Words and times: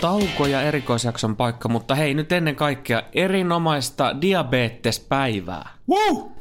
tauko 0.00 0.46
ja 0.46 0.62
erikoisjakson 0.62 1.36
paikka, 1.36 1.68
mutta 1.68 1.94
hei 1.94 2.14
nyt 2.14 2.32
ennen 2.32 2.56
kaikkea 2.56 3.02
erinomaista 3.12 4.20
diabetespäivää. 4.20 5.70
Woo! 5.88 6.32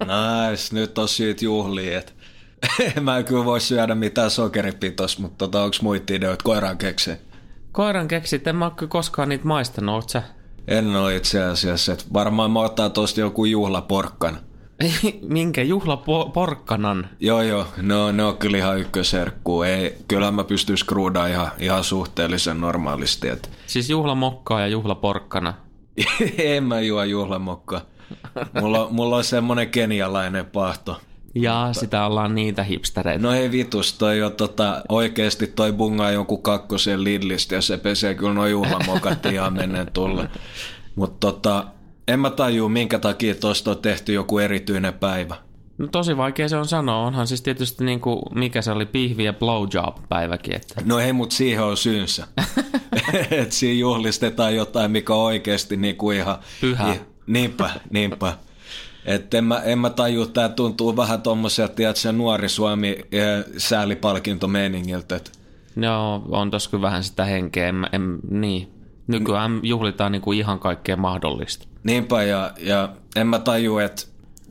Nice, 0.00 0.74
nyt 0.74 0.98
on 0.98 1.08
siitä 1.08 1.44
juhlia, 1.44 1.98
että 1.98 2.12
mä 3.00 3.18
en 3.18 3.24
kyllä 3.24 3.44
voi 3.44 3.60
syödä 3.60 3.94
mitään 3.94 4.30
sokeripitos, 4.30 5.18
mutta 5.18 5.38
tota, 5.38 5.62
onko 5.62 5.76
muita 5.82 6.14
ideoita 6.14 6.44
koiran 6.44 6.78
keksi? 6.78 7.10
Koiran 7.72 8.08
keksit, 8.08 8.46
en 8.46 8.56
mä 8.56 8.64
ole 8.64 8.88
koskaan 8.88 9.28
niitä 9.28 9.44
maistanut, 9.44 9.94
oot 9.94 10.10
sä? 10.10 10.22
En 10.68 10.96
ole 10.96 11.16
itse 11.16 11.42
asiassa, 11.44 11.92
että 11.92 12.04
varmaan 12.12 12.50
mä 12.50 12.60
ottaa 12.60 12.90
tosta 12.90 13.20
joku 13.20 13.44
juhlaporkkan. 13.44 14.38
Minkä 15.28 15.62
juhlaporkkanan? 15.62 17.08
Joo 17.20 17.42
joo, 17.42 17.66
no, 17.82 18.12
ne 18.12 18.24
on 18.24 18.36
kyllä 18.36 18.58
ihan 18.58 18.78
ykköserkku. 18.78 19.62
Ei, 19.62 19.96
kyllä 20.08 20.30
mä 20.30 20.44
pystyn 20.44 20.78
skruudaan 20.78 21.30
ihan, 21.30 21.50
ihan 21.58 21.84
suhteellisen 21.84 22.60
normaalisti. 22.60 23.28
Et. 23.28 23.50
Siis 23.66 23.90
juhlamokkaa 23.90 24.60
ja 24.60 24.66
juhlaporkkana? 24.66 25.54
en 26.38 26.64
mä 26.64 26.80
juo 26.80 27.04
juhlamokkaa. 27.04 27.80
Mulla, 28.60 28.88
mulla 28.90 29.16
on 29.16 29.24
semmonen 29.24 29.70
kenialainen 29.70 30.46
pahto. 30.46 31.00
Ja 31.34 31.68
sitä 31.72 32.06
ollaan 32.06 32.34
niitä 32.34 32.62
hipstereitä. 32.62 33.22
No 33.22 33.32
ei 33.32 33.50
vitus, 33.50 33.92
toi 33.92 34.18
jo 34.18 34.30
tota, 34.30 34.82
oikeesti 34.88 35.46
toi 35.46 35.72
bungaa 35.72 36.10
jonkun 36.10 36.42
kakkosen 36.42 37.04
Lidlistä 37.04 37.54
ja 37.54 37.60
se 37.60 37.76
pesee 37.76 38.14
kyllä 38.14 38.34
noin 38.34 38.52
juhlamokat 38.52 39.26
ihan 39.26 39.52
menneen 39.52 39.92
tulle. 39.92 40.28
Mutta 40.94 41.26
tota, 41.26 41.64
en 42.08 42.20
mä 42.20 42.30
tajua, 42.30 42.68
minkä 42.68 42.98
takia 42.98 43.34
tuosta 43.34 43.70
on 43.70 43.78
tehty 43.78 44.12
joku 44.12 44.38
erityinen 44.38 44.94
päivä. 44.94 45.36
No 45.78 45.86
tosi 45.86 46.16
vaikea 46.16 46.48
se 46.48 46.56
on 46.56 46.66
sanoa. 46.66 47.06
Onhan 47.06 47.26
siis 47.26 47.42
tietysti 47.42 47.84
niin 47.84 48.00
kuin, 48.00 48.18
mikä 48.34 48.62
se 48.62 48.70
oli, 48.70 48.86
pihvi 48.86 49.24
ja 49.24 49.32
blowjob-päiväkin. 49.32 50.56
Että... 50.56 50.74
No 50.84 50.98
ei, 50.98 51.12
mutta 51.12 51.34
siihen 51.34 51.64
on 51.64 51.76
syynsä. 51.76 52.26
että 53.30 53.54
siinä 53.54 53.80
juhlistetaan 53.80 54.56
jotain, 54.56 54.90
mikä 54.90 55.14
on 55.14 55.24
oikeasti 55.24 55.76
niin 55.76 55.96
kuin 55.96 56.16
ihan... 56.16 56.38
Pyhä. 56.60 56.92
I, 56.92 57.00
niinpä, 57.26 57.70
niinpä. 57.90 58.32
Että 59.04 59.38
en 59.38 59.44
mä, 59.44 59.60
en 59.60 59.78
mä 59.78 59.90
tajua, 59.90 60.26
tämä 60.26 60.48
tuntuu 60.48 60.96
vähän 60.96 61.22
tuommoiselta, 61.22 61.74
tiedätkö, 61.74 62.12
nuori 62.12 62.48
Suomi 62.48 62.88
eh, 63.12 63.44
säälipalkintomeiningiltä. 63.56 65.20
Joo, 65.76 66.22
on 66.28 66.50
tossa 66.50 66.70
kyllä 66.70 66.82
vähän 66.82 67.04
sitä 67.04 67.24
henkeä. 67.24 67.68
En, 67.68 67.88
en, 67.92 68.18
niin. 68.30 68.75
Nykyään 69.06 69.60
juhlitaan 69.62 70.12
niin 70.12 70.22
kuin 70.22 70.38
ihan 70.38 70.58
kaikkea 70.58 70.96
mahdollista. 70.96 71.68
Niinpä, 71.82 72.22
ja, 72.22 72.52
ja 72.58 72.88
en 73.16 73.26
mä 73.26 73.38
tajua, 73.38 73.82
että 73.82 74.02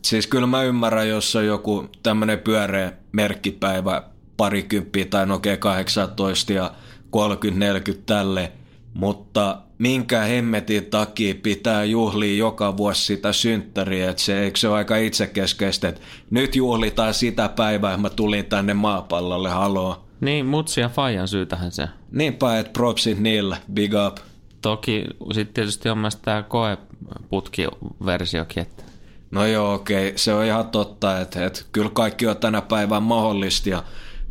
siis 0.02 0.28
kyllä 0.28 0.48
mä 0.48 0.64
ymmärrän, 0.64 1.10
jos 1.10 1.36
on 1.36 1.46
joku 1.46 1.90
tämmöinen 2.04 2.40
pyöreä 2.40 2.92
merkkipäivä, 3.12 4.04
parikymppiä 4.38 5.06
tai 5.06 5.26
Nokia 5.26 5.58
18 5.58 6.54
ja 6.54 6.72
30-40 7.16 7.98
tälle, 8.06 8.52
mutta 8.94 9.62
minkä 9.78 10.22
hemmetin 10.22 10.86
takia 10.86 11.36
pitää 11.44 11.84
juhlia 11.84 12.38
joka 12.38 12.78
vuosi 12.78 13.04
sitä 13.04 13.34
synttäriä, 13.34 14.10
että 14.10 14.22
se, 14.22 14.44
eikö 14.44 14.60
se 14.60 14.68
ole 14.68 14.78
aika 14.78 14.98
itsekeskeistä, 14.98 15.88
että 15.90 16.02
nyt 16.30 16.56
juhlitaan 16.56 17.14
sitä 17.14 17.50
päivää, 17.50 17.92
että 17.92 18.02
mä 18.02 18.10
tulin 18.10 18.46
tänne 18.46 18.74
maapallolle, 18.74 19.50
haloo. 19.50 20.06
Niin, 20.22 20.46
mutsi 20.46 20.82
ja 20.82 20.90
Fajan 20.90 21.28
syytähän 21.28 21.72
se. 21.72 21.88
Niinpä, 22.12 22.60
että 22.60 22.72
propsit 22.74 23.20
niillä, 23.20 23.58
big 23.74 23.92
up. 24.08 24.18
Toki 24.66 25.06
sitten 25.34 25.54
tietysti 25.54 25.90
on 25.90 25.98
myös 25.98 26.16
tämä 26.16 26.44
koeputkiversiokin, 26.44 28.64
että 28.64 28.84
No 29.32 29.46
joo, 29.46 29.74
okei, 29.74 30.08
okay. 30.08 30.18
se 30.18 30.34
on 30.34 30.46
ihan 30.46 30.70
totta, 30.70 31.20
että, 31.20 31.46
että 31.46 31.62
kyllä 31.72 31.90
kaikki 31.94 32.28
on 32.28 32.38
tänä 32.38 32.62
päivänä 32.62 33.00
mahdollista 33.00 33.70
ja 33.70 33.84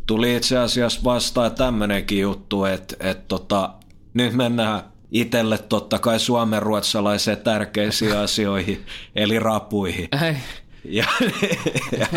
tuli 0.07 0.35
itse 0.35 0.57
asiassa 0.57 1.01
vastaan 1.03 1.51
tämmönenkin 1.51 2.19
juttu, 2.19 2.65
että, 2.65 2.95
että 2.99 3.23
tota, 3.27 3.69
nyt 4.13 4.33
mennään 4.33 4.81
itselle 5.11 5.57
totta 5.57 5.99
kai 5.99 6.19
suomen 6.19 6.61
ruotsalaiseen 6.61 7.37
tärkeisiin 7.37 8.17
asioihin, 8.23 8.85
eli 9.15 9.39
rapuihin. 9.39 10.07
Ei. 10.25 10.35
Ja, 10.83 11.05
ja, 11.99 12.07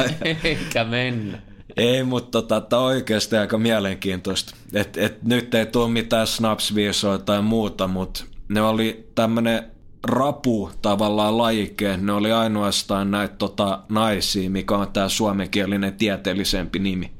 Eikä 0.44 0.84
mennä. 0.84 1.38
Ei, 1.78 2.02
mutta 2.02 2.30
tota, 2.30 2.60
tämä 2.60 2.82
on 2.82 2.88
oikeasti 2.88 3.36
aika 3.36 3.58
mielenkiintoista. 3.58 4.56
Et, 4.74 4.96
et 4.96 5.22
nyt 5.22 5.54
ei 5.54 5.66
tule 5.66 5.90
mitään 5.90 6.26
snapsviisoa 6.26 7.18
tai 7.18 7.42
muuta, 7.42 7.88
mutta 7.88 8.24
ne 8.48 8.62
oli 8.62 9.08
tämmöinen 9.14 9.64
rapu 10.04 10.70
tavallaan 10.82 11.38
lajike. 11.38 11.96
Ne 11.96 12.12
oli 12.12 12.32
ainoastaan 12.32 13.10
näitä 13.10 13.34
tota, 13.36 13.80
naisia, 13.88 14.50
mikä 14.50 14.76
on 14.76 14.92
tämä 14.92 15.08
suomenkielinen 15.08 15.92
tieteellisempi 15.92 16.78
nimi. 16.78 17.10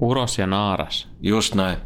Uros 0.00 0.38
ja 0.38 0.46
naaras. 0.46 1.08
Just 1.22 1.54
näin. 1.54 1.78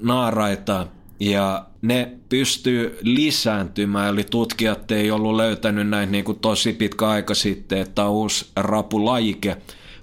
Naaraita 0.00 0.86
ja 1.20 1.66
ne 1.82 2.12
pystyy 2.28 2.98
lisääntymään, 3.02 4.08
eli 4.08 4.24
tutkijat 4.24 4.90
ei 4.90 5.10
ollut 5.10 5.36
löytänyt 5.36 5.88
näin 5.88 6.12
niin 6.12 6.24
kuin 6.24 6.38
tosi 6.38 6.72
pitkä 6.72 7.08
aika 7.08 7.34
sitten, 7.34 7.78
että 7.78 8.04
on 8.04 8.10
uusi 8.10 8.46
rapulajike, 8.56 9.56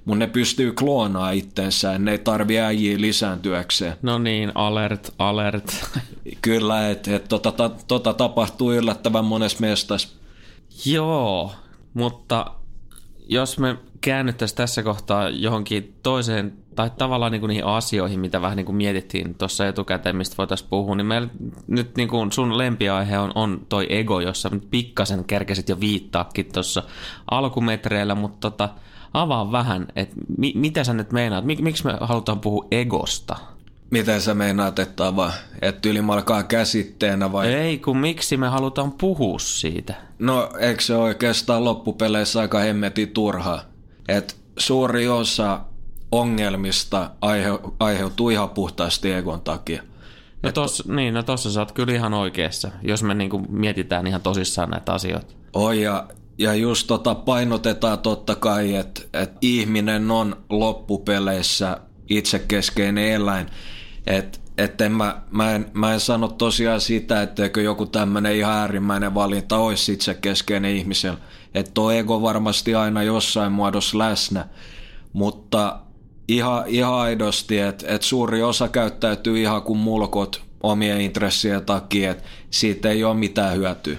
mutta 0.05 0.19
ne 0.19 0.27
pystyy 0.27 0.71
kloonaa 0.71 1.31
itsensä, 1.31 1.99
ne 1.99 2.11
ei 2.11 2.17
tarvi 2.17 2.59
äijiä 2.59 3.01
lisääntyäkseen. 3.01 3.93
No 4.01 4.17
niin, 4.17 4.51
alert, 4.55 5.13
alert. 5.19 5.85
Kyllä, 6.41 6.89
että 6.89 7.16
et, 7.16 7.27
tota, 7.27 7.51
ta, 7.51 7.71
tota 7.88 8.13
tapahtuu 8.13 8.73
yllättävän 8.73 9.25
monessa 9.25 9.57
mestassa. 9.61 10.07
Joo, 10.85 11.51
mutta 11.93 12.51
jos 13.27 13.59
me 13.59 13.77
käännyttäisiin 14.01 14.57
tässä 14.57 14.83
kohtaa 14.83 15.29
johonkin 15.29 15.95
toiseen, 16.03 16.53
tai 16.75 16.91
tavallaan 16.97 17.31
niin 17.31 17.39
kuin 17.39 17.49
niihin 17.49 17.66
asioihin, 17.66 18.19
mitä 18.19 18.41
vähän 18.41 18.57
niin 18.57 18.66
kuin 18.66 18.75
mietittiin 18.75 19.35
tuossa 19.35 19.67
etukäteen, 19.67 20.16
mistä 20.16 20.37
voitaisiin 20.37 20.69
puhua, 20.69 20.95
niin 20.95 21.05
meillä 21.05 21.27
nyt 21.67 21.95
niin 21.95 22.09
kuin 22.09 22.31
sun 22.31 22.57
lempiaihe 22.57 23.19
on, 23.19 23.31
on 23.35 23.66
toi 23.69 23.87
ego, 23.89 24.19
jossa 24.19 24.49
nyt 24.49 24.67
pikkasen 24.72 25.25
kerkesit 25.25 25.69
jo 25.69 25.79
viittaakin 25.79 26.51
tuossa 26.53 26.83
alkumetreillä, 27.31 28.16
mutta 28.16 28.51
tota, 28.51 28.69
avaa 29.22 29.52
vähän, 29.52 29.88
että 29.96 30.16
mi, 30.38 30.53
mitä 30.56 30.84
sä 30.84 30.94
nyt 30.94 31.12
meinaat, 31.12 31.46
Mik, 31.46 31.59
miksi 31.59 31.86
me 31.86 31.98
halutaan 32.02 32.40
puhua 32.40 32.68
egosta? 32.72 33.36
Miten 33.92 34.22
sä 34.22 34.34
meinaat, 34.34 34.80
että 34.80 35.08
avaa? 35.08 35.31
Että 35.62 35.90
ylimalkaa 35.90 36.44
käsitteenä 36.44 37.31
vai? 37.31 37.53
Ei, 37.53 37.78
kun 37.78 37.98
miksi 37.98 38.38
me 38.38 38.48
halutaan 38.48 38.92
puhua 38.92 39.40
siitä? 39.40 39.94
No, 40.20 40.50
eikö 40.59 40.81
se 40.81 40.96
oikeastaan 40.96 41.66
loppupeleissä 41.66 42.40
aika 42.40 42.59
hemmetin 42.59 43.09
turhaa? 43.09 43.62
Että 44.08 44.34
suuri 44.58 45.08
osa 45.08 45.59
ongelmista 46.12 47.09
aihe, 47.22 47.50
aiheutuu 47.80 48.30
ihan 48.30 48.50
puhtaasti 48.50 49.12
egon 49.12 49.42
takia. 49.42 49.84
No, 50.44 50.52
tos, 50.52 50.88
niin, 50.88 51.14
no 51.14 51.24
tossa 51.24 51.52
sä 51.52 51.59
oot 51.59 51.72
kyllä 51.72 51.94
ihan 51.94 52.14
oikeassa, 52.14 52.72
jos 52.82 53.03
me 53.03 53.14
niinku 53.14 53.40
mietitään 53.50 54.08
ihan 54.08 54.22
tosissaan 54.22 54.70
näitä 54.70 54.94
asioita. 54.94 55.34
Oi, 55.53 55.82
ja, 55.82 56.08
ja 56.38 56.53
just 56.53 56.88
tota 56.88 57.16
painotetaan 57.16 58.00
totta 58.00 58.35
kai, 58.35 58.75
että 58.75 59.01
et 59.13 59.31
ihminen 59.41 60.12
on 60.12 60.35
loppupeleissä 60.50 61.78
itsekeskeinen 62.09 63.07
eläin. 63.07 63.47
Että 64.07 64.40
et 64.57 64.81
en 64.81 64.91
mä, 64.91 65.22
mä, 65.31 65.56
en, 65.56 65.66
mä 65.73 65.94
en 65.94 66.00
sano 66.00 66.28
tosiaan 66.28 66.81
sitä, 66.81 67.22
etteikö 67.22 67.62
joku 67.62 67.85
tämmöinen 67.85 68.35
ihan 68.35 68.53
äärimmäinen 68.53 69.13
valinta 69.13 69.57
olisi 69.57 69.94
itsekeskeinen 69.94 70.75
ihmisellä. 70.75 71.18
Että 71.53 71.72
tuo 71.73 71.91
ego 71.91 72.22
varmasti 72.22 72.75
aina 72.75 73.03
jossain 73.03 73.52
muodossa 73.52 73.97
läsnä, 73.97 74.46
mutta 75.13 75.79
ihan, 76.28 76.63
ihan 76.67 76.94
aidosti, 76.94 77.59
että 77.59 77.85
et 77.88 78.02
suuri 78.02 78.43
osa 78.43 78.67
käyttäytyy 78.67 79.41
ihan 79.41 79.61
kuin 79.61 79.79
mulkot 79.79 80.41
omien 80.64 81.02
intressien 81.02 81.66
takia, 81.66 82.11
että 82.11 82.23
siitä 82.49 82.90
ei 82.90 83.03
ole 83.03 83.14
mitään 83.14 83.55
hyötyä. 83.55 83.97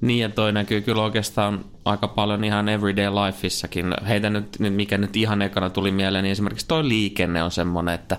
Niin 0.00 0.20
ja 0.20 0.28
toi 0.28 0.52
näkyy 0.52 0.80
kyllä 0.80 1.02
oikeastaan 1.02 1.64
aika 1.84 2.08
paljon 2.08 2.44
ihan 2.44 2.68
everyday 2.68 3.06
lifeissakin. 3.06 3.94
Heitä 4.08 4.30
nyt, 4.30 4.56
mikä 4.58 4.98
nyt 4.98 5.16
ihan 5.16 5.42
ekana 5.42 5.70
tuli 5.70 5.90
mieleen, 5.90 6.22
niin 6.22 6.32
esimerkiksi 6.32 6.68
toi 6.68 6.88
liikenne 6.88 7.42
on 7.42 7.50
semmoinen, 7.50 7.94
että, 7.94 8.16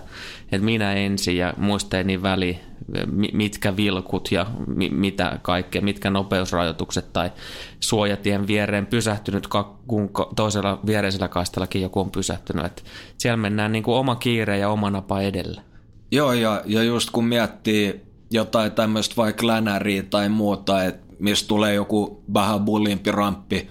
että 0.52 0.64
minä 0.64 0.92
ensin 0.92 1.36
ja 1.36 1.54
muista 1.56 2.02
niin 2.02 2.22
väli, 2.22 2.60
mitkä 3.32 3.76
vilkut 3.76 4.32
ja 4.32 4.46
mitä 4.90 5.38
kaikkea, 5.42 5.82
mitkä 5.82 6.10
nopeusrajoitukset 6.10 7.12
tai 7.12 7.30
suojatien 7.80 8.46
viereen 8.46 8.86
pysähtynyt, 8.86 9.46
kun 9.86 10.10
toisella 10.36 10.80
viereisellä 10.86 11.28
kaistellakin 11.28 11.82
joku 11.82 12.00
on 12.00 12.10
pysähtynyt. 12.10 12.64
Että 12.64 12.82
siellä 13.18 13.36
mennään 13.36 13.72
niin 13.72 13.84
kuin 13.84 13.96
oma 13.96 14.16
kiire 14.16 14.58
ja 14.58 14.68
oma 14.68 14.90
napa 14.90 15.20
edellä. 15.20 15.62
Joo, 16.10 16.32
ja, 16.32 16.62
ja 16.66 16.82
just 16.82 17.10
kun 17.10 17.24
miettii 17.24 18.00
jotain 18.30 18.72
tämmöistä 18.72 19.16
vaikka 19.16 19.46
länäriä 19.46 20.02
tai 20.02 20.28
muuta, 20.28 20.84
että 20.84 21.03
mistä 21.24 21.48
tulee 21.48 21.74
joku 21.74 22.22
vähän 22.34 22.60
bullimpi 22.60 23.10
ramppi, 23.10 23.68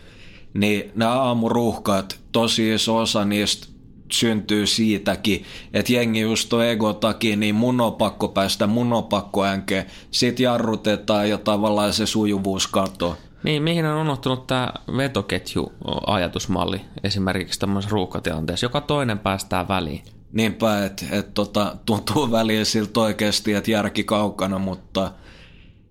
niin 0.54 0.92
nämä 0.96 1.22
aamuruuhkat, 1.22 2.20
tosi 2.32 2.74
iso 2.74 2.98
osa 2.98 3.26
niistä 3.26 3.68
syntyy 4.12 4.68
siitäkin, 4.68 5.44
että 5.74 5.94
jengi 5.94 6.20
just 6.20 6.50
tuon 6.50 6.66
ego 6.66 6.94
takia, 6.94 7.36
niin 7.36 7.56
mun 7.56 7.82
on 7.82 7.94
pakko 7.94 8.28
päästä, 8.28 8.68
mun 8.68 8.94
on 8.94 9.04
pakko 9.04 9.46
änkeä. 9.46 9.86
Sitten 10.12 10.44
jarrutetaan 10.44 11.30
ja 11.30 11.38
tavallaan 11.38 11.94
se 11.94 12.06
sujuvuus 12.06 12.68
katoaa. 12.68 13.16
Niin, 13.44 13.64
mihin 13.64 13.86
on 13.86 14.02
unohtunut 14.02 14.48
tämä 14.48 14.74
vetoketju-ajatusmalli 14.98 16.82
esimerkiksi 17.04 17.60
tämmöisessä 17.60 17.94
ruuhkatilanteessa, 17.94 18.66
joka 18.66 18.82
toinen 18.82 19.20
päästää 19.20 19.68
väliin? 19.68 20.04
Niinpä, 20.32 20.86
että 20.86 21.06
et 21.12 21.34
tota, 21.34 21.76
tuntuu 21.86 22.32
väliin 22.32 22.66
siltä 22.66 23.00
oikeasti, 23.00 23.54
että 23.54 23.72
järki 23.72 24.04
kaukana, 24.04 24.60
mutta 24.60 25.12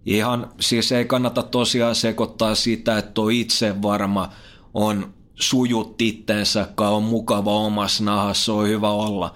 ihan 0.07 0.51
siis 0.61 0.93
ei 0.93 1.05
kannata 1.05 1.43
tosiaan 1.43 1.95
sekoittaa 1.95 2.55
sitä, 2.55 2.99
että 2.99 3.11
tuo 3.11 3.29
itse 3.29 3.83
varma 3.83 4.29
on 4.75 5.15
sujut 5.35 6.03
itteensä, 6.03 6.69
on 6.79 7.03
mukava 7.03 7.55
omassa 7.55 8.05
nahassa, 8.05 8.53
on 8.53 8.69
hyvä 8.69 8.91
olla. 8.91 9.35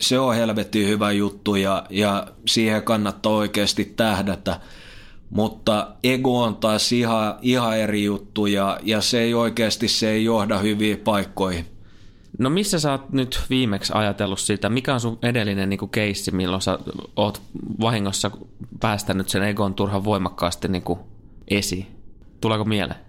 Se 0.00 0.18
on 0.18 0.34
helvetin 0.34 0.88
hyvä 0.88 1.12
juttu 1.12 1.56
ja, 1.56 1.86
ja 1.90 2.26
siihen 2.46 2.82
kannattaa 2.82 3.32
oikeasti 3.32 3.84
tähdätä. 3.84 4.60
Mutta 5.30 5.88
ego 6.04 6.42
on 6.42 6.56
taas 6.56 6.92
ihan, 6.92 7.34
ihan 7.42 7.78
eri 7.78 8.04
juttu 8.04 8.46
ja, 8.46 8.78
ja 8.82 9.00
se 9.00 9.20
ei 9.20 9.34
oikeasti 9.34 9.88
se 9.88 10.10
ei 10.10 10.24
johda 10.24 10.58
hyviin 10.58 10.98
paikkoihin. 10.98 11.71
No 12.38 12.50
missä 12.50 12.80
sä 12.80 12.92
oot 12.92 13.12
nyt 13.12 13.40
viimeksi 13.50 13.92
ajatellut 13.96 14.40
sitä, 14.40 14.68
mikä 14.68 14.94
on 14.94 15.00
sun 15.00 15.18
edellinen 15.22 15.68
niin 15.68 15.90
keissi, 15.90 16.30
milloin 16.30 16.62
sä 16.62 16.78
oot 17.16 17.42
vahingossa 17.80 18.30
päästänyt 18.80 19.28
sen 19.28 19.42
egon 19.42 19.74
turhan 19.74 20.04
voimakkaasti 20.04 20.68
niin 20.68 20.82
kuin 20.82 20.98
esiin? 21.48 21.86
Tuleeko 22.40 22.64
mieleen? 22.64 23.00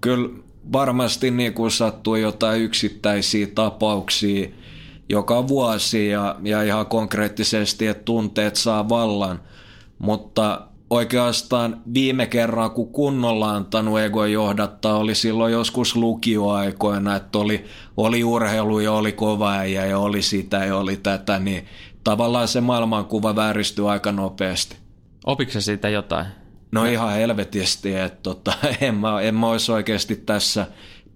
Kyllä 0.00 0.28
varmasti 0.72 1.30
niin 1.30 1.52
kuin 1.52 1.70
sattuu 1.70 2.16
jotain 2.16 2.62
yksittäisiä 2.62 3.46
tapauksia 3.54 4.48
joka 5.08 5.48
vuosi 5.48 6.08
ja, 6.08 6.36
ja 6.42 6.62
ihan 6.62 6.86
konkreettisesti, 6.86 7.86
että 7.86 8.04
tunteet 8.04 8.56
saa 8.56 8.88
vallan, 8.88 9.40
mutta 9.98 10.66
oikeastaan 10.90 11.80
viime 11.94 12.26
kerran, 12.26 12.70
kun 12.70 12.92
kunnolla 12.92 13.50
antanut 13.50 14.00
ego 14.00 14.24
johdattaa, 14.24 14.96
oli 14.96 15.14
silloin 15.14 15.52
joskus 15.52 15.96
lukioaikoina, 15.96 17.16
että 17.16 17.38
oli, 17.38 17.64
oli 17.96 18.24
urheilu 18.24 18.80
ja 18.80 18.92
oli 18.92 19.12
kova 19.12 19.52
äijä 19.52 19.86
ja 19.86 19.98
oli 19.98 20.22
sitä 20.22 20.56
ja 20.56 20.76
oli 20.76 20.96
tätä, 20.96 21.38
niin 21.38 21.66
tavallaan 22.04 22.48
se 22.48 22.60
maailmankuva 22.60 23.36
vääristyi 23.36 23.86
aika 23.86 24.12
nopeasti. 24.12 24.76
Opikse 25.26 25.60
siitä 25.60 25.88
jotain? 25.88 26.26
No 26.72 26.84
ihan 26.84 27.12
helvetisti, 27.12 27.94
että 27.94 28.18
tota, 28.22 28.52
en, 28.80 28.94
mä, 28.94 29.20
en 29.20 29.34
mä 29.34 29.48
olisi 29.48 29.72
oikeasti 29.72 30.16
tässä, 30.16 30.66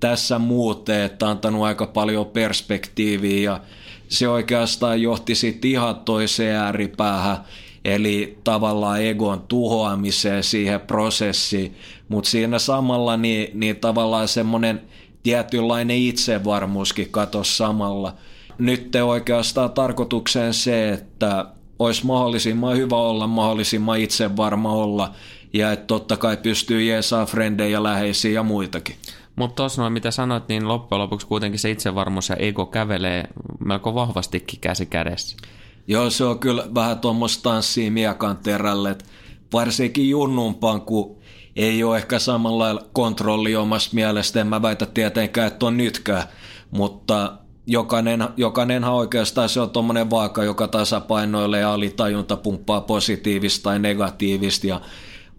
tässä 0.01 0.39
muuten, 0.39 1.01
että 1.01 1.29
antanut 1.29 1.65
aika 1.65 1.87
paljon 1.87 2.27
perspektiiviä 2.27 3.51
ja 3.53 3.61
se 4.09 4.29
oikeastaan 4.29 5.03
johti 5.03 5.35
sitten 5.35 5.71
ihan 5.71 5.97
toiseen 5.97 6.57
ääripäähän, 6.57 7.37
eli 7.85 8.39
tavallaan 8.45 9.03
egon 9.03 9.45
tuhoamiseen 9.49 10.45
siihen 10.45 10.81
prosessiin, 10.81 11.77
mutta 12.09 12.31
siinä 12.31 12.59
samalla 12.59 13.17
niin, 13.17 13.61
niin 13.61 13.77
tavallaan 13.77 14.29
semmoinen 14.29 14.81
tietynlainen 15.23 15.97
itsevarmuuskin 15.97 17.11
katosi 17.11 17.57
samalla. 17.57 18.15
Nyt 18.59 18.91
te 18.91 19.03
oikeastaan 19.03 19.73
tarkoitukseen 19.73 20.55
se, 20.55 20.89
että 20.89 21.47
olisi 21.79 22.07
mahdollisimman 22.07 22.77
hyvä 22.77 22.97
olla, 22.97 23.27
mahdollisimman 23.27 23.99
itsevarma 23.99 24.73
olla 24.73 25.13
ja 25.53 25.73
että 25.73 25.87
totta 25.87 26.17
kai 26.17 26.37
pystyy 26.37 26.83
jeesaa 26.83 27.27
frendejä 27.27 27.83
läheisiä 27.83 28.33
ja 28.33 28.43
muitakin. 28.43 28.97
Mutta 29.37 29.55
tuossa 29.55 29.83
noin 29.83 29.93
mitä 29.93 30.11
sanoit, 30.11 30.49
niin 30.49 30.69
loppujen 30.69 31.03
lopuksi 31.03 31.27
kuitenkin 31.27 31.61
se 31.61 31.71
itsevarmuus 31.71 32.29
ja 32.29 32.37
ego 32.37 32.67
kävelee 32.67 33.25
melko 33.65 33.95
vahvastikin 33.95 34.61
käsi 34.61 34.87
kädessä. 34.87 35.37
Joo, 35.87 36.11
se 36.11 36.25
on 36.25 36.39
kyllä 36.39 36.67
vähän 36.75 36.99
tuommoista 36.99 37.51
tanssia 37.51 37.91
miekan 37.91 38.37
terälle, 38.37 38.91
että 38.91 39.05
varsinkin 39.53 40.11
junnumpaan, 40.11 40.81
kun 40.81 41.17
ei 41.57 41.85
ole 41.85 41.97
ehkä 41.97 42.19
samalla 42.19 42.65
lailla 42.65 42.83
kontrolli 42.93 43.57
omasta 43.57 43.95
mielestä, 43.95 44.41
en 44.41 44.47
mä 44.47 44.63
väitä 44.63 44.87
tietenkään, 44.87 45.47
että 45.47 45.67
on 45.67 45.77
nytkään, 45.77 46.23
mutta 46.71 47.33
jokainen, 47.67 48.29
jokainenhan 48.37 48.95
oikeastaan 48.95 49.49
se 49.49 49.61
on 49.61 49.71
tuommoinen 49.71 50.11
vaaka, 50.11 50.45
joka 50.45 50.69
tasapainoilee 50.69 51.61
ja 51.61 51.73
alitajunta 51.73 52.37
pumppaa 52.37 52.81
positiivista 52.81 53.63
tai 53.63 53.79
negatiivista 53.79 54.67
ja 54.67 54.81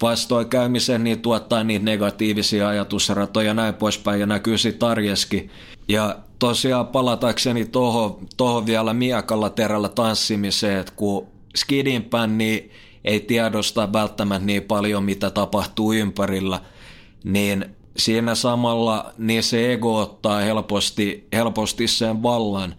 vastoinkäymisen 0.01 1.03
niin 1.03 1.21
tuottaa 1.21 1.63
niitä 1.63 1.86
negatiivisia 1.86 2.68
ajatusratoja 2.68 3.47
ja 3.47 3.53
näin 3.53 3.74
poispäin 3.74 4.19
ja 4.19 4.25
näkyy 4.25 4.57
sitten 4.57 4.89
arjeskin. 4.89 5.50
Ja 5.88 6.19
tosiaan 6.39 6.88
palatakseni 6.88 7.65
tuohon 7.65 8.18
toho 8.38 8.65
vielä 8.65 8.94
miekalla 8.94 9.50
terällä 9.50 9.89
tanssimiseen, 9.89 10.80
että 10.80 10.94
kun 10.95 11.27
skidinpän 11.56 12.38
niin 12.38 12.71
ei 13.03 13.19
tiedosta 13.19 13.94
välttämättä 13.94 14.45
niin 14.45 14.63
paljon, 14.63 15.03
mitä 15.03 15.31
tapahtuu 15.31 15.94
ympärillä, 15.94 16.62
niin 17.24 17.65
siinä 17.98 18.36
samalla 18.36 19.13
niin 19.18 19.44
se 19.44 19.74
ego 19.74 20.00
ottaa 20.00 20.39
helposti, 20.39 21.27
helposti 21.33 21.88
sen 21.88 22.24
vallan, 22.24 22.75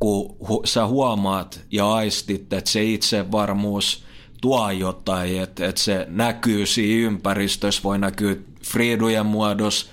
kun 0.00 0.36
hu, 0.48 0.62
sä 0.64 0.86
huomaat 0.86 1.60
ja 1.72 1.92
aistit, 1.92 2.52
että 2.52 2.70
se 2.70 2.84
itsevarmuus 2.84 4.04
tuo 4.40 4.70
jotain, 4.70 5.40
että, 5.40 5.68
että 5.68 5.80
se 5.80 6.06
näkyy 6.08 6.66
siinä 6.66 7.06
ympäristössä, 7.06 7.82
voi 7.84 7.98
näkyä 7.98 8.36
friidujen 8.64 9.26
muodossa, 9.26 9.86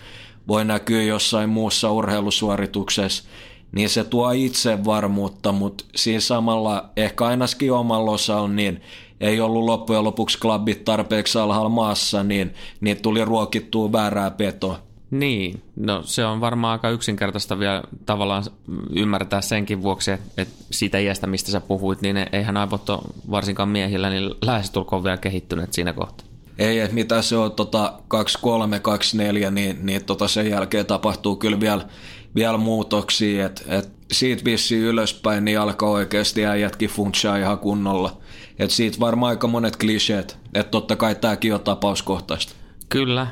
voi 0.47 0.65
näkyä 0.65 1.03
jossain 1.03 1.49
muussa 1.49 1.91
urheilusuorituksessa, 1.91 3.23
niin 3.71 3.89
se 3.89 4.03
tuo 4.03 4.31
itsevarmuutta, 4.31 5.51
mutta 5.51 5.83
siinä 5.95 6.19
samalla 6.19 6.89
ehkä 6.97 7.25
ainakin 7.25 7.73
omalla 7.73 8.11
osalla 8.11 8.47
niin 8.47 8.81
ei 9.19 9.39
ollut 9.39 9.65
loppujen 9.65 10.03
lopuksi 10.03 10.39
klubit 10.39 10.85
tarpeeksi 10.85 11.39
alhaalla 11.39 11.69
maassa, 11.69 12.23
niin, 12.23 12.53
niin 12.81 13.01
tuli 13.01 13.25
ruokittua 13.25 13.91
väärää 13.91 14.31
petoa. 14.31 14.86
Niin, 15.11 15.61
no 15.75 16.01
se 16.03 16.25
on 16.25 16.41
varmaan 16.41 16.71
aika 16.71 16.89
yksinkertaista 16.89 17.59
vielä 17.59 17.83
tavallaan 18.05 18.43
ymmärtää 18.95 19.41
senkin 19.41 19.81
vuoksi, 19.81 20.11
että, 20.11 20.41
että 20.41 20.55
siitä 20.71 20.97
iästä, 20.97 21.27
mistä 21.27 21.51
sä 21.51 21.61
puhuit, 21.61 22.01
niin 22.01 22.17
eihän 22.31 22.57
aivot 22.57 22.89
ole 22.89 22.99
varsinkaan 23.31 23.69
miehillä 23.69 24.09
niin 24.09 24.31
lähestulkoon 24.41 25.03
vielä 25.03 25.17
kehittyneet 25.17 25.73
siinä 25.73 25.93
kohtaa. 25.93 26.27
Ei, 26.57 26.79
että 26.79 26.93
mitä 26.93 27.21
se 27.21 27.37
on 27.37 27.51
tota 27.51 27.93
23, 28.07 28.79
24, 28.79 29.51
niin, 29.51 29.85
niin 29.85 30.05
tota 30.05 30.27
sen 30.27 30.49
jälkeen 30.49 30.85
tapahtuu 30.85 31.35
kyllä 31.35 31.59
vielä, 31.59 31.85
vielä 32.35 32.57
muutoksia, 32.57 33.45
että 33.45 33.61
et 33.67 33.89
siitä 34.11 34.45
vissiin 34.45 34.81
ylöspäin 34.81 35.45
niin 35.45 35.59
alkaa 35.59 35.89
oikeasti 35.89 36.45
äijätkin 36.45 36.89
funtsia 36.89 37.37
ihan 37.37 37.59
kunnolla. 37.59 38.17
että 38.59 38.75
siitä 38.75 38.99
varmaan 38.99 39.29
aika 39.29 39.47
monet 39.47 39.77
kliseet, 39.77 40.37
että 40.53 40.71
totta 40.71 40.95
kai 40.95 41.15
tämäkin 41.15 41.53
on 41.53 41.61
tapauskohtaista. 41.61 42.53
Kyllä, 42.89 43.27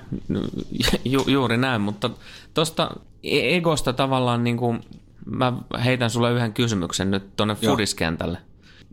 ju, 1.06 1.24
juuri 1.28 1.58
näin, 1.58 1.82
mutta 1.82 2.10
tuosta 2.54 2.92
egosta 3.24 3.94
tavallaan 3.94 4.44
niin 4.44 4.58
kuin, 4.58 4.82
mä 5.26 5.54
heitän 5.84 6.10
sulle 6.10 6.32
yhden 6.32 6.54
kysymyksen 6.54 7.12
nyt 7.12 7.36
tuonne 7.36 7.56
fudiskentälle. 7.56 8.38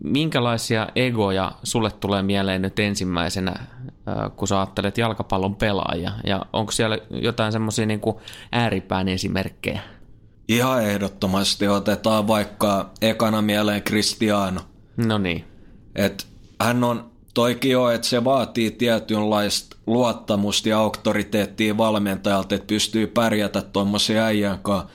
Minkälaisia 0.05 0.89
egoja 0.97 1.53
sulle 1.63 1.91
tulee 1.91 2.23
mieleen 2.23 2.63
nyt 2.63 2.79
ensimmäisenä, 2.79 3.55
kun 4.37 4.49
sä 4.49 4.59
ajattelet 4.59 4.99
jalkapallon 4.99 5.57
pelaajia? 5.57 6.13
Ja 6.27 6.47
onko 6.53 6.73
siellä 6.73 6.99
jotain 7.11 7.53
semmoisia 7.53 7.87
niin 7.87 8.01
ääripään 8.53 9.09
esimerkkejä? 9.09 9.81
Ihan 10.49 10.85
ehdottomasti 10.85 11.69
otetaan 11.69 12.27
vaikka 12.27 12.91
ekana 13.03 13.43
mieleen 13.43 13.83
Cristiano. 13.83 14.61
No 14.97 15.19
niin. 15.19 15.45
Et 15.95 16.27
hän 16.61 16.85
on 16.85 17.12
toikin 17.35 17.79
on, 17.79 17.95
että 17.95 18.07
se 18.07 18.25
vaatii 18.25 18.71
tietynlaista 18.71 19.77
luottamusta 19.87 20.69
ja 20.69 20.79
auktoriteettia 20.79 21.77
valmentajalta, 21.77 22.55
että 22.55 22.67
pystyy 22.67 23.07
pärjätä 23.07 23.63
tuommoisen 23.63 24.19
äijän 24.19 24.59
kanssa. 24.59 24.89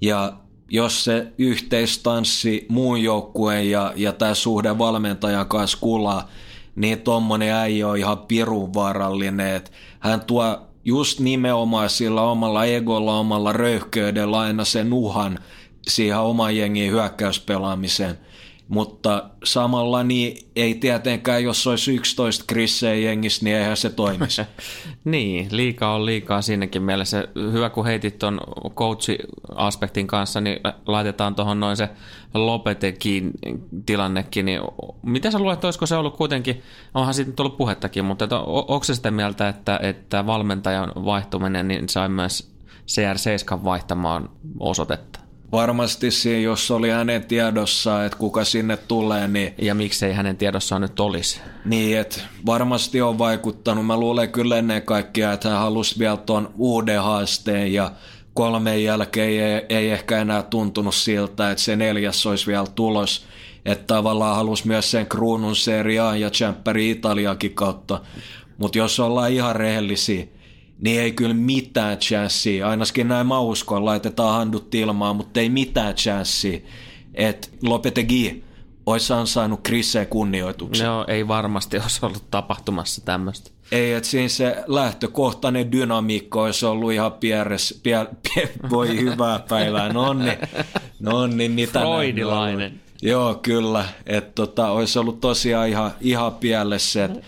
Ja 0.00 0.32
jos 0.68 1.04
se 1.04 1.32
yhteistanssi 1.38 2.66
muun 2.68 3.02
joukkueen 3.02 3.70
ja, 3.70 3.92
ja 3.96 4.12
tämä 4.12 4.34
suhde 4.34 4.78
valmentajan 4.78 5.48
kanssa 5.48 5.78
kulaa, 5.80 6.28
niin 6.76 7.00
tuommoinen 7.00 7.54
äijä 7.54 7.88
on 7.88 7.96
ihan 7.98 8.18
pirun 8.18 8.74
vaarallinen. 8.74 9.56
Että 9.56 9.70
hän 10.00 10.20
tuo 10.20 10.58
just 10.84 11.20
nimenomaan 11.20 11.90
sillä 11.90 12.22
omalla 12.22 12.64
egolla, 12.64 13.18
omalla 13.18 13.52
röyhkeydellä 13.52 14.40
aina 14.40 14.64
sen 14.64 14.92
uhan 14.92 15.38
siihen 15.88 16.18
oman 16.18 16.56
jengin 16.56 16.92
hyökkäyspelaamiseen– 16.92 18.18
mutta 18.72 19.30
samalla 19.44 20.02
niin 20.02 20.36
ei 20.56 20.74
tietenkään, 20.74 21.44
jos 21.44 21.66
olisi 21.66 21.94
11 21.94 22.44
Chrisseä 22.48 22.94
jengissä, 22.94 23.44
niin 23.44 23.56
eihän 23.56 23.76
se 23.76 23.90
toimisi. 23.90 24.42
niin, 25.04 25.48
liikaa 25.50 25.94
on 25.94 26.06
liikaa 26.06 26.42
siinäkin 26.42 26.82
mielessä. 26.82 27.28
Hyvä, 27.52 27.70
kun 27.70 27.86
heitit 27.86 28.18
tuon 28.18 28.40
coach-aspektin 28.74 30.06
kanssa, 30.06 30.40
niin 30.40 30.60
laitetaan 30.86 31.34
tuohon 31.34 31.60
noin 31.60 31.76
se 31.76 31.88
Lopetekin 32.34 33.30
tilannekin. 33.86 34.44
Niin 34.44 34.60
mitä 35.02 35.30
sä 35.30 35.38
luulet, 35.38 35.64
olisiko 35.64 35.86
se 35.86 35.96
ollut 35.96 36.16
kuitenkin, 36.16 36.62
onhan 36.94 37.14
siitä 37.14 37.32
tullut 37.32 37.56
puhettakin, 37.56 38.04
mutta 38.04 38.40
onko 38.44 38.84
se 38.84 38.94
sitä 38.94 39.10
mieltä, 39.10 39.48
että, 39.48 39.80
että 39.82 40.26
valmentajan 40.26 40.92
vaihtuminen 40.94 41.68
niin 41.68 41.88
sai 41.88 42.08
myös 42.08 42.52
CR7 42.88 43.64
vaihtamaan 43.64 44.30
osoitetta? 44.60 45.21
Varmasti 45.52 46.10
siinä, 46.10 46.40
jos 46.40 46.70
oli 46.70 46.90
hänen 46.90 47.24
tiedossa, 47.24 48.04
että 48.04 48.18
kuka 48.18 48.44
sinne 48.44 48.76
tulee, 48.76 49.28
niin... 49.28 49.54
Ja 49.58 49.74
miksei 49.74 50.12
hänen 50.12 50.36
tiedossaan 50.36 50.82
nyt 50.82 51.00
olisi? 51.00 51.40
Niin, 51.64 51.98
että 51.98 52.20
varmasti 52.46 53.02
on 53.02 53.18
vaikuttanut. 53.18 53.86
Mä 53.86 53.96
luulen 53.96 54.32
kyllä 54.32 54.56
ennen 54.56 54.82
kaikkea, 54.82 55.32
että 55.32 55.48
hän 55.48 55.58
halusi 55.58 55.98
vielä 55.98 56.16
tuon 56.16 56.54
uuden 56.56 57.02
haasteen 57.02 57.72
ja 57.72 57.92
kolmen 58.34 58.84
jälkeen 58.84 59.28
ei, 59.28 59.66
ei 59.68 59.90
ehkä 59.90 60.18
enää 60.18 60.42
tuntunut 60.42 60.94
siltä, 60.94 61.50
että 61.50 61.64
se 61.64 61.76
neljäs 61.76 62.26
olisi 62.26 62.46
vielä 62.46 62.66
tulos. 62.74 63.26
Että 63.64 63.94
tavallaan 63.94 64.36
halusi 64.36 64.66
myös 64.66 64.90
sen 64.90 65.06
kruunun 65.06 65.56
seriaan 65.56 66.20
ja 66.20 66.30
Championi 66.30 66.90
Italiakin 66.90 67.54
kautta. 67.54 68.00
Mutta 68.58 68.78
jos 68.78 69.00
ollaan 69.00 69.32
ihan 69.32 69.56
rehellisiä, 69.56 70.26
niin 70.80 71.00
ei 71.00 71.12
kyllä 71.12 71.34
mitään 71.34 71.98
chanssiä. 71.98 72.68
Ainakin 72.68 73.08
näin 73.08 73.26
mä 73.26 73.40
uskon, 73.40 73.84
laitetaan 73.84 74.34
handut 74.34 74.74
ilmaan, 74.74 75.16
mutta 75.16 75.40
ei 75.40 75.48
mitään 75.48 75.94
chanssiä, 75.94 76.60
että 77.14 77.48
Lopetegi 77.62 78.44
olisi 78.86 79.12
ansainnut 79.12 79.60
Chrisseen 79.66 80.06
kunnioituksen. 80.06 80.86
No 80.86 81.04
ei 81.08 81.28
varmasti 81.28 81.78
olisi 81.78 82.06
ollut 82.06 82.30
tapahtumassa 82.30 83.04
tämmöistä. 83.04 83.50
Ei, 83.72 83.92
että 83.92 84.08
siinä 84.08 84.28
se 84.28 84.64
lähtökohtainen 84.66 85.72
dynamiikka 85.72 86.42
olisi 86.42 86.66
ollut 86.66 86.92
ihan 86.92 87.12
pieres, 87.12 87.80
pier, 87.82 88.06
pier, 88.22 88.48
voi 88.70 89.00
hyvää 89.00 89.38
päivää, 89.48 89.92
no 89.92 90.12
niin, 90.12 90.38
no 91.00 91.26
niin, 91.26 91.52
mitä 91.52 91.80
Freudilainen. 91.80 92.80
Joo, 93.02 93.34
kyllä, 93.34 93.84
että 94.06 94.32
tota, 94.34 94.70
olisi 94.70 94.98
ollut 94.98 95.20
tosiaan 95.20 95.68
ihan, 95.68 95.90
ihan 96.00 96.34
pielessä, 96.34 97.04
että 97.04 97.20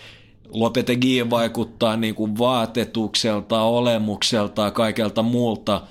Lopetegi 0.55 1.29
vaikuttaa 1.29 1.97
niin 1.97 2.15
kuin 2.15 2.37
vaatetukselta, 2.37 3.61
olemukselta 3.61 4.71
kaikelta 4.71 5.23
muulta 5.23 5.81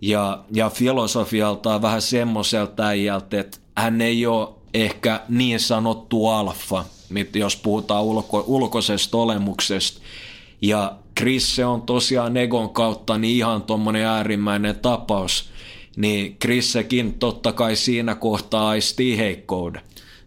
ja, 0.00 0.44
ja 0.52 0.70
filosofialta 0.70 1.82
vähän 1.82 2.02
semmoiselta 2.02 2.86
äijältä, 2.86 3.40
että 3.40 3.58
hän 3.76 4.00
ei 4.00 4.26
ole 4.26 4.48
ehkä 4.74 5.20
niin 5.28 5.60
sanottu 5.60 6.26
alfa, 6.26 6.84
jos 7.34 7.56
puhutaan 7.56 8.04
ulko, 8.04 8.44
ulkoisesta 8.46 9.18
olemuksesta. 9.18 10.00
Ja 10.62 10.96
Chris 11.18 11.56
se 11.56 11.66
on 11.66 11.82
tosiaan 11.82 12.36
Egon 12.36 12.70
kautta 12.70 13.18
niin 13.18 13.36
ihan 13.36 13.62
tuommoinen 13.62 14.06
äärimmäinen 14.06 14.76
tapaus, 14.76 15.50
niin 15.96 16.36
Chrissekin 16.42 17.14
totta 17.14 17.52
kai 17.52 17.76
siinä 17.76 18.14
kohtaa 18.14 18.68
aistii 18.68 19.18
heikkouden. 19.18 19.82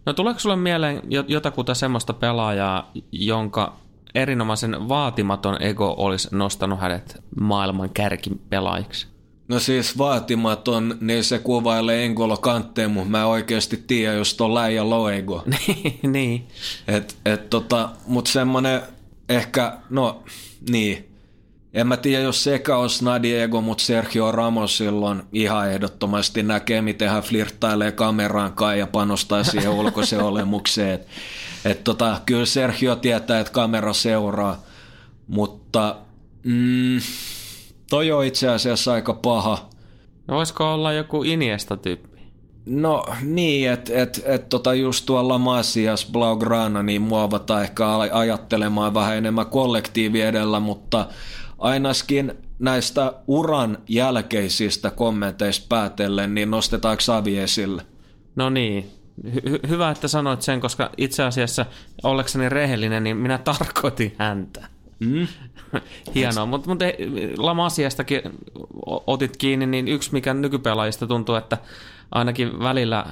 No 0.10 0.14
tuleeko 0.14 0.40
sulle 0.40 0.56
mieleen 0.56 1.02
jotakuta 1.28 1.74
semmoista 1.74 2.14
pelaajaa, 2.14 2.92
jonka 3.12 3.76
erinomaisen 4.16 4.90
vaatimaton 4.90 5.62
ego 5.62 5.96
olisi 5.98 6.28
nostanut 6.32 6.80
hänet 6.80 7.24
maailman 7.40 7.90
kärkipelaajiksi? 7.90 9.08
No 9.48 9.60
siis 9.60 9.98
vaatimaton, 9.98 10.98
niin 11.02 11.24
se 11.24 11.40
kuvailee 11.40 12.06
Engolo 12.06 12.38
Kanteen, 12.38 12.92
mutta 12.92 13.10
mä 13.10 13.26
oikeasti 13.26 13.84
tiedä, 13.88 14.14
jos 14.14 14.42
on 14.42 14.54
läijä 14.54 14.90
loego. 14.90 15.44
niin. 16.14 16.48
Et, 16.88 17.18
et 17.26 17.50
tota, 17.50 17.90
mut 18.08 18.28
semmonen 18.28 18.82
ehkä, 19.30 19.78
no 19.90 20.24
niin, 20.70 21.09
en 21.74 21.88
mä 21.88 21.98
tiedä, 21.98 22.24
jos 22.24 22.44
sekä 22.44 22.78
on 22.78 22.90
Snadiego, 22.90 23.62
mutta 23.62 23.84
Sergio 23.84 24.32
Ramos 24.32 24.78
silloin 24.78 25.24
ihan 25.34 25.72
ehdottomasti 25.72 26.44
näkee, 26.44 26.82
miten 26.82 27.10
hän 27.10 27.24
flirttailee 27.24 27.92
kameraan 27.92 28.54
kai 28.54 28.80
ja 28.80 28.88
panostaa 28.88 29.44
siihen 29.44 29.72
ulkoiseen 29.80 30.24
olemukseen. 30.24 30.94
Et, 30.94 31.08
et 31.66 31.84
tota, 31.84 32.22
kyllä 32.26 32.46
Sergio 32.46 32.96
tietää, 32.96 33.40
että 33.40 33.54
kamera 33.54 33.94
seuraa, 33.94 34.64
mutta 35.28 35.96
mm, 36.44 37.00
toi 37.90 38.12
on 38.12 38.26
itse 38.26 38.50
asiassa 38.50 38.94
aika 38.94 39.14
paha. 39.14 39.70
No 40.28 40.36
voisiko 40.36 40.74
olla 40.74 40.94
joku 40.94 41.24
Iniesta-tyyppi? 41.24 42.20
No 42.66 43.06
niin, 43.22 43.72
että 43.72 44.02
et, 44.02 44.22
et, 44.26 44.50
tota 44.50 44.74
just 44.74 45.06
tuolla 45.06 45.38
Masias 45.38 46.08
Blaugrana 46.12 46.84
niin 46.84 47.02
muovata 47.02 47.62
ehkä 47.62 47.86
ajattelemaan 48.12 48.94
vähän 48.94 49.18
enemmän 49.18 49.46
kollektiivi 49.46 50.22
edellä, 50.22 50.60
mutta 50.60 51.06
ainakin 51.60 52.34
näistä 52.60 53.14
uran 53.28 53.78
jälkeisistä 53.90 54.92
kommenteista 54.92 55.66
päätellen, 55.70 56.36
niin 56.36 56.52
nostetaanko 56.52 57.02
Savi 57.02 57.38
esille? 57.38 57.82
No 58.36 58.50
niin, 58.50 58.92
Hy- 59.28 59.70
hyvä, 59.70 59.92
että 59.92 60.08
sanoit 60.08 60.42
sen, 60.42 60.62
koska 60.62 60.90
itse 60.98 61.24
asiassa 61.24 61.66
olekseni 62.04 62.50
rehellinen, 62.50 63.04
niin 63.04 63.18
minä 63.18 63.38
tarkoitin 63.38 64.16
häntä. 64.18 64.68
Mm. 65.00 65.28
Hienoa, 66.16 66.46
mutta 66.46 66.70
mut 66.70 66.80
Lamasiastakin 67.38 68.22
otit 69.08 69.38
kiinni, 69.38 69.66
niin 69.66 69.88
yksi 69.88 70.14
mikä 70.14 70.34
nykypelaajista 70.34 71.08
tuntuu, 71.08 71.36
että 71.36 71.58
ainakin 72.12 72.60
välillä 72.60 73.06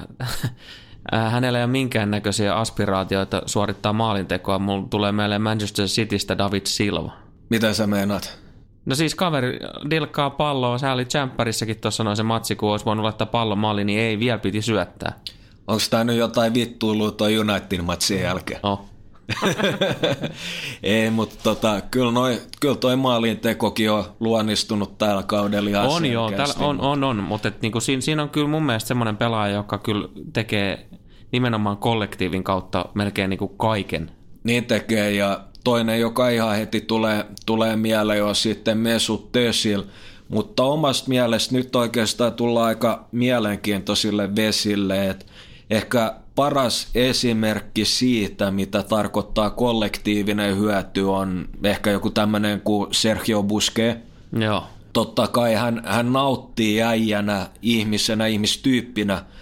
hänellä 1.31 1.59
ei 1.59 1.63
ole 1.63 1.71
minkäännäköisiä 1.71 2.55
aspiraatioita 2.55 3.41
suorittaa 3.45 3.93
maalintekoa. 3.93 4.59
Mulla 4.59 4.87
tulee 4.89 5.11
mieleen 5.11 5.41
Manchester 5.41 5.85
Citystä 5.85 6.37
David 6.37 6.65
Silva. 6.65 7.26
Mitä 7.49 7.73
sä 7.73 7.87
meinaat? 7.87 8.39
No 8.85 8.95
siis 8.95 9.15
kaveri 9.15 9.59
dilkkaa 9.89 10.29
palloa, 10.29 10.77
sä 10.77 10.93
oli 10.93 11.05
Champerissakin 11.05 11.79
tuossa 11.81 12.03
noin 12.03 12.17
se 12.17 12.23
matsi, 12.23 12.55
kun 12.55 12.71
olisi 12.71 12.85
voinut 12.85 13.03
laittaa 13.03 13.27
pallon 13.27 13.57
maaliin, 13.57 13.87
niin 13.87 13.99
ei, 13.99 14.19
vielä 14.19 14.37
piti 14.37 14.61
syöttää. 14.61 15.19
Onko 15.67 15.83
tämä 15.89 16.03
nyt 16.03 16.17
jotain 16.17 16.53
vittuilua 16.53 17.11
tuo 17.11 17.27
Unitedin 17.27 17.85
matsin 17.85 18.21
jälkeen? 18.21 18.59
Oh. 18.63 18.85
ei, 20.83 21.09
mutta 21.09 21.35
tota, 21.43 21.81
kyllä, 21.91 22.11
noi, 22.11 22.41
kyllä 22.59 22.75
toi 22.75 22.95
maalin 22.95 23.39
tekokin 23.39 23.91
on 23.91 24.03
luonnistunut 24.19 24.97
tällä 24.97 25.23
kaudella 25.23 25.69
ihan 25.69 25.87
On 25.87 26.05
joo, 26.05 26.31
täällä 26.31 26.53
on, 26.59 26.81
on, 26.81 27.03
on, 27.03 27.23
mutta 27.23 27.47
et, 27.47 27.61
niinku, 27.61 27.79
siinä, 27.79 28.01
siinä 28.01 28.23
on 28.23 28.29
kyllä 28.29 28.47
mun 28.47 28.63
mielestä 28.63 28.87
semmoinen 28.87 29.17
pelaaja, 29.17 29.55
joka 29.55 29.77
kyllä 29.77 30.07
tekee 30.33 30.87
nimenomaan 31.31 31.77
kollektiivin 31.77 32.43
kautta 32.43 32.85
melkein 32.93 33.29
niinku 33.29 33.47
kaiken. 33.47 34.11
Niin 34.43 34.65
tekee, 34.65 35.11
ja 35.11 35.46
toinen, 35.67 36.00
joka 36.00 36.29
ihan 36.29 36.55
heti 36.55 36.81
tulee, 36.81 37.25
tulee 37.45 37.75
mieleen, 37.75 38.24
on 38.24 38.36
sitten 38.36 38.77
Mesut 38.77 39.31
Tesil, 39.31 39.83
mutta 40.29 40.63
omasta 40.63 41.09
mielestä 41.09 41.55
nyt 41.55 41.75
oikeastaan 41.75 42.33
tulla 42.33 42.65
aika 42.65 43.07
mielenkiintoisille 43.12 44.36
vesille, 44.36 45.09
että 45.09 45.25
ehkä 45.69 46.13
paras 46.36 46.88
esimerkki 46.95 47.86
siitä, 47.86 48.51
mitä 48.51 48.83
tarkoittaa 48.83 49.50
kollektiivinen 49.50 50.57
hyöty, 50.57 51.01
on 51.01 51.50
ehkä 51.63 51.91
joku 51.91 52.09
tämmöinen 52.09 52.62
kuin 52.62 52.93
Sergio 52.93 53.43
Busquets. 53.43 54.00
Joo. 54.39 54.63
Totta 54.93 55.27
kai 55.27 55.53
hän, 55.53 55.81
hän 55.86 56.13
nauttii 56.13 56.81
äijänä, 56.81 57.50
ihmisenä, 57.62 58.27
ihmistyyppinä– 58.27 59.24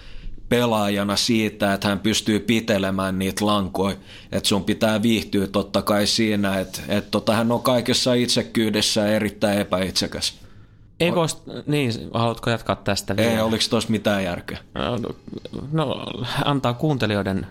pelaajana 0.48 1.16
siitä, 1.16 1.74
että 1.74 1.88
hän 1.88 2.00
pystyy 2.00 2.40
pitelemään 2.40 3.18
niitä 3.18 3.46
lankoja. 3.46 3.96
Että 4.32 4.48
sun 4.48 4.64
pitää 4.64 5.02
viihtyä 5.02 5.46
totta 5.46 5.82
kai 5.82 6.06
siinä, 6.06 6.58
että, 6.58 6.80
että 6.88 7.10
tota, 7.10 7.34
hän 7.34 7.52
on 7.52 7.62
kaikessa 7.62 8.14
itsekyydessä 8.14 9.06
erittäin 9.08 9.58
epäitsekäs. 9.58 10.34
Egost, 11.00 11.38
niin, 11.66 11.92
haluatko 12.14 12.50
jatkaa 12.50 12.76
tästä 12.76 13.16
vielä? 13.16 13.30
Ei, 13.30 13.40
oliko 13.40 13.64
tuossa 13.70 13.90
mitään 13.90 14.24
järkeä? 14.24 14.58
No, 14.74 15.14
no, 15.72 16.12
antaa 16.44 16.74
kuuntelijoiden 16.74 17.46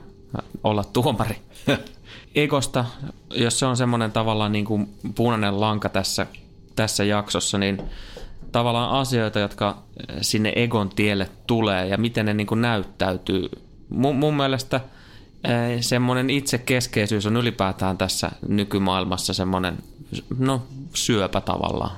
olla 0.63 0.83
tuomari. 0.83 1.35
Egosta, 2.35 2.85
jos 3.29 3.59
se 3.59 3.65
on 3.65 3.77
semmoinen 3.77 4.11
tavallaan 4.11 4.51
niin 4.51 4.65
kuin 4.65 4.89
punainen 5.15 5.59
lanka 5.59 5.89
tässä, 5.89 6.27
tässä 6.75 7.03
jaksossa, 7.03 7.57
niin 7.57 7.81
tavallaan 8.55 8.91
asioita, 8.91 9.39
jotka 9.39 9.77
sinne 10.21 10.53
Egon 10.55 10.89
tielle 10.89 11.29
tulee 11.47 11.87
ja 11.87 11.97
miten 11.97 12.25
ne 12.25 12.33
niin 12.33 12.47
kuin 12.47 12.61
näyttäytyy. 12.61 13.49
Mun, 13.89 14.15
mun 14.15 14.37
mielestä 14.37 14.81
eh, 15.43 15.81
semmoinen 15.81 16.29
itsekeskeisyys 16.29 17.25
on 17.25 17.37
ylipäätään 17.37 17.97
tässä 17.97 18.31
nykymaailmassa 18.47 19.33
semmoinen 19.33 19.77
no, 20.37 20.63
syöpä 20.93 21.41
tavallaan. 21.41 21.91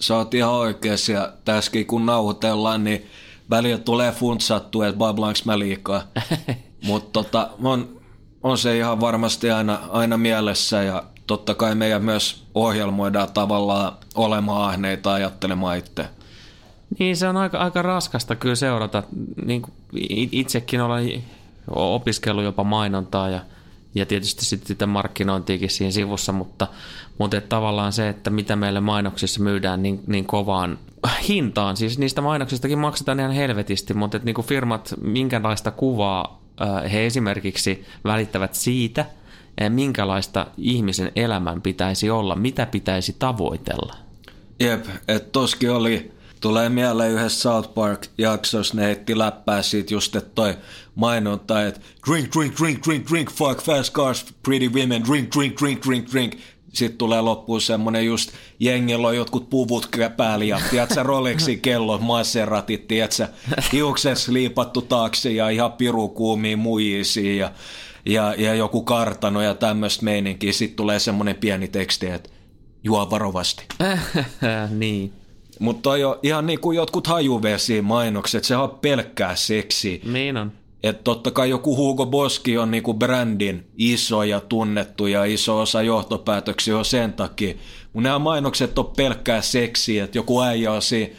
Sä 0.00 0.16
oot 0.16 0.34
ihan 0.34 0.52
oikeassa 0.52 1.12
ja 1.12 1.32
tässäkin 1.44 1.86
kun 1.86 2.06
nauhoitellaan, 2.06 2.84
niin 2.84 3.06
välillä 3.50 3.78
tulee 3.78 4.12
funtsattu, 4.12 4.82
että 4.82 4.98
bablaanko 4.98 5.40
mä 5.44 5.58
liikaa. 5.58 6.02
Mutta 6.86 7.10
tota, 7.12 7.50
on, 7.62 8.00
on 8.42 8.58
se 8.58 8.76
ihan 8.76 9.00
varmasti 9.00 9.50
aina, 9.50 9.78
aina 9.90 10.16
mielessä 10.16 10.82
ja 10.82 11.02
totta 11.26 11.54
kai 11.54 11.74
meidän 11.74 12.04
myös 12.04 12.44
ohjelmoidaan 12.54 13.32
tavallaan 13.32 13.92
olemaan 14.14 14.68
ahneita 14.68 15.12
ajattelemaan 15.12 15.78
itse. 15.78 16.08
Niin, 16.98 17.16
se 17.16 17.28
on 17.28 17.36
aika, 17.36 17.58
aika 17.58 17.82
raskasta 17.82 18.36
kyllä 18.36 18.54
seurata. 18.54 19.02
Niin 19.44 19.62
itsekin 20.32 20.80
olen 20.80 21.24
opiskellut 21.70 22.44
jopa 22.44 22.64
mainontaa 22.64 23.28
ja, 23.28 23.40
ja 23.94 24.06
tietysti 24.06 24.44
sitten 24.44 24.68
sitä 24.68 24.86
markkinointiakin 24.86 25.70
siinä 25.70 25.90
sivussa, 25.90 26.32
mutta, 26.32 26.66
mutta 27.18 27.40
tavallaan 27.40 27.92
se, 27.92 28.08
että 28.08 28.30
mitä 28.30 28.56
meille 28.56 28.80
mainoksissa 28.80 29.42
myydään 29.42 29.82
niin, 29.82 30.00
niin 30.06 30.24
kovaan 30.24 30.78
hintaan, 31.28 31.76
siis 31.76 31.98
niistä 31.98 32.20
mainoksistakin 32.20 32.78
maksetaan 32.78 33.20
ihan 33.20 33.32
helvetisti, 33.32 33.94
mutta 33.94 34.16
että 34.16 34.24
niin 34.24 34.34
kuin 34.34 34.46
firmat, 34.46 34.94
minkälaista 35.00 35.70
kuvaa 35.70 36.42
he 36.92 37.06
esimerkiksi 37.06 37.84
välittävät 38.04 38.54
siitä– 38.54 39.04
minkälaista 39.68 40.46
ihmisen 40.58 41.12
elämän 41.16 41.62
pitäisi 41.62 42.10
olla, 42.10 42.36
mitä 42.36 42.66
pitäisi 42.66 43.16
tavoitella. 43.18 43.94
Jep, 44.60 44.86
että 45.08 45.30
toskin 45.32 45.70
oli, 45.70 46.12
tulee 46.40 46.68
mieleen 46.68 47.12
yhdessä 47.12 47.40
South 47.40 47.74
Park-jaksossa, 47.74 48.76
ne 48.76 48.82
heitti 48.82 49.18
läppää 49.18 49.62
siitä 49.62 49.94
just, 49.94 50.16
että 50.16 50.30
toi 50.34 50.54
mainonta, 50.94 51.66
että 51.66 51.80
drink, 52.08 52.32
drink, 52.36 52.54
drink, 52.60 52.86
drink, 52.86 53.10
drink, 53.10 53.30
fuck, 53.30 53.62
fast 53.62 53.92
cars, 53.92 54.26
pretty 54.42 54.68
women, 54.68 55.04
drink, 55.04 55.34
drink, 55.36 55.60
drink, 55.60 55.86
drink, 55.86 56.12
drink. 56.12 56.34
sitten 56.72 56.98
tulee 56.98 57.20
loppuun 57.20 57.60
semmoinen 57.60 58.06
just, 58.06 58.30
jengillä 58.60 59.08
on 59.08 59.16
jotkut 59.16 59.50
puvut 59.50 59.88
päällä 60.16 60.44
ja 60.44 60.60
tiedätkö, 60.70 61.02
Rolexin 61.12 61.60
kello, 61.60 61.98
Maseratit, 61.98 62.88
tiedätkö, 62.88 63.28
hiukses 63.72 64.28
liipattu 64.28 64.82
taakse 64.82 65.32
ja 65.32 65.48
ihan 65.48 65.72
pirukuumia 65.72 66.56
muijisia 66.56 67.36
ja, 67.36 67.52
ja, 68.06 68.34
ja 68.38 68.54
joku 68.54 68.82
kartano 68.82 69.42
ja 69.42 69.54
tämmöistä 69.54 70.04
meininkiä. 70.04 70.52
Sitten 70.52 70.76
tulee 70.76 70.98
semmoinen 70.98 71.36
pieni 71.36 71.68
teksti, 71.68 72.06
että 72.06 72.30
juo 72.84 73.10
varovasti. 73.10 73.64
niin. 74.78 75.12
Mutta 75.60 75.90
on 75.90 75.98
ihan 76.22 76.46
niin 76.46 76.60
kuin 76.60 76.76
jotkut 76.76 77.06
hajuvesiin 77.06 77.84
mainokset, 77.84 78.44
se 78.44 78.56
on 78.56 78.70
pelkkää 78.70 79.36
seksiä. 79.36 79.98
Niin 80.04 80.36
on. 80.36 80.52
Että 80.82 81.02
totta 81.02 81.30
kai 81.30 81.50
joku 81.50 81.76
Hugo 81.76 82.06
Boski 82.06 82.58
on 82.58 82.70
niinku 82.70 82.94
brändin 82.94 83.66
iso 83.76 84.22
ja 84.22 84.40
tunnettu 84.40 85.06
ja 85.06 85.24
iso 85.24 85.60
osa 85.60 85.82
johtopäätöksiä 85.82 86.78
on 86.78 86.84
sen 86.84 87.12
takia. 87.12 87.54
Mun 87.92 88.02
nämä 88.02 88.18
mainokset 88.18 88.78
on 88.78 88.92
pelkkää 88.96 89.42
seksiä, 89.42 90.04
että 90.04 90.18
joku 90.18 90.42
äijä 90.42 90.72
on 90.72 90.82
siinä 90.82 91.14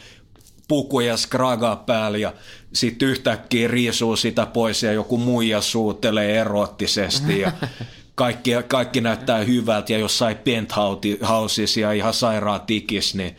puku 0.68 1.00
ja 1.00 1.16
skraga 1.16 1.76
päällä 1.76 2.18
ja 2.18 2.32
sitten 2.72 3.08
yhtäkkiä 3.08 3.68
riisuu 3.68 4.16
sitä 4.16 4.46
pois 4.46 4.82
ja 4.82 4.92
joku 4.92 5.18
muija 5.18 5.60
suutelee 5.60 6.40
erottisesti 6.40 7.40
ja 7.40 7.52
kaikki, 8.14 8.50
kaikki 8.68 9.00
näyttää 9.00 9.38
hyvältä 9.38 9.92
ja 9.92 9.98
jossain 9.98 10.36
penthouseissa 10.36 11.80
ja 11.80 11.92
ihan 11.92 12.14
sairaan 12.14 12.60
tikis, 12.60 13.14
niin 13.14 13.36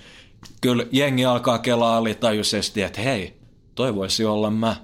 kyllä 0.62 0.86
jengi 0.92 1.26
alkaa 1.26 1.60
kelaa 1.60 1.98
alitajuisesti, 1.98 2.82
että 2.82 3.02
hei, 3.02 3.38
toi 3.76 3.96
voisi 3.96 4.26
olla 4.26 4.52
mä. 4.52 4.76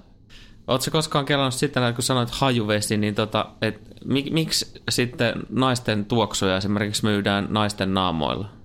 Oletko 0.66 0.90
koskaan 0.90 1.24
kelannut 1.24 1.54
sitten, 1.54 1.94
kun 1.94 2.04
sanoit 2.04 2.30
hajuvesi, 2.30 2.96
niin 2.96 3.14
tota, 3.14 3.46
et, 3.62 3.80
mik, 4.04 4.30
miksi 4.30 4.82
sitten 4.90 5.34
naisten 5.50 6.04
tuoksuja 6.04 6.56
esimerkiksi 6.56 7.04
myydään 7.04 7.46
naisten 7.50 7.94
naamoilla? 7.94 8.55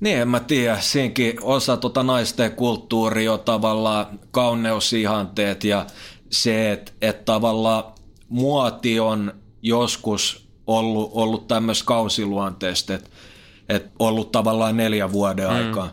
Niin, 0.00 0.18
en 0.18 0.28
mä 0.28 0.40
tiedä. 0.40 0.80
Siinkin 0.80 1.42
osa 1.42 1.76
tota 1.76 2.02
naisten 2.02 2.52
kulttuuri 2.52 3.28
on 3.28 3.40
tavallaan 3.40 4.06
kauneusihanteet 4.30 5.64
ja 5.64 5.86
se, 6.30 6.72
että 6.72 6.92
et 7.00 7.24
tavallaan 7.24 7.84
muoti 8.28 9.00
on 9.00 9.32
joskus 9.62 10.48
ollut, 10.66 11.10
ollut 11.14 11.48
tämmöistä 11.48 11.84
kausiluonteesta, 11.84 12.94
että 12.94 13.10
et 13.68 13.90
ollut 13.98 14.32
tavallaan 14.32 14.76
neljä 14.76 15.12
vuoden 15.12 15.48
mm. 15.48 15.54
aikaa. 15.54 15.92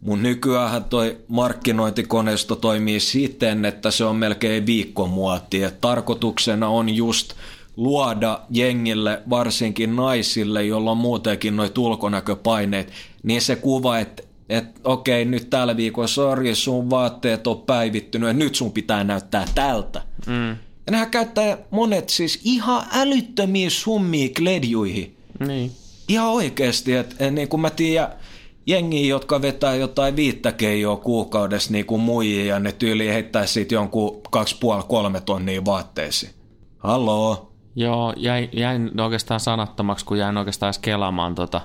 Mun 0.00 0.22
nykyään 0.22 0.84
toi 0.84 1.18
markkinointikoneisto 1.28 2.56
toimii 2.56 3.00
siten, 3.00 3.64
että 3.64 3.90
se 3.90 4.04
on 4.04 4.16
melkein 4.16 4.66
viikkomuoti. 4.66 5.62
Et 5.62 5.80
tarkoituksena 5.80 6.68
on 6.68 6.88
just 6.88 7.32
luoda 7.76 8.40
jengille, 8.50 9.22
varsinkin 9.30 9.96
naisille, 9.96 10.64
jolla 10.64 10.90
on 10.90 10.96
muutenkin 10.96 11.56
noin 11.56 11.70
ulkonäköpaineet, 11.78 12.92
niin 13.26 13.42
se 13.42 13.56
kuva, 13.56 13.98
että 13.98 14.22
että 14.48 14.80
okei, 14.84 15.24
nyt 15.24 15.50
tällä 15.50 15.76
viikolla, 15.76 16.08
sori, 16.08 16.54
sun 16.54 16.90
vaatteet 16.90 17.46
on 17.46 17.60
päivittynyt, 17.60 18.26
ja 18.26 18.32
nyt 18.32 18.54
sun 18.54 18.72
pitää 18.72 19.04
näyttää 19.04 19.46
tältä. 19.54 20.02
Mm. 20.26 20.48
Ja 20.86 20.90
nehän 20.90 21.10
käyttää 21.10 21.58
monet 21.70 22.08
siis 22.08 22.40
ihan 22.44 22.82
älyttömiä 22.92 23.70
summia 23.70 24.28
kledjuihin. 24.36 25.16
Niin. 25.46 25.70
Ihan 26.08 26.28
oikeasti, 26.28 26.92
että 26.92 27.30
niin 27.30 27.48
kuin 27.48 27.60
mä 27.60 27.70
tiedän, 27.70 28.12
jengi, 28.66 29.08
jotka 29.08 29.42
vetää 29.42 29.74
jotain 29.74 30.16
viittä 30.16 30.52
keijoa 30.52 30.96
kuukaudessa 30.96 31.72
niin 31.72 31.86
kuin 31.86 32.00
muijia 32.00 32.44
ja 32.44 32.58
ne 32.58 32.72
tyyli 32.72 33.08
heittää 33.08 33.46
siitä 33.46 33.74
jonkun 33.74 34.20
kaksi 34.30 34.56
puoli 34.60 34.82
kolme 34.88 35.20
tonnia 35.20 35.64
vaatteisiin. 35.64 36.32
Halloo? 36.78 37.52
Joo, 37.76 38.14
jäin, 38.16 38.48
jäin 38.52 39.00
oikeastaan 39.00 39.40
sanattomaksi, 39.40 40.04
kun 40.04 40.18
jäin 40.18 40.36
oikeastaan 40.36 40.68
edes 40.68 40.78
kelaamaan 40.78 41.34
tota, 41.34 41.60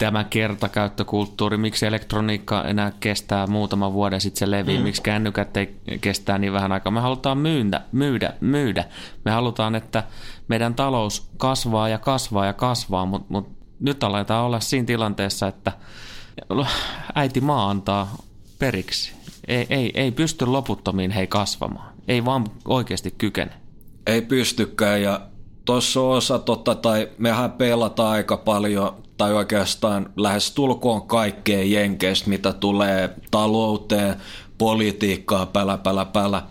tämä 0.00 0.24
kertakäyttökulttuuri, 0.24 1.56
miksi 1.56 1.86
elektroniikka 1.86 2.64
enää 2.64 2.92
kestää 3.00 3.46
muutama 3.46 3.92
vuoden 3.92 4.20
sitten 4.20 4.38
se 4.38 4.50
levii, 4.50 4.78
mm. 4.78 4.84
miksi 4.84 5.02
kännykät 5.02 5.56
ei 5.56 5.78
kestää 6.00 6.38
niin 6.38 6.52
vähän 6.52 6.72
aikaa. 6.72 6.90
Me 6.90 7.00
halutaan 7.00 7.38
myydä, 7.38 7.80
myydä, 7.92 8.34
myydä. 8.40 8.84
Me 9.24 9.30
halutaan, 9.30 9.74
että 9.74 10.04
meidän 10.48 10.74
talous 10.74 11.30
kasvaa 11.36 11.88
ja 11.88 11.98
kasvaa 11.98 12.46
ja 12.46 12.52
kasvaa, 12.52 13.06
mutta 13.06 13.26
mut 13.28 13.48
nyt 13.80 14.04
aletaan 14.04 14.44
olla 14.44 14.60
siinä 14.60 14.86
tilanteessa, 14.86 15.48
että– 15.48 15.72
äiti 17.14 17.40
maa 17.40 17.70
antaa 17.70 18.16
periksi. 18.58 19.12
Ei, 19.48 19.66
ei, 19.70 19.90
ei 19.94 20.10
pysty 20.10 20.46
loputtomiin 20.46 21.10
hei 21.10 21.26
kasvamaan. 21.26 21.94
Ei 22.08 22.24
vaan 22.24 22.46
oikeasti 22.68 23.14
kykene. 23.18 23.52
Ei 24.06 24.22
pystykään 24.22 25.02
ja 25.02 25.20
tuossa 25.64 26.00
osa 26.00 26.38
totta, 26.38 26.74
tai 26.74 27.08
mehän 27.18 27.52
pelataan 27.52 28.10
aika 28.10 28.36
paljon, 28.36 29.02
tai 29.20 29.32
oikeastaan 29.32 30.10
lähes 30.16 30.50
tulkoon 30.50 31.02
kaikkeen 31.02 31.70
jenkeistä, 31.70 32.30
mitä 32.30 32.52
tulee 32.52 33.14
talouteen, 33.30 34.16
politiikkaa, 34.58 35.46
pälä, 35.46 35.78
pälä, 35.78 36.04
pälä. 36.04 36.42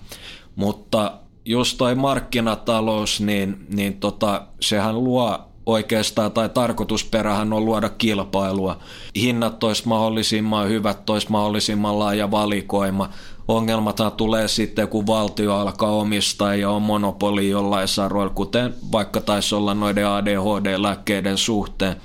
Mutta 0.55 1.11
just 1.45 1.77
toi 1.77 1.95
markkinatalous, 1.95 3.21
niin, 3.21 3.65
niin 3.69 3.93
tota, 3.93 4.41
sehän 4.59 5.03
luo 5.03 5.39
oikeastaan 5.65 6.31
tai 6.31 6.49
tarkoitusperähän 6.49 7.53
on 7.53 7.65
luoda 7.65 7.89
kilpailua. 7.89 8.79
Hinnat 9.15 9.59
tois 9.59 9.85
mahdollisimman 9.85 10.69
hyvät, 10.69 11.05
tois 11.05 11.29
mahdollisimman 11.29 11.99
laaja 11.99 12.31
valikoima. 12.31 13.09
Ongelmathan 13.47 14.11
tulee 14.11 14.47
sitten, 14.47 14.87
kun 14.87 15.07
valtio 15.07 15.55
alkaa 15.55 15.91
omistaa 15.91 16.55
ja 16.55 16.69
on 16.69 16.81
monopoli 16.81 17.49
jollain 17.49 17.87
saroilla, 17.87 18.33
kuten 18.33 18.73
vaikka 18.91 19.21
taisi 19.21 19.55
olla 19.55 19.73
noiden 19.73 20.07
ADHD-lääkkeiden 20.07 21.37
suhteen. 21.37 21.95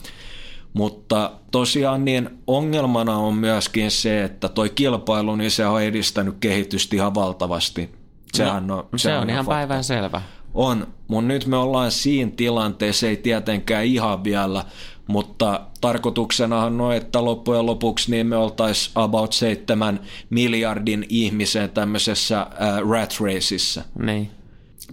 Mutta 0.74 1.32
tosiaan 1.50 2.04
niin 2.04 2.30
ongelmana 2.46 3.16
on 3.16 3.34
myöskin 3.34 3.90
se, 3.90 4.24
että 4.24 4.48
toi 4.48 4.70
kilpailu, 4.70 5.37
niin 5.37 5.50
se 5.50 5.66
on 5.66 5.82
edistänyt 5.82 6.37
kehitystä 6.40 6.96
ihan 6.96 7.14
valtavasti. 7.14 7.90
Sehän 8.34 8.66
no, 8.66 8.78
on, 8.78 8.98
se, 8.98 9.02
se 9.02 9.14
on, 9.14 9.22
on 9.22 9.30
ihan 9.30 9.46
päivän 9.46 9.84
selvä. 9.84 10.22
On, 10.54 10.87
mutta 11.08 11.28
nyt 11.28 11.46
me 11.46 11.56
ollaan 11.56 11.90
siinä 11.90 12.30
tilanteessa, 12.37 13.06
ei 13.06 13.16
tietenkään 13.16 13.84
ihan 13.84 14.24
vielä, 14.24 14.64
mutta 15.06 15.60
tarkoituksenahan 15.80 16.80
on, 16.80 16.94
että 16.94 17.24
loppujen 17.24 17.66
lopuksi 17.66 18.10
niin 18.10 18.26
me 18.26 18.37
oltaisiin 18.37 18.92
about 18.94 19.32
seitsemän 19.32 20.00
miljardin 20.30 21.06
ihmisen 21.08 21.70
tämmöisessä 21.70 22.40
äh, 22.40 22.48
rat 22.90 23.16
raceissa. 23.20 23.82
Niin. 23.98 24.30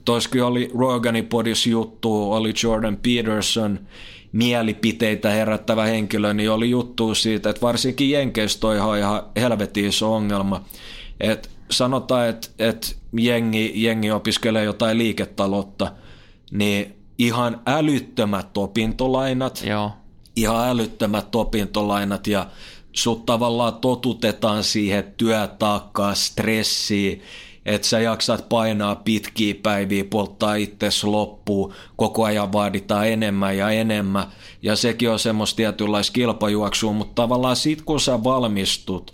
Toiskin 0.06 0.44
oli 0.44 0.72
Roganin 0.78 1.26
podis 1.26 1.68
juttu, 1.68 2.32
oli 2.32 2.54
Jordan 2.64 2.98
Peterson, 2.98 3.80
mielipiteitä 4.32 5.30
herättävä 5.30 5.86
henkilö, 5.86 6.34
niin 6.34 6.52
oli 6.52 6.70
juttu 6.70 7.16
siitä, 7.16 7.50
että 7.50 7.62
varsinkin 7.62 8.12
Jenkeissä 8.12 8.60
toi 8.60 8.80
on 8.80 8.98
ihan 8.98 9.24
helvetin 9.36 9.86
iso 9.86 10.16
ongelma. 10.16 10.66
Että 11.20 11.50
sanotaan, 11.72 12.30
että, 12.30 12.48
että 12.60 12.88
jengi, 13.20 13.72
jengi 13.76 14.12
opiskelee 14.12 14.64
jotain 14.64 14.98
liiketaloutta, 14.98 15.92
niin 16.52 16.96
ihan 17.18 17.62
älyttömät 17.66 18.58
opintolainat, 18.58 19.64
Joo. 19.66 19.92
ihan 20.36 20.70
älyttömät 20.70 21.36
opintolainat 21.36 22.28
ja 22.28 22.48
sut 22.94 23.26
tavallaan 23.26 23.74
totutetaan 23.74 24.64
siihen 24.64 25.14
työtaakkaan, 25.18 26.16
stressiin, 26.16 27.22
että 27.66 27.88
sä 27.88 28.00
jaksat 28.00 28.50
painaa 28.50 28.96
pitkiä 28.96 29.56
päiviä, 29.64 30.06
polttaa 30.06 30.56
itsesi 30.56 31.08
loppuun, 31.08 31.74
koko 31.96 32.24
ajan 32.24 32.54
vaaditaan 32.54 33.08
enemmän 33.08 33.58
ja 33.58 33.70
enemmän, 33.70 34.28
ja 34.62 34.76
sekin 34.76 35.10
on 35.10 35.20
semmoista 35.20 35.56
tietynlaista 35.56 36.14
kilpajuoksua, 36.14 36.94
mutta 36.94 37.22
tavallaan 37.22 37.56
sit 37.56 37.82
kun 37.82 38.00
sä 38.00 38.24
valmistut, 38.24 39.14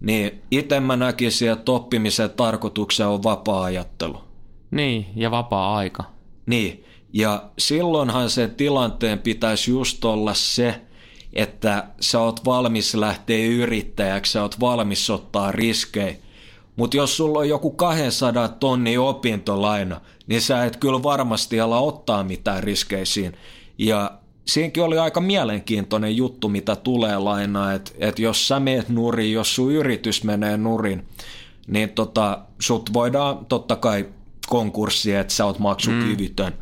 niin 0.00 0.42
itse 0.50 0.80
mä 0.80 0.96
näkisin, 0.96 1.50
että 1.50 1.72
oppimisen 1.72 2.30
tarkoituksena 2.30 3.08
on 3.08 3.22
vapaa-ajattelu. 3.22 4.20
Niin, 4.70 5.06
ja 5.16 5.30
vapaa-aika. 5.30 6.04
Niin, 6.46 6.84
ja 7.12 7.42
silloinhan 7.58 8.30
se 8.30 8.48
tilanteen 8.48 9.18
pitäisi 9.18 9.70
just 9.70 10.04
olla 10.04 10.34
se, 10.34 10.80
että 11.32 11.84
sä 12.00 12.20
oot 12.20 12.44
valmis 12.44 12.94
lähteä 12.94 13.46
yrittäjäksi, 13.46 14.32
sä 14.32 14.42
oot 14.42 14.60
valmis 14.60 15.10
ottaa 15.10 15.52
riskejä. 15.52 16.16
Mutta 16.80 16.96
jos 16.96 17.16
sulla 17.16 17.38
on 17.38 17.48
joku 17.48 17.70
200 17.70 18.48
tonni 18.48 18.98
opintolaina, 18.98 20.00
niin 20.26 20.40
sä 20.40 20.64
et 20.64 20.76
kyllä 20.76 21.02
varmasti 21.02 21.60
ala 21.60 21.80
ottaa 21.80 22.24
mitään 22.24 22.62
riskeisiin. 22.62 23.32
Ja 23.78 24.10
siinäkin 24.44 24.82
oli 24.82 24.98
aika 24.98 25.20
mielenkiintoinen 25.20 26.16
juttu, 26.16 26.48
mitä 26.48 26.76
tulee 26.76 27.18
lainaa, 27.18 27.72
että 27.72 27.92
et 27.98 28.18
jos 28.18 28.48
sä 28.48 28.60
meet 28.60 28.88
nurin, 28.88 29.32
jos 29.32 29.54
sun 29.54 29.72
yritys 29.72 30.24
menee 30.24 30.56
nurin, 30.56 31.06
niin 31.66 31.88
tota, 31.88 32.38
sut 32.58 32.92
voidaan 32.92 33.46
totta 33.46 33.76
kai 33.76 34.06
konkurssi, 34.48 35.14
että 35.14 35.34
sä 35.34 35.44
oot 35.44 35.58
maksukyvytön. 35.58 36.52
Mm. 36.52 36.58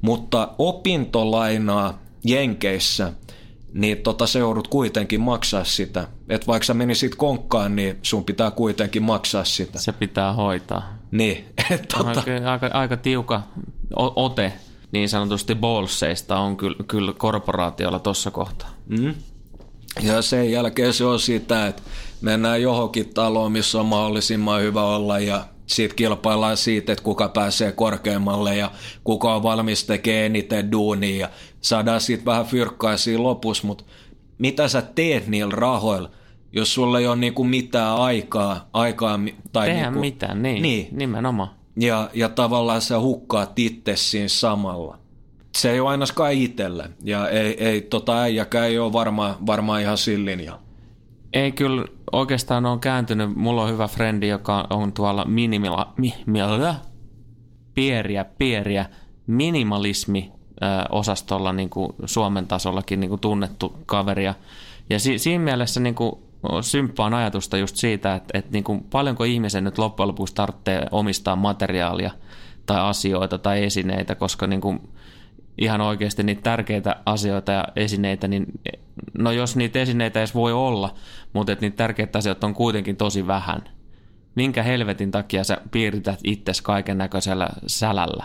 Mutta 0.00 0.48
opintolainaa 0.58 1.98
Jenkeissä, 2.24 3.12
niin 3.76 3.98
tota, 3.98 4.26
se 4.26 4.38
joudut 4.38 4.68
kuitenkin 4.68 5.20
maksaa 5.20 5.64
sitä. 5.64 6.08
Että 6.28 6.46
vaikka 6.46 6.66
sä 6.66 6.74
menisit 6.74 7.14
konkkaan, 7.14 7.76
niin 7.76 7.98
sun 8.02 8.24
pitää 8.24 8.50
kuitenkin 8.50 9.02
maksaa 9.02 9.44
sitä. 9.44 9.78
Se 9.78 9.92
pitää 9.92 10.32
hoitaa. 10.32 10.98
Niin. 11.10 11.44
tota. 11.94 12.08
aika, 12.08 12.50
aika, 12.50 12.66
aika 12.66 12.96
tiuka 12.96 13.42
ote 13.96 14.52
niin 14.92 15.08
sanotusti 15.08 15.54
bolseista 15.54 16.38
on 16.38 16.56
kyllä, 16.56 16.76
kyllä 16.88 17.12
korporaatiolla 17.12 17.98
tuossa 17.98 18.30
kohtaa. 18.30 18.70
Mm. 18.86 19.14
Ja 20.02 20.22
sen 20.22 20.50
jälkeen 20.50 20.92
se 20.92 21.04
on 21.04 21.20
sitä, 21.20 21.66
että 21.66 21.82
mennään 22.20 22.62
johonkin 22.62 23.14
taloon, 23.14 23.52
missä 23.52 23.80
on 23.80 23.86
mahdollisimman 23.86 24.62
hyvä 24.62 24.82
olla 24.82 25.18
ja 25.18 25.44
sitten 25.66 25.96
kilpaillaan 25.96 26.56
siitä, 26.56 26.92
että 26.92 27.04
kuka 27.04 27.28
pääsee 27.28 27.72
korkeammalle 27.72 28.56
ja 28.56 28.70
kuka 29.04 29.34
on 29.34 29.42
valmis 29.42 29.84
tekemään 29.84 30.24
eniten 30.24 30.72
duunia 30.72 31.18
ja 31.18 31.28
saadaan 31.66 32.00
sitten 32.00 32.24
vähän 32.24 32.46
fyrkkaa 32.46 32.96
siinä 32.96 33.22
lopussa, 33.22 33.66
mutta 33.66 33.84
mitä 34.38 34.68
sä 34.68 34.82
teet 34.82 35.26
niillä 35.26 35.54
rahoilla, 35.56 36.10
jos 36.52 36.74
sulla 36.74 36.98
ei 36.98 37.06
ole 37.06 37.16
niinku 37.16 37.44
mitään 37.44 37.96
aikaa, 37.96 38.68
aikaa 38.72 39.20
tai 39.52 39.66
Tehdä 39.66 39.82
niinku, 39.82 40.00
mitään, 40.00 40.42
niin, 40.42 40.62
niin, 40.62 40.88
nimenomaan. 40.92 41.50
Ja, 41.80 42.10
ja 42.14 42.28
tavallaan 42.28 42.80
sä 42.80 43.00
hukkaat 43.00 43.58
itse 43.58 43.96
siinä 43.96 44.28
samalla. 44.28 44.98
Se 45.56 45.70
ei 45.70 45.80
ole 45.80 45.88
ainakaan 45.88 46.32
itselle, 46.32 46.90
ja 47.04 47.28
ei, 47.28 47.64
ei 47.64 47.80
tota 47.80 48.20
äijäkään 48.22 48.66
ei 48.66 48.78
ole 48.78 48.92
varmaan 48.92 49.34
varma 49.46 49.78
ihan 49.78 49.98
sillin 49.98 50.40
ja 50.40 50.58
ei 51.32 51.52
kyllä 51.52 51.84
oikeastaan 52.12 52.66
on 52.66 52.80
kääntynyt. 52.80 53.36
Mulla 53.36 53.62
on 53.62 53.70
hyvä 53.70 53.88
frendi, 53.88 54.28
joka 54.28 54.66
on 54.70 54.92
tuolla 54.92 55.24
minimila, 55.24 55.92
mi, 55.96 56.14
millä, 56.26 56.74
pieriä, 57.74 58.24
pieriä, 58.24 58.86
minimalismi 59.26 60.32
osastolla 60.90 61.52
niin 61.52 61.70
kuin 61.70 61.92
Suomen 62.04 62.46
tasollakin 62.46 63.00
niin 63.00 63.08
kuin 63.08 63.20
tunnettu 63.20 63.76
kaveri. 63.86 64.24
Ja, 64.24 64.34
ja 64.90 64.98
si, 64.98 65.18
siinä 65.18 65.44
mielessä 65.44 65.80
niin 65.80 65.94
kuin 65.94 66.12
symppaan 66.60 67.14
ajatusta 67.14 67.56
just 67.56 67.76
siitä, 67.76 68.14
että, 68.14 68.38
että 68.38 68.52
niin 68.52 68.64
kuin 68.64 68.84
paljonko 68.90 69.24
ihmisen 69.24 69.64
nyt 69.64 69.78
loppujen 69.78 70.08
lopuksi 70.08 70.34
tarvitsee 70.34 70.86
omistaa 70.90 71.36
materiaalia 71.36 72.10
tai 72.66 72.80
asioita 72.80 73.38
tai 73.38 73.64
esineitä, 73.64 74.14
koska 74.14 74.46
niin 74.46 74.60
kuin 74.60 74.88
ihan 75.58 75.80
oikeasti 75.80 76.22
niitä 76.22 76.42
tärkeitä 76.42 76.96
asioita 77.06 77.52
ja 77.52 77.64
esineitä, 77.76 78.28
niin 78.28 78.46
no 79.18 79.30
jos 79.30 79.56
niitä 79.56 79.78
esineitä 79.78 80.20
edes 80.20 80.34
voi 80.34 80.52
olla, 80.52 80.94
mutta 81.32 81.52
että 81.52 81.64
niitä 81.64 81.76
tärkeitä 81.76 82.18
asioita 82.18 82.46
on 82.46 82.54
kuitenkin 82.54 82.96
tosi 82.96 83.26
vähän. 83.26 83.64
Minkä 84.34 84.62
helvetin 84.62 85.10
takia 85.10 85.44
sä 85.44 85.58
piirität 85.70 86.20
itsesi 86.24 86.62
kaiken 86.62 86.98
näköisellä 86.98 87.48
sälällä? 87.66 88.24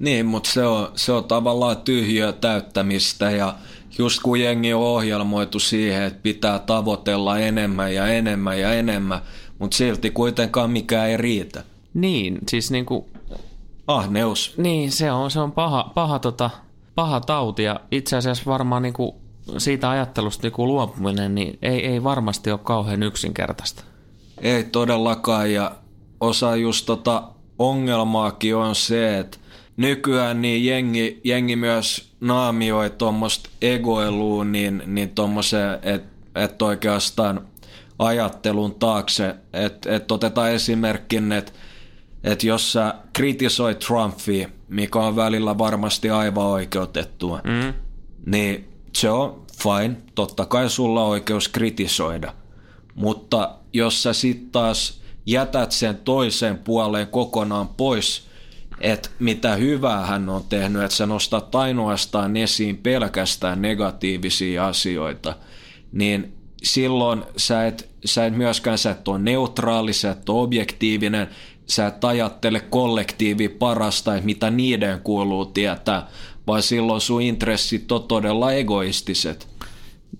Niin, 0.00 0.26
mutta 0.26 0.50
se 0.50 0.64
on, 0.64 0.88
se 0.94 1.12
on 1.12 1.24
tavallaan 1.24 1.76
tyhjöä 1.76 2.32
täyttämistä 2.32 3.30
ja 3.30 3.54
just 3.98 4.22
kun 4.22 4.40
jengi 4.40 4.72
on 4.72 4.82
ohjelmoitu 4.82 5.58
siihen, 5.58 6.02
että 6.02 6.22
pitää 6.22 6.58
tavoitella 6.58 7.38
enemmän 7.38 7.94
ja 7.94 8.06
enemmän 8.06 8.60
ja 8.60 8.74
enemmän, 8.74 9.20
mutta 9.58 9.76
silti 9.76 10.10
kuitenkaan 10.10 10.70
mikään 10.70 11.08
ei 11.08 11.16
riitä. 11.16 11.64
Niin, 11.94 12.38
siis 12.48 12.70
niinku 12.70 13.08
Ahneus. 13.86 14.54
Niin, 14.56 14.92
se 14.92 15.12
on, 15.12 15.30
se 15.30 15.40
on 15.40 15.52
paha, 15.52 15.90
paha, 15.94 16.18
tota, 16.18 16.50
paha 16.94 17.20
tauti 17.20 17.62
ja 17.62 17.80
itse 17.90 18.16
asiassa 18.16 18.42
varmaan 18.46 18.82
niin 18.82 18.92
kuin 18.92 19.14
siitä 19.58 19.90
ajattelusta 19.90 20.42
niin 20.42 20.52
kuin 20.52 20.68
luopuminen 20.68 21.34
niin 21.34 21.58
ei, 21.62 21.86
ei 21.86 22.04
varmasti 22.04 22.50
ole 22.50 22.60
kauhean 22.62 23.02
yksinkertaista. 23.02 23.84
Ei 24.40 24.64
todellakaan 24.64 25.52
ja 25.52 25.74
osa 26.20 26.56
just 26.56 26.86
tota 26.86 27.22
ongelmaakin 27.58 28.56
on 28.56 28.74
se, 28.74 29.18
että 29.18 29.39
nykyään 29.80 30.42
niin 30.42 30.64
jengi, 30.64 31.20
jengi 31.24 31.56
myös 31.56 32.10
naamioi 32.20 32.90
tuommoista 32.90 33.50
egoiluun 33.62 34.52
niin, 34.52 34.82
niin 34.86 35.10
tuommoisen, 35.10 35.78
että 35.82 36.10
et 36.34 36.62
oikeastaan 36.62 37.46
ajattelun 37.98 38.74
taakse, 38.74 39.34
että 39.52 39.96
et 39.96 40.12
otetaan 40.12 40.50
esimerkkin, 40.50 41.32
että 41.32 41.52
että 42.24 42.46
jos 42.46 42.72
sä 42.72 42.94
kritisoit 43.12 43.78
Trumpia, 43.78 44.48
mikä 44.68 44.98
on 44.98 45.16
välillä 45.16 45.58
varmasti 45.58 46.10
aivan 46.10 46.46
oikeutettua, 46.46 47.40
mm. 47.44 47.74
niin 48.26 48.68
se 48.92 49.10
on 49.10 49.42
fine, 49.62 49.96
totta 50.14 50.46
kai 50.46 50.70
sulla 50.70 51.04
on 51.04 51.10
oikeus 51.10 51.48
kritisoida. 51.48 52.34
Mutta 52.94 53.54
jos 53.72 54.02
sä 54.02 54.12
sitten 54.12 54.50
taas 54.50 55.00
jätät 55.26 55.72
sen 55.72 55.96
toisen 55.96 56.58
puoleen 56.58 57.06
kokonaan 57.06 57.68
pois, 57.68 58.29
että 58.80 59.08
mitä 59.18 59.56
hyvää 59.56 60.06
hän 60.06 60.28
on 60.28 60.44
tehnyt, 60.48 60.82
että 60.82 60.96
sä 60.96 61.06
nostat 61.06 61.54
ainoastaan 61.54 62.36
esiin 62.36 62.76
pelkästään 62.76 63.62
negatiivisia 63.62 64.66
asioita, 64.66 65.34
niin 65.92 66.32
silloin 66.62 67.22
sä 67.36 67.66
et, 67.66 67.90
sä 68.04 68.26
et 68.26 68.36
myöskään 68.36 68.78
sä 68.78 68.90
et 68.90 69.08
ole 69.08 69.18
neutraali, 69.18 69.92
sä 69.92 70.10
et 70.10 70.28
ole 70.28 70.42
objektiivinen, 70.42 71.28
sä 71.66 71.86
et 71.86 72.04
ajattele 72.04 72.60
kollektiivi 72.60 73.48
parasta, 73.48 74.14
että 74.14 74.26
mitä 74.26 74.50
niiden 74.50 75.00
kuuluu 75.00 75.46
tietää, 75.46 76.06
vaan 76.46 76.62
silloin 76.62 77.00
sun 77.00 77.22
intressit 77.22 77.92
on 77.92 78.02
todella 78.02 78.52
egoistiset. 78.52 79.48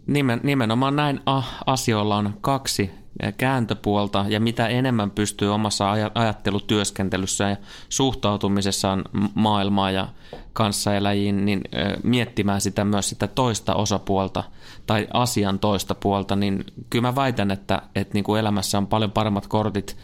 Nimen, 0.07 0.41
nimenomaan 0.43 0.97
näin 0.97 1.21
asioilla 1.67 2.17
on 2.17 2.35
kaksi 2.41 2.91
kääntöpuolta 3.37 4.25
ja 4.29 4.41
mitä 4.41 4.69
enemmän 4.69 5.11
pystyy 5.11 5.55
omassa 5.55 5.91
ajattelutyöskentelyssä 6.15 7.49
ja 7.49 7.57
suhtautumisessaan 7.89 9.05
maailmaa 9.35 9.91
ja 9.91 10.09
kanssaeläjiin, 10.53 11.45
niin 11.45 11.61
miettimään 12.03 12.61
sitä 12.61 12.85
myös 12.85 13.09
sitä 13.09 13.27
toista 13.27 13.75
osapuolta 13.75 14.45
tai 14.87 15.07
asian 15.13 15.59
toista 15.59 15.95
puolta, 15.95 16.37
niin 16.37 16.65
kyllä 16.91 17.09
mä 17.09 17.15
väitän, 17.15 17.51
että, 17.51 17.83
että 17.95 18.15
niin 18.15 18.25
kuin 18.25 18.41
elämässä 18.41 18.79
on 18.79 18.87
paljon 18.87 19.11
paremmat 19.11 19.47
kortit 19.47 19.97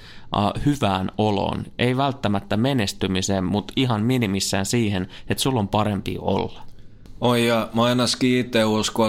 hyvään 0.66 1.10
oloon. 1.18 1.64
Ei 1.78 1.96
välttämättä 1.96 2.56
menestymiseen, 2.56 3.44
mutta 3.44 3.72
ihan 3.76 4.02
minimissään 4.02 4.66
siihen, 4.66 5.08
että 5.28 5.42
sulla 5.42 5.60
on 5.60 5.68
parempi 5.68 6.16
olla. 6.20 6.62
Oi 7.20 7.46
ja 7.46 7.68
mä 7.74 7.82
ainakin 7.82 8.38
itse 8.38 8.60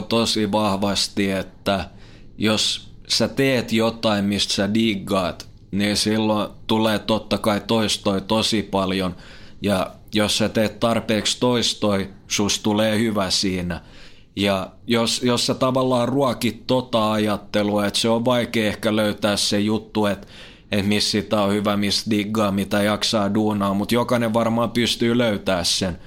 tosi 0.10 0.52
vahvasti, 0.52 1.32
että 1.32 1.90
jos 2.38 2.87
sä 3.08 3.28
teet 3.28 3.74
jotain, 3.74 4.26
mistä 4.26 4.54
sä 4.54 4.74
diggaat, 4.74 5.48
niin 5.72 5.98
silloin 5.98 6.50
tulee 6.68 7.00
totta 7.00 7.38
kai 7.38 7.62
toistoi 7.68 8.22
tosi 8.22 8.64
paljon. 8.64 9.16
Ja 9.62 9.92
jos 10.14 10.38
sä 10.38 10.50
teet 10.50 10.80
tarpeeksi 10.80 11.40
toistoi, 11.40 12.10
sus 12.28 12.60
tulee 12.60 13.00
hyvä 13.00 13.30
siinä. 13.30 13.82
Ja 14.36 14.70
jos, 14.88 15.24
jos 15.24 15.46
sä 15.46 15.54
tavallaan 15.54 16.10
ruokit 16.10 16.68
tota 16.68 17.12
ajattelua, 17.12 17.86
että 17.86 18.00
se 18.00 18.10
on 18.10 18.26
vaikea 18.26 18.68
ehkä 18.68 18.96
löytää 18.96 19.38
se 19.38 19.60
juttu, 19.60 20.06
että, 20.06 20.28
että 20.72 20.88
missä 20.88 21.12
sitä 21.12 21.42
on 21.42 21.54
hyvä, 21.54 21.78
missä 21.78 22.12
diggaa, 22.12 22.52
mitä 22.52 22.84
jaksaa 22.84 23.34
duunaa, 23.34 23.74
mutta 23.74 23.96
jokainen 23.96 24.34
varmaan 24.34 24.72
pystyy 24.72 25.18
löytää 25.18 25.64
sen. 25.64 26.00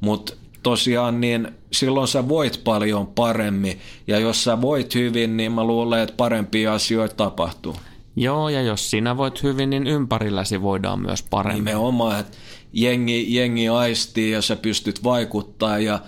Mutta 0.00 0.32
tosiaan 0.66 1.20
niin 1.20 1.48
silloin 1.72 2.08
sä 2.08 2.28
voit 2.28 2.60
paljon 2.64 3.06
paremmin 3.06 3.78
ja 4.06 4.18
jos 4.18 4.44
sä 4.44 4.60
voit 4.60 4.94
hyvin, 4.94 5.36
niin 5.36 5.52
mä 5.52 5.64
luulen, 5.64 6.00
että 6.00 6.14
parempia 6.16 6.74
asioita 6.74 7.14
tapahtuu. 7.14 7.76
Joo, 8.16 8.48
ja 8.48 8.62
jos 8.62 8.90
sinä 8.90 9.16
voit 9.16 9.42
hyvin, 9.42 9.70
niin 9.70 9.86
ympärilläsi 9.86 10.62
voidaan 10.62 11.00
myös 11.00 11.22
paremmin. 11.22 11.64
Nimenomaan, 11.64 12.20
että 12.20 12.36
jengi, 12.72 13.34
jengi 13.34 13.68
aistii 13.68 14.30
ja 14.30 14.42
sä 14.42 14.56
pystyt 14.56 15.04
vaikuttaa 15.04 15.78
ja 15.78 15.98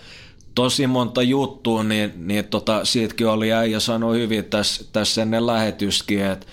tosi 0.55 0.87
monta 0.87 1.23
juttua, 1.23 1.85
niin, 1.85 2.13
niin 2.17 2.45
tota, 2.45 2.85
siitäkin 2.85 3.27
oli 3.27 3.53
äijä 3.53 3.81
sanoi 3.81 4.19
hyvin 4.19 4.45
tässä, 4.45 4.85
tässä 4.93 5.23
ennen 5.23 5.47
lähetyskin, 5.47 6.25
että 6.25 6.47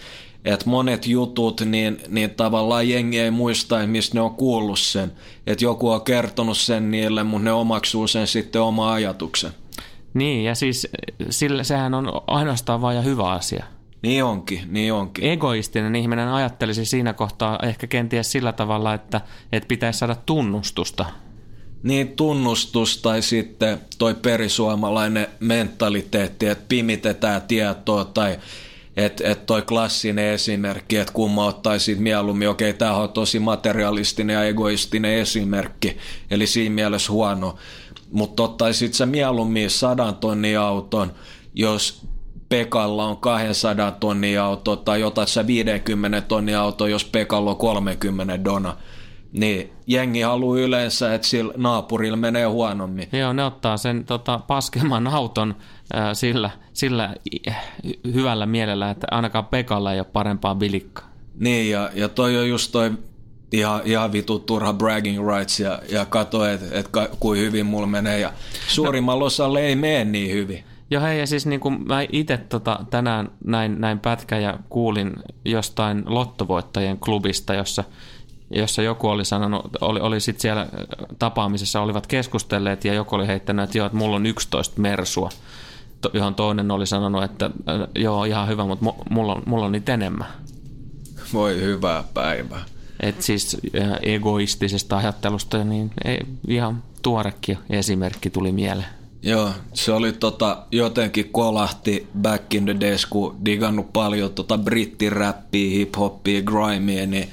että 0.45 0.69
monet 0.69 1.07
jutut, 1.07 1.61
niin, 1.61 1.97
niin 2.07 2.29
tavallaan 2.29 2.89
jengi 2.89 3.19
ei 3.19 3.31
muista, 3.31 3.87
mistä 3.87 4.15
ne 4.15 4.21
on 4.21 4.35
kuullut 4.35 4.79
sen. 4.79 5.11
Että 5.47 5.65
joku 5.65 5.89
on 5.89 6.01
kertonut 6.01 6.57
sen 6.57 6.91
niille, 6.91 7.23
mutta 7.23 7.43
ne 7.43 7.51
omaksuu 7.51 8.07
sen 8.07 8.27
sitten 8.27 8.61
oma 8.61 8.93
ajatuksen. 8.93 9.51
Niin, 10.13 10.43
ja 10.43 10.55
siis 10.55 10.87
sille, 11.29 11.63
sehän 11.63 11.93
on 11.93 12.11
ainoastaan 12.27 12.81
vain 12.81 12.95
ja 12.95 13.01
hyvä 13.01 13.29
asia. 13.29 13.65
Niin 14.01 14.23
onkin, 14.23 14.61
niin 14.67 14.93
onkin. 14.93 15.23
Egoistinen 15.23 15.95
ihminen 15.95 16.27
ajattelisi 16.27 16.85
siinä 16.85 17.13
kohtaa 17.13 17.59
ehkä 17.63 17.87
kenties 17.87 18.31
sillä 18.31 18.53
tavalla, 18.53 18.93
että, 18.93 19.21
että 19.51 19.67
pitäisi 19.67 19.99
saada 19.99 20.15
tunnustusta. 20.15 21.05
Niin, 21.83 22.09
tunnustus 22.09 23.01
tai 23.01 23.21
sitten 23.21 23.81
toi 23.97 24.13
perisuomalainen 24.13 25.27
mentaliteetti, 25.39 26.47
että 26.47 26.65
pimitetään 26.67 27.41
tietoa 27.41 28.05
tai 28.05 28.39
että 28.97 29.31
et 29.31 29.45
toi 29.45 29.61
klassinen 29.61 30.25
esimerkki, 30.25 30.97
että 30.97 31.13
kumma 31.13 31.45
ottaisi 31.45 31.95
mieluummin, 31.95 32.49
okei, 32.49 32.69
okay, 32.69 32.77
tämä 32.77 32.95
on 32.95 33.09
tosi 33.09 33.39
materialistinen 33.39 34.33
ja 34.33 34.43
egoistinen 34.43 35.13
esimerkki, 35.13 35.97
eli 36.31 36.47
siinä 36.47 36.75
mielessä 36.75 37.11
huono, 37.11 37.55
mutta 38.11 38.43
ottaisit 38.43 38.93
sä 38.93 39.05
mieluummin 39.05 39.69
sadan 39.69 40.15
tonnin 40.15 40.59
auton, 40.59 41.11
jos 41.53 42.05
Pekalla 42.49 43.05
on 43.05 43.17
200 43.17 43.91
tonnin 43.91 44.39
auto, 44.39 44.75
tai 44.75 45.03
otat 45.03 45.29
sä 45.29 45.47
50 45.47 46.21
tonnin 46.21 46.57
auto, 46.57 46.87
jos 46.87 47.05
Pekalla 47.05 47.51
on 47.51 47.57
30 47.57 48.43
dona. 48.43 48.77
Niin, 49.31 49.73
jengi 49.87 50.21
haluaa 50.21 50.59
yleensä, 50.59 51.13
että 51.13 51.27
sillä 51.27 51.53
naapurilla 51.57 52.17
menee 52.17 52.45
huonommin. 52.45 53.09
Joo, 53.11 53.33
ne 53.33 53.43
ottaa 53.43 53.77
sen 53.77 54.05
tota, 54.05 54.39
paskemman 54.47 55.07
auton 55.07 55.55
ää, 55.93 56.13
sillä, 56.13 56.49
sillä 56.75 57.15
hyvällä 58.13 58.45
mielellä, 58.45 58.89
että 58.89 59.07
ainakaan 59.11 59.45
Pekalla 59.45 59.93
ei 59.93 59.99
ole 59.99 60.07
parempaa 60.13 60.55
bilikkaa. 60.55 61.09
Niin, 61.39 61.71
ja, 61.71 61.89
ja 61.93 62.09
toi 62.09 62.37
on 62.37 62.49
just 62.49 62.71
toi 62.71 62.91
ihan, 63.51 63.81
ihan 63.85 64.11
vitu 64.11 64.39
turha 64.39 64.73
bragging 64.73 65.27
rights 65.27 65.59
ja, 65.59 65.79
ja 65.89 66.05
katso, 66.05 66.45
että 66.45 66.79
et, 66.79 66.89
kuin 67.19 67.39
hyvin 67.39 67.65
mulla 67.65 67.87
menee. 67.87 68.19
Ja 68.19 68.33
suurimmalla 68.67 69.19
no. 69.19 69.25
osalla 69.25 69.59
ei 69.59 69.75
mene 69.75 70.05
niin 70.05 70.31
hyvin. 70.31 70.63
Joo 70.91 71.01
hei, 71.01 71.19
ja 71.19 71.27
siis 71.27 71.45
niin 71.45 71.59
kuin 71.59 71.87
mä 71.87 72.05
itse 72.11 72.37
tota, 72.37 72.79
tänään 72.89 73.31
näin, 73.45 73.81
näin 73.81 73.99
pätkä 73.99 74.37
ja 74.37 74.59
kuulin 74.69 75.13
jostain 75.45 76.03
lottovoittajien 76.05 76.99
klubista, 76.99 77.53
jossa, 77.53 77.83
jossa 78.49 78.81
joku 78.81 79.07
oli 79.07 79.25
sanonut, 79.25 79.65
oli, 79.81 79.99
oli 79.99 80.19
sitten 80.19 80.41
siellä 80.41 80.67
tapaamisessa, 81.19 81.81
olivat 81.81 82.07
keskustelleet 82.07 82.85
ja 82.85 82.93
joku 82.93 83.15
oli 83.15 83.27
heittänyt, 83.27 83.63
että 83.63 83.77
joo, 83.77 83.85
että 83.85 83.97
mulla 83.97 84.15
on 84.15 84.25
11 84.25 84.81
mersua, 84.81 85.29
johon 86.13 86.35
toinen 86.35 86.71
oli 86.71 86.87
sanonut, 86.87 87.23
että 87.23 87.49
joo, 87.95 88.23
ihan 88.23 88.47
hyvä, 88.47 88.65
mutta 88.65 88.85
mulla 89.09 89.33
on, 89.33 89.43
mulla 89.45 89.65
on 89.65 89.71
niitä 89.71 89.93
enemmän. 89.93 90.27
Voi 91.33 91.61
hyvää 91.61 92.03
päivää. 92.13 92.65
Et 92.99 93.21
siis 93.21 93.57
egoistisesta 94.01 94.97
ajattelusta 94.97 95.63
niin 95.63 95.91
ei, 96.05 96.19
ihan 96.47 96.83
tuorekin 97.01 97.57
esimerkki 97.69 98.29
tuli 98.29 98.51
mieleen. 98.51 98.89
Joo, 99.21 99.51
se 99.73 99.91
oli 99.91 100.13
tota, 100.13 100.65
jotenkin 100.71 101.29
kolahti 101.29 102.07
back 102.21 102.53
in 102.53 102.65
the 102.65 102.75
days, 102.79 103.05
kun 103.05 103.45
digannut 103.45 103.93
paljon 103.93 104.33
tota 104.33 104.57
brittiräppiä, 104.57 105.69
hip-hoppia, 105.69 106.41
grimea, 106.41 107.05
niin 107.07 107.29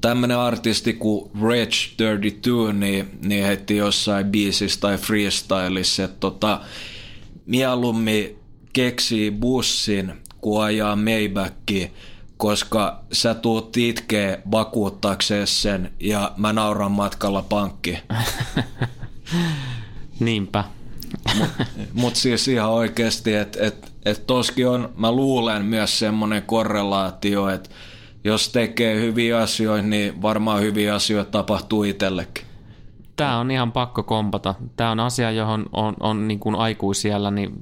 tämmönen 0.00 0.38
artisti 0.38 0.92
kuin 0.92 1.30
Reg 1.42 1.70
32, 1.96 2.72
niin, 2.72 3.18
niin 3.22 3.44
heitti 3.44 3.76
jossain 3.76 4.26
biisissä 4.26 4.80
tai 4.80 4.98
freestylissa, 4.98 6.04
että 6.04 6.16
tota, 6.20 6.60
mieluummin 7.50 8.38
keksii 8.72 9.30
bussin, 9.30 10.12
kun 10.40 10.64
ajaa 10.64 10.96
Maybachia, 10.96 11.88
koska 12.36 13.04
sä 13.12 13.34
tuut 13.34 13.76
itkee 13.76 14.42
vakuuttaakseen 14.50 15.46
sen 15.46 15.92
ja 16.00 16.32
mä 16.36 16.52
nauran 16.52 16.92
matkalla 16.92 17.42
pankki. 17.42 17.98
Niinpä. 20.20 20.64
Mutta 21.38 21.64
mut 21.92 22.16
siis 22.16 22.48
ihan 22.48 22.70
oikeasti, 22.70 23.34
että 23.34 23.58
et, 23.66 23.92
et 24.04 24.26
toskin 24.26 24.68
on, 24.68 24.92
mä 24.96 25.12
luulen 25.12 25.64
myös 25.64 25.98
semmoinen 25.98 26.42
korrelaatio, 26.42 27.48
että 27.48 27.70
jos 28.24 28.48
tekee 28.48 29.00
hyviä 29.00 29.38
asioita, 29.38 29.86
niin 29.86 30.22
varmaan 30.22 30.60
hyviä 30.60 30.94
asioita 30.94 31.30
tapahtuu 31.30 31.84
itsellekin. 31.84 32.49
Tämä 33.20 33.38
on 33.38 33.50
ihan 33.50 33.72
pakko 33.72 34.02
kompata. 34.02 34.54
Tämä 34.76 34.90
on 34.90 35.00
asia, 35.00 35.30
johon 35.30 35.66
on, 35.72 35.94
on 36.00 36.28
niin 36.28 36.40
kuin 36.40 36.56
aikuisiellä, 36.56 37.30
niin 37.30 37.52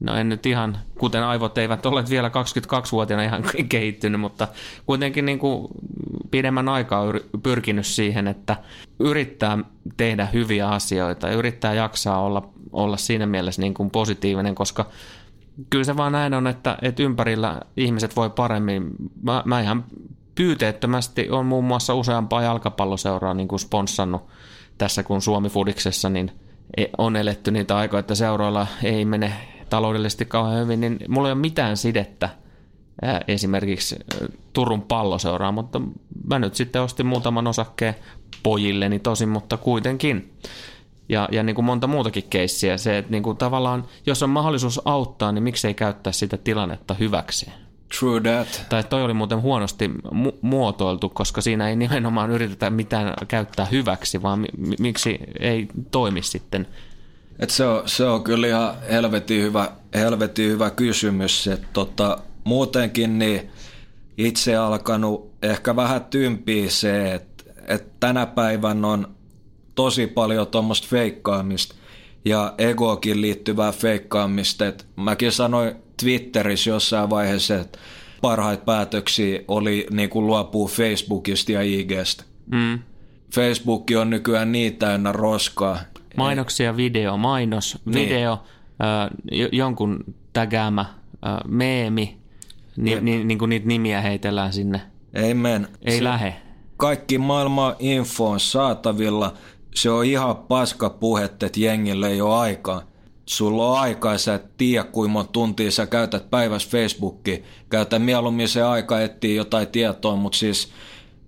no 0.00 0.14
en 0.14 0.28
nyt 0.28 0.46
ihan, 0.46 0.78
kuten 0.98 1.24
aivot 1.24 1.58
eivät 1.58 1.86
ole 1.86 2.04
vielä 2.10 2.28
22-vuotiaana 2.28 3.24
ihan 3.24 3.42
kehittynyt, 3.68 4.20
mutta 4.20 4.48
kuitenkin 4.86 5.26
niin 5.26 5.38
kuin 5.38 5.68
pidemmän 6.30 6.68
aikaa 6.68 7.04
pyrkinyt 7.42 7.86
siihen, 7.86 8.28
että 8.28 8.56
yrittää 8.98 9.58
tehdä 9.96 10.26
hyviä 10.26 10.68
asioita 10.68 11.28
ja 11.28 11.34
yrittää 11.34 11.74
jaksaa 11.74 12.20
olla, 12.22 12.48
olla 12.72 12.96
siinä 12.96 13.26
mielessä 13.26 13.62
niin 13.62 13.74
kuin 13.74 13.90
positiivinen, 13.90 14.54
koska 14.54 14.86
kyllä 15.70 15.84
se 15.84 15.96
vaan 15.96 16.12
näin 16.12 16.34
on, 16.34 16.46
että, 16.46 16.78
että 16.82 17.02
ympärillä 17.02 17.60
ihmiset 17.76 18.16
voi 18.16 18.30
paremmin. 18.30 18.90
Mä, 19.22 19.42
mä 19.46 19.60
ihan 19.60 19.84
pyyteettömästi 20.34 21.30
on 21.30 21.46
muun 21.46 21.64
muassa 21.64 21.94
useampaa 21.94 22.42
jalkapalloseuraa 22.42 23.34
niin 23.34 23.48
kuin 23.48 23.60
sponssannut 23.60 24.22
tässä 24.80 25.02
kun 25.02 25.22
Suomi 25.22 25.48
Fudiksessa, 25.48 26.08
niin 26.08 26.30
e, 26.76 26.84
on 26.98 27.16
eletty 27.16 27.50
niitä 27.50 27.76
aikoja, 27.76 28.00
että 28.00 28.14
seuroilla 28.14 28.66
ei 28.82 29.04
mene 29.04 29.32
taloudellisesti 29.70 30.24
kauhean 30.24 30.62
hyvin, 30.62 30.80
niin 30.80 30.98
mulla 31.08 31.28
ei 31.28 31.32
ole 31.32 31.40
mitään 31.40 31.76
sidettä 31.76 32.28
esimerkiksi 33.28 33.96
Turun 34.52 34.82
palloseuraa, 34.82 35.52
mutta 35.52 35.80
mä 36.26 36.38
nyt 36.38 36.54
sitten 36.54 36.82
ostin 36.82 37.06
muutaman 37.06 37.46
osakkeen 37.46 37.94
pojilleni 38.42 38.98
tosin, 38.98 39.28
mutta 39.28 39.56
kuitenkin. 39.56 40.32
Ja, 41.08 41.28
ja 41.32 41.42
niin 41.42 41.54
kuin 41.54 41.64
monta 41.64 41.86
muutakin 41.86 42.24
keissiä, 42.30 42.78
se, 42.78 42.98
että 42.98 43.10
niin 43.10 43.22
kuin 43.22 43.36
tavallaan, 43.36 43.84
jos 44.06 44.22
on 44.22 44.30
mahdollisuus 44.30 44.80
auttaa, 44.84 45.32
niin 45.32 45.42
miksei 45.42 45.74
käyttää 45.74 46.12
sitä 46.12 46.36
tilannetta 46.36 46.94
hyväkseen. 46.94 47.69
True 47.98 48.20
that. 48.20 48.66
Tai 48.68 48.84
toi 48.84 49.02
oli 49.02 49.14
muuten 49.14 49.42
huonosti 49.42 49.90
mu- 50.14 50.38
muotoiltu, 50.40 51.08
koska 51.08 51.40
siinä 51.40 51.68
ei 51.68 51.76
nimenomaan 51.76 52.30
yritetä 52.30 52.70
mitään 52.70 53.14
käyttää 53.28 53.66
hyväksi, 53.66 54.22
vaan 54.22 54.38
mi- 54.38 54.76
miksi 54.78 55.18
ei 55.40 55.68
toimi 55.90 56.22
sitten 56.22 56.66
et 57.40 57.50
se, 57.50 57.64
on, 57.64 57.82
se 57.88 58.04
on 58.04 58.24
kyllä 58.24 58.46
ihan 58.46 58.74
helvetin 58.90 59.42
hyvä, 59.42 59.70
helvetin 59.94 60.50
hyvä 60.50 60.70
kysymys. 60.70 61.46
Et 61.46 61.62
tota, 61.72 62.18
muutenkin 62.44 63.18
niin 63.18 63.50
itse 64.18 64.56
alkanut 64.56 65.32
ehkä 65.42 65.76
vähän 65.76 66.04
tympiä 66.04 66.70
se, 66.70 67.14
että 67.14 67.44
et 67.68 68.00
tänä 68.00 68.26
päivän 68.26 68.84
on 68.84 69.14
tosi 69.74 70.06
paljon 70.06 70.46
tuommoista 70.46 70.88
feikkaamista 70.90 71.74
ja 72.24 72.54
egoakin 72.58 73.20
liittyvää 73.20 73.72
feikkaamista. 73.72 74.66
Et 74.66 74.86
mäkin 74.96 75.32
sanoin 75.32 75.74
Twitterissä 76.00 76.70
jossain 76.70 77.10
vaiheessa, 77.10 77.56
että 77.56 77.78
parhaita 78.20 78.64
päätöksiä 78.64 79.40
oli 79.48 79.86
niin 79.90 80.10
kuin 80.10 80.26
luopua 80.26 80.68
Facebookista 80.68 81.52
ja 81.52 81.62
IGstä. 81.62 82.24
Mm. 82.46 82.78
Facebook 83.34 83.86
on 84.00 84.10
nykyään 84.10 84.52
niin 84.52 84.76
täynnä 84.76 85.12
roskaa, 85.12 85.78
Mainoksia, 86.16 86.76
video, 86.76 87.16
mainos, 87.16 87.78
niin. 87.84 88.08
video, 88.08 88.32
äh, 88.32 89.48
jonkun 89.52 90.04
tägäämä 90.32 90.80
äh, 90.80 90.88
meemi, 91.48 92.18
ni, 92.76 93.00
ni, 93.00 93.24
niin 93.24 93.38
kuin 93.38 93.48
niitä 93.48 93.66
nimiä 93.66 94.00
heitellään 94.00 94.52
sinne. 94.52 94.80
Ei 95.14 95.34
men. 95.34 95.68
Ei 95.82 95.98
se, 95.98 96.04
lähe. 96.04 96.36
Kaikki 96.76 97.18
maailman 97.18 97.76
info 97.78 98.30
on 98.30 98.40
saatavilla. 98.40 99.34
Se 99.74 99.90
on 99.90 100.04
ihan 100.04 100.36
paska 100.36 100.90
puhetta, 100.90 101.46
että 101.46 101.60
jengille 101.60 102.08
ei 102.08 102.20
ole 102.20 102.34
aikaa. 102.38 102.82
Sulla 103.30 103.66
on 103.66 103.78
aikaa, 103.78 104.18
sä 104.18 104.34
et 104.34 104.56
tiedä 104.56 104.84
kuinka 104.84 105.12
monta 105.12 105.32
tuntia 105.32 105.70
sä 105.70 105.86
käytät 105.86 106.30
päivässä 106.30 106.68
Facebookia. 106.70 107.38
Käytä 107.68 107.98
mieluummin 107.98 108.48
se 108.48 108.62
aika 108.62 109.00
etsiä 109.00 109.34
jotain 109.34 109.68
tietoa, 109.68 110.16
mutta 110.16 110.38
siis 110.38 110.68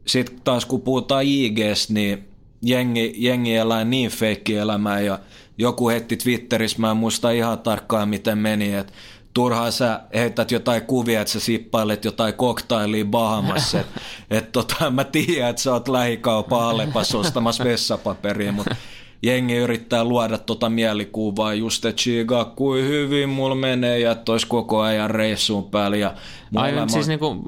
sitten 0.06 0.40
taas 0.44 0.66
kun 0.66 0.80
puhutaan 0.80 1.24
IGS, 1.26 1.90
niin 1.90 2.28
jengi, 2.62 3.14
jengi 3.16 3.56
elää 3.56 3.84
niin 3.84 4.10
feikki 4.10 4.56
elämää 4.56 5.00
ja 5.00 5.18
joku 5.58 5.88
heitti 5.88 6.16
Twitterissä, 6.16 6.78
mä 6.78 6.90
en 6.90 6.96
muista 6.96 7.30
ihan 7.30 7.58
tarkkaan 7.58 8.08
miten 8.08 8.38
meni, 8.38 8.74
että 8.74 8.92
turhaan 9.34 9.72
sä 9.72 10.00
heität 10.14 10.50
jotain 10.50 10.82
kuvia, 10.82 11.20
että 11.20 11.32
sä 11.32 11.40
sippailet 11.40 12.04
jotain 12.04 12.34
koktailia 12.34 13.04
Bahamassa. 13.04 13.80
Että 13.80 14.00
et 14.30 14.52
tota, 14.52 14.90
mä 14.90 15.04
tiedän, 15.04 15.50
että 15.50 15.62
sä 15.62 15.72
oot 15.72 15.88
lähikaupan 15.88 16.62
Alepas 16.62 17.14
ostamassa 17.14 17.64
vessapaperia, 17.64 18.52
mutta 18.52 18.76
jengi 19.22 19.56
yrittää 19.56 20.04
luoda 20.04 20.38
tota 20.38 20.70
mielikuvaa 20.70 21.54
just, 21.54 21.84
että 21.84 22.02
chiga, 22.02 22.44
kuin 22.44 22.84
hyvin 22.84 23.28
mulla 23.28 23.54
menee 23.54 23.98
ja 23.98 24.16
olisi 24.28 24.46
koko 24.46 24.80
ajan 24.80 25.10
reissuun 25.10 25.70
päällä. 25.70 25.96
Ja 25.96 26.14
Aivan, 26.56 26.90
siis 26.90 27.08
niinku, 27.08 27.42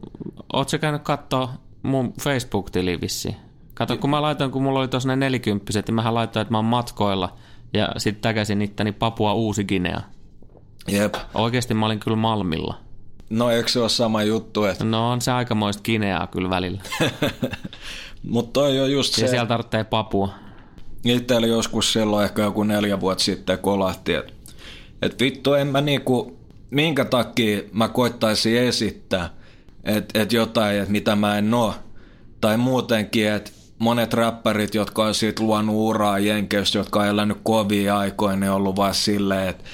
oot 0.52 0.68
sä 0.68 0.78
käynyt 0.78 1.02
katsoa 1.02 1.52
mun 1.82 2.14
Facebook-tili 2.20 3.00
vissiin? 3.00 3.37
Kato, 3.74 3.96
kun 3.96 4.10
mä 4.10 4.22
laitoin, 4.22 4.50
kun 4.50 4.62
mulla 4.62 4.80
oli 4.80 4.88
tuossa 4.88 5.08
ne 5.08 5.16
nelikymppiset, 5.16 5.87
niin 5.87 5.94
mähän 5.94 6.14
laitoin, 6.14 6.42
että 6.42 6.52
mä 6.52 6.58
oon 6.58 6.64
matkoilla 6.64 7.37
ja 7.72 7.88
sitten 7.96 8.22
täkäsin 8.22 8.62
itteni 8.62 8.92
Papua 8.92 9.34
Uusi-Guinea. 9.34 10.00
Jep. 10.88 11.14
Oikeasti 11.34 11.74
mä 11.74 11.87
olin 11.87 12.00
kyllä 12.00 12.16
Malmilla. 12.16 12.74
No 13.30 13.50
eikö 13.50 13.68
se 13.68 13.80
ole 13.80 13.88
sama 13.88 14.22
juttu? 14.22 14.64
Että... 14.64 14.84
No 14.84 15.10
on 15.10 15.20
se 15.20 15.32
aikamoista 15.32 15.82
Gineaa 15.82 16.26
kyllä 16.26 16.50
välillä. 16.50 16.82
Mutta 18.22 18.52
toi 18.52 18.80
on 18.80 18.92
just 18.92 19.14
se... 19.14 19.22
Ja 19.22 19.28
siellä 19.28 19.46
tarvitsee 19.46 19.84
Papua. 19.84 20.28
Itse 21.04 21.34
oli 21.34 21.48
joskus 21.48 21.92
silloin 21.92 22.24
ehkä 22.24 22.42
joku 22.42 22.62
neljä 22.62 23.00
vuotta 23.00 23.24
sitten 23.24 23.58
kolahti, 23.58 24.14
että 24.14 24.32
et 25.02 25.20
vittu 25.20 25.54
en 25.54 25.66
mä 25.66 25.80
niinku, 25.80 26.36
minkä 26.70 27.04
takia 27.04 27.62
mä 27.72 27.88
koittaisin 27.88 28.58
esittää, 28.58 29.30
että 29.84 30.20
et 30.20 30.32
jotain, 30.32 30.78
että 30.78 30.92
mitä 30.92 31.16
mä 31.16 31.38
en 31.38 31.54
oo. 31.54 31.74
Tai 32.40 32.56
muutenkin, 32.56 33.28
että 33.28 33.50
monet 33.78 34.14
räppärit, 34.14 34.74
jotka 34.74 35.04
on 35.04 35.14
siitä 35.14 35.42
luonut 35.42 35.76
uraa 35.76 36.18
Jenkeistä, 36.18 36.78
jotka 36.78 37.00
on 37.00 37.06
elänyt 37.06 37.38
kovia 37.42 37.98
aikoina, 37.98 38.36
ne 38.36 38.50
on 38.50 38.56
ollut 38.56 38.76
vaan 38.76 38.94
silleen, 38.94 39.48
että 39.48 39.64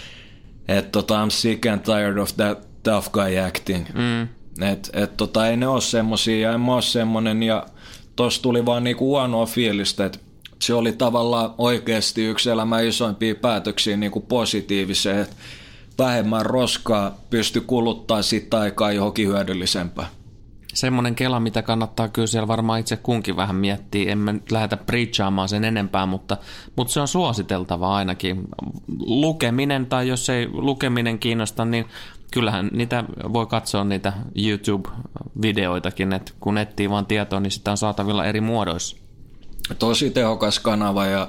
et, 0.68 0.92
tota, 0.92 1.24
I'm 1.24 1.30
sick 1.30 1.66
and 1.66 1.80
tired 1.80 2.18
of 2.18 2.36
that 2.36 2.82
tough 2.82 3.10
guy 3.10 3.38
acting. 3.38 3.86
Mm. 3.94 4.22
Et, 4.68 4.90
et, 4.92 5.16
tota, 5.16 5.48
ei 5.48 5.56
ne 5.56 5.66
ole 5.66 5.80
semmosia 5.80 6.48
ja 6.48 6.54
en 6.54 6.60
mä 6.60 6.74
ole 6.74 6.82
semmonen 6.82 7.42
ja 7.42 7.66
tossa 8.16 8.42
tuli 8.42 8.66
vaan 8.66 8.84
niinku 8.84 9.06
huonoa 9.06 9.46
fiilistä, 9.46 10.06
että 10.06 10.18
se 10.62 10.74
oli 10.74 10.92
tavallaan 10.92 11.54
oikeasti 11.58 12.24
yksi 12.24 12.50
elämän 12.50 12.84
isoimpia 12.86 13.34
päätöksiä 13.34 13.96
niinku 13.96 14.20
positiiviseen, 14.20 15.18
että 15.20 15.36
vähemmän 15.98 16.46
roskaa 16.46 17.18
pysty 17.30 17.60
kuluttaa 17.60 18.22
sitä 18.22 18.60
aikaa 18.60 18.92
johonkin 18.92 19.28
hyödyllisempään. 19.28 20.08
semmoinen 20.74 21.14
kela, 21.14 21.40
mitä 21.40 21.62
kannattaa 21.62 22.08
kyllä 22.08 22.26
siellä 22.26 22.48
varmaan 22.48 22.80
itse 22.80 22.96
kunkin 22.96 23.36
vähän 23.36 23.56
miettiä. 23.56 24.12
En 24.12 24.18
mä 24.18 24.32
nyt 24.32 24.52
lähdetä 24.52 24.76
preachaamaan 24.76 25.48
sen 25.48 25.64
enempää, 25.64 26.06
mutta, 26.06 26.36
mutta 26.76 26.92
se 26.92 27.00
on 27.00 27.08
suositeltava 27.08 27.96
ainakin. 27.96 28.48
Lukeminen 28.98 29.86
tai 29.86 30.08
jos 30.08 30.30
ei 30.30 30.48
lukeminen 30.52 31.18
kiinnosta, 31.18 31.64
niin 31.64 31.84
kyllähän 32.32 32.70
niitä 32.72 33.04
voi 33.32 33.46
katsoa 33.46 33.84
niitä 33.84 34.12
YouTube-videoitakin, 34.34 36.12
että 36.12 36.32
kun 36.40 36.58
etsii 36.58 36.90
vaan 36.90 37.06
tietoa, 37.06 37.40
niin 37.40 37.50
sitä 37.50 37.70
on 37.70 37.76
saatavilla 37.76 38.24
eri 38.24 38.40
muodoissa. 38.40 38.99
Tosi 39.78 40.10
tehokas 40.10 40.58
kanava 40.58 41.06
ja 41.06 41.28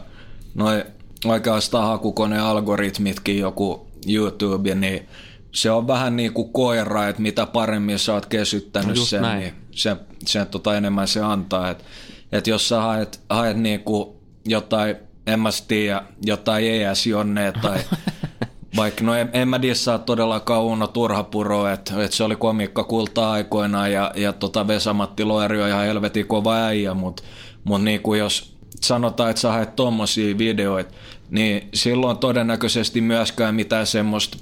noin 0.53 0.83
oikeastaan 1.25 1.87
hakukonealgoritmitkin, 1.87 3.39
joku 3.39 3.87
YouTube, 4.07 4.75
niin 4.75 5.07
se 5.51 5.71
on 5.71 5.87
vähän 5.87 6.15
niin 6.15 6.33
kuin 6.33 6.53
koira, 6.53 7.07
että 7.07 7.21
mitä 7.21 7.45
paremmin 7.45 7.99
sä 7.99 8.13
oot 8.13 8.25
kesyttänyt 8.25 8.95
Just 8.95 9.09
sen, 9.09 9.21
näin. 9.21 9.39
niin 9.39 9.53
se, 9.71 9.97
se 10.25 10.45
tota 10.45 10.77
enemmän 10.77 11.07
se 11.07 11.21
antaa. 11.21 11.69
Että 11.69 11.83
et 12.31 12.47
jos 12.47 12.69
sä 12.69 12.81
haet, 12.81 13.19
haet 13.29 13.57
niin 13.57 13.79
kuin 13.79 14.09
jotain, 14.45 14.95
en 15.27 15.39
mä 15.39 15.49
tiedä, 15.67 16.03
jotain 16.25 16.65
ES 16.65 17.07
Jonne 17.07 17.53
tai 17.61 17.79
vaikka, 18.75 19.03
no 19.03 19.15
en, 19.15 19.29
en 19.33 19.47
mä 19.47 19.61
dissaa 19.61 19.97
todellakaan 19.97 20.63
Uno 20.63 20.87
Turhapuro, 20.87 21.67
että 21.67 22.03
et 22.03 22.11
se 22.13 22.23
oli 22.23 22.35
komiikka 22.35 22.83
kultaa 22.83 23.31
aikoinaan 23.31 23.91
ja, 23.91 24.11
ja 24.15 24.33
tota 24.33 24.67
Vesamatti 24.67 25.23
Loeri 25.23 25.61
on 25.61 25.69
ihan 25.69 25.85
helvetin 25.85 26.27
kova 26.27 26.55
äijä, 26.55 26.93
mutta 26.93 27.23
mut 27.63 27.83
niin 27.83 28.01
kuin 28.01 28.19
jos 28.19 28.55
sanotaan, 28.81 29.29
että 29.29 29.41
sä 29.41 29.51
haet 29.51 29.75
tommosia 29.75 30.37
videoita, 30.37 30.93
niin 31.29 31.69
silloin 31.73 32.17
todennäköisesti 32.17 33.01
myöskään 33.01 33.55
mitään 33.55 33.87
semmoista 33.87 34.37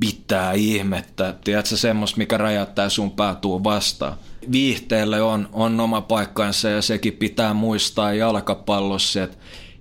pitää 0.00 0.52
ihmettä, 0.52 1.34
tiedätkö, 1.44 1.76
semmoista, 1.76 2.18
mikä 2.18 2.36
räjäyttää 2.36 2.88
sun 2.88 3.10
päätuu 3.10 3.64
vastaan. 3.64 4.14
Viihteelle 4.52 5.22
on, 5.22 5.48
on 5.52 5.80
oma 5.80 6.00
paikkansa 6.00 6.68
ja 6.68 6.82
sekin 6.82 7.12
pitää 7.12 7.54
muistaa 7.54 8.12
jalkapallossa, 8.12 9.22
että 9.22 9.36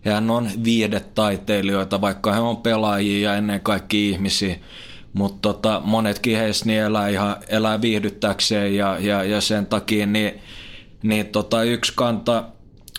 hän 0.05 0.29
on 0.29 0.49
viidetaiteilijoita, 0.63 2.01
vaikka 2.01 2.33
he 2.33 2.39
on 2.39 2.57
pelaajia 2.57 3.29
ja 3.29 3.37
ennen 3.37 3.61
kaikkea 3.61 3.99
ihmisiä, 3.99 4.55
mutta 5.13 5.39
tota, 5.53 5.81
monetkin 5.85 6.37
heistä 6.37 6.65
niin 6.65 6.81
elää, 6.81 7.09
ihan, 7.09 7.35
elää 7.47 7.81
viihdyttäkseen 7.81 8.75
ja, 8.75 8.97
ja, 8.99 9.23
ja 9.23 9.41
sen 9.41 9.65
takia 9.65 10.05
niin, 10.05 10.41
niin 11.03 11.25
tota, 11.25 11.63
yksi 11.63 11.93
kanta, 11.95 12.43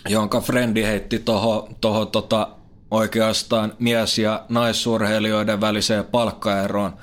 jonka 0.09 0.41
frendi 0.41 0.83
heitti 0.83 1.19
tuohon 1.19 1.75
toho, 1.81 2.05
tota, 2.05 2.47
oikeastaan 2.91 3.73
mies- 3.79 4.17
ja 4.17 4.45
naisurheilijoiden 4.49 5.61
väliseen 5.61 6.05
palkkaeroon, 6.05 6.93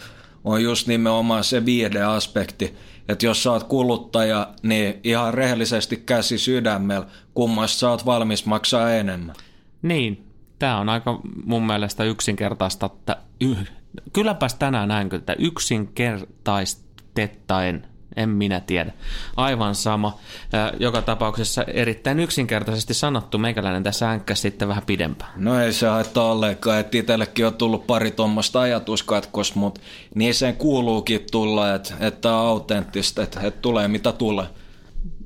on 0.44 0.62
just 0.62 0.87
nimenomaan 0.87 1.44
se 1.44 1.64
viihdeaspekti. 1.64 2.76
Että 3.09 3.26
jos 3.26 3.42
sä 3.42 3.52
oot 3.52 3.64
kuluttaja, 3.64 4.48
niin 4.62 5.00
ihan 5.04 5.35
rehellisesti 5.35 5.96
käsi 5.96 6.38
sydämellä, 6.38 7.06
kummasta 7.35 7.78
sä 7.78 7.90
oot 7.90 8.06
valmis 8.06 8.46
maksaa 8.46 8.92
enemmän. 8.92 9.37
Niin, 9.88 10.27
tämä 10.59 10.79
on 10.79 10.88
aika 10.88 11.20
mun 11.44 11.66
mielestä 11.66 12.05
yksinkertaista, 12.05 12.87
että 12.87 13.16
yh, 13.40 13.59
kylläpäs 14.12 14.55
tänään 14.55 14.88
näinkö, 14.88 15.16
että 15.16 15.37
yksinkertaistettaen, 15.38 17.87
en 18.16 18.29
minä 18.29 18.61
tiedä. 18.61 18.92
Aivan 19.37 19.75
sama. 19.75 20.18
Ää, 20.53 20.72
Joka 20.81 21.03
tapauksessa 21.03 21.62
erittäin 21.62 22.20
yksinkertaisesti 22.20 22.94
sanottu, 22.94 23.38
meikäläinen 23.38 23.83
tässä 23.83 24.11
änkkäsi 24.11 24.42
sitten 24.42 24.68
vähän 24.68 24.83
pidempään. 24.87 25.33
No 25.37 25.61
ei 25.61 25.72
se 25.72 25.87
haittaa 25.87 26.33
ollenkaan, 26.33 26.81
että 26.81 26.99
itsellekin 26.99 27.46
on 27.46 27.55
tullut 27.55 27.87
pari 27.87 28.11
tuommoista 28.11 28.61
ajatuskatkos, 28.61 29.55
mutta 29.55 29.81
niin 30.14 30.35
sen 30.35 30.57
kuuluukin 30.57 31.20
tulla, 31.31 31.75
että, 31.75 31.94
että 32.01 32.35
on 32.35 32.46
autenttista, 32.46 33.22
että, 33.22 33.40
että 33.40 33.61
tulee 33.61 33.88
mitä 33.88 34.12
tulee. 34.12 34.46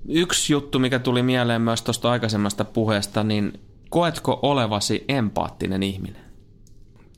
Yksi 0.09 0.53
juttu, 0.53 0.79
mikä 0.79 0.99
tuli 0.99 1.23
mieleen 1.23 1.62
myös 1.62 1.83
tuosta 1.83 2.11
aikaisemmasta 2.11 2.64
puheesta, 2.64 3.25
niin 3.25 3.61
koetko 3.90 4.38
olevasi 4.42 5.05
empaattinen 5.09 5.83
ihminen? 5.83 6.22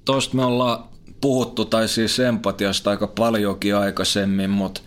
Tuosta 0.05 0.37
me 0.37 0.45
ollaan 0.45 0.85
puhuttu, 1.21 1.65
tai 1.65 1.89
siis 1.89 2.21
empatiasta 2.21 2.91
aika 2.91 3.07
paljonkin 3.07 3.77
aikaisemmin, 3.77 4.51
mutta 4.51 4.81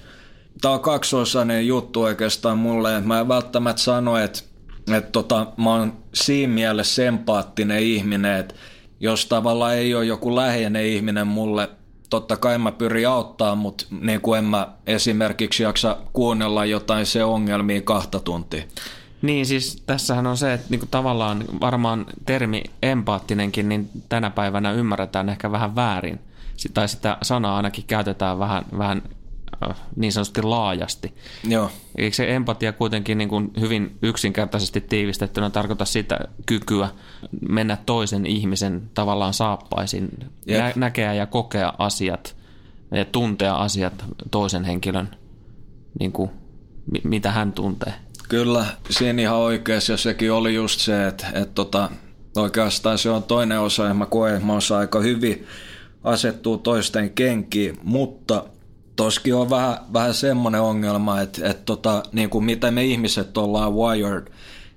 tämä 0.62 0.74
on 0.74 0.80
kaksiosainen 0.80 1.68
juttu 1.68 2.02
oikeastaan 2.02 2.58
mulle. 2.58 3.02
Mä 3.02 3.20
en 3.20 3.28
välttämättä 3.28 3.82
sano, 3.82 4.18
että, 4.18 4.40
että 4.94 5.12
tota, 5.12 5.48
mä 5.58 5.70
oon 5.76 5.94
siinä 6.14 6.54
mielessä 6.54 7.06
empaattinen 7.06 7.84
ihminen, 7.84 8.40
että 8.40 8.56
jos 9.00 9.26
tavallaan 9.26 9.76
ei 9.76 9.96
ole 9.96 10.06
joku 10.06 10.36
läheinen 10.36 10.86
ihminen 10.86 11.28
mulle, 11.28 11.70
totta 12.10 12.38
kai 12.38 12.58
mä 12.58 12.72
pyrin 12.72 13.08
auttaa, 13.08 13.56
mutta 13.56 13.86
niin 14.02 14.22
kuin 14.22 14.38
en 14.38 14.46
mä 14.46 14.68
esimerkiksi 14.88 15.64
jaksa 15.64 15.98
kuunnella 16.14 16.66
jotain 16.66 17.06
se 17.06 17.24
ongelmia 17.24 17.82
kahta 17.82 18.20
tuntia. 18.20 18.64
Niin, 19.26 19.46
siis 19.46 19.84
tässähän 19.86 20.28
on 20.28 20.38
se, 20.38 20.54
että 20.54 20.68
niinku 20.70 20.86
tavallaan 20.92 21.44
varmaan 21.62 22.06
termi 22.26 22.64
empaattinenkin, 22.84 23.70
niin 23.70 23.90
tänä 24.10 24.30
päivänä 24.30 24.72
ymmärretään 24.72 25.30
ehkä 25.30 25.52
vähän 25.52 25.76
väärin. 25.76 26.20
Tai 26.74 26.88
sitä 26.90 27.18
sanaa 27.22 27.56
ainakin 27.56 27.84
käytetään 27.88 28.40
vähän, 28.40 28.66
vähän 28.78 29.02
äh, 29.70 29.78
niin 29.96 30.12
sanotusti 30.14 30.42
laajasti. 30.42 31.14
Joo. 31.44 31.72
Eikö 31.98 32.16
se 32.16 32.36
empatia 32.36 32.74
kuitenkin 32.74 33.18
niin 33.18 33.30
kuin 33.30 33.52
hyvin 33.60 33.98
yksinkertaisesti 34.02 34.82
tiivistettynä 34.82 35.50
tarkoita 35.50 35.86
sitä 35.86 36.20
kykyä 36.46 36.90
mennä 37.50 37.78
toisen 37.86 38.26
ihmisen 38.26 38.90
tavallaan 38.94 39.34
saappaisiin, 39.34 40.10
Jep. 40.48 40.60
nä- 40.62 40.74
näkeä 40.76 41.14
ja 41.14 41.26
kokea 41.26 41.74
asiat 41.78 42.36
ja 42.92 43.06
tuntea 43.06 43.56
asiat 43.56 44.06
toisen 44.32 44.64
henkilön, 44.64 45.16
niin 46.00 46.12
kuin, 46.12 46.30
mi- 46.92 47.02
mitä 47.04 47.32
hän 47.32 47.54
tuntee. 47.54 47.94
Kyllä, 48.30 48.66
siinä 48.90 49.22
ihan 49.22 49.38
oikeassa. 49.38 49.94
Ja 49.94 49.98
sekin 49.98 50.32
oli 50.32 50.56
just 50.56 50.80
se, 50.80 51.08
että, 51.08 51.28
että 51.28 51.56
tota, 51.56 51.90
oikeastaan 52.36 52.98
se 52.98 53.10
on 53.10 53.24
toinen 53.24 53.60
osa 53.60 53.86
ja 53.86 53.94
mä 53.94 54.06
koen, 54.06 54.34
että 54.36 54.46
mä 54.46 54.54
osaan 54.54 54.82
aika 54.82 55.00
hyvin 55.00 55.48
asettuu 56.04 56.58
toisten 56.58 57.10
kenkiin, 57.10 57.78
mutta 57.84 58.46
toskin 58.96 59.36
on 59.36 59.50
vähän, 59.50 59.78
vähän 59.94 60.14
semmoinen 60.14 60.62
ongelma, 60.62 61.22
että, 61.22 61.50
että 61.50 61.64
tota, 61.66 62.04
niin 62.12 62.30
kuin 62.30 62.46
mitä 62.46 62.72
me 62.72 62.84
ihmiset 62.84 63.38
ollaan 63.38 63.74
wired, 63.76 64.28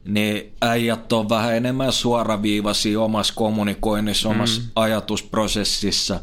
niin 0.05 0.53
äijät 0.61 1.13
on 1.13 1.29
vähän 1.29 1.57
enemmän 1.57 1.93
suoraviivaisia 1.93 3.01
omassa 3.01 3.35
kommunikoinnissa, 3.37 4.29
omassa 4.29 4.63
ajatusprosessissa. 4.77 6.21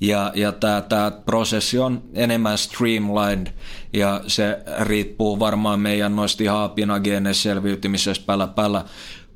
Ja, 0.00 0.32
ja 0.34 0.52
tämä 0.52 0.80
tää 0.80 1.10
prosessi 1.10 1.78
on 1.78 2.02
enemmän 2.14 2.58
streamlined 2.58 3.46
ja 3.92 4.20
se 4.26 4.58
riippuu 4.80 5.38
varmaan 5.38 5.80
meidän 5.80 6.16
noista 6.16 6.42
ihan 6.42 6.62
apinageneista 6.62 7.42
selviytymisestä 7.42 8.26
päällä 8.26 8.46
päällä. 8.46 8.84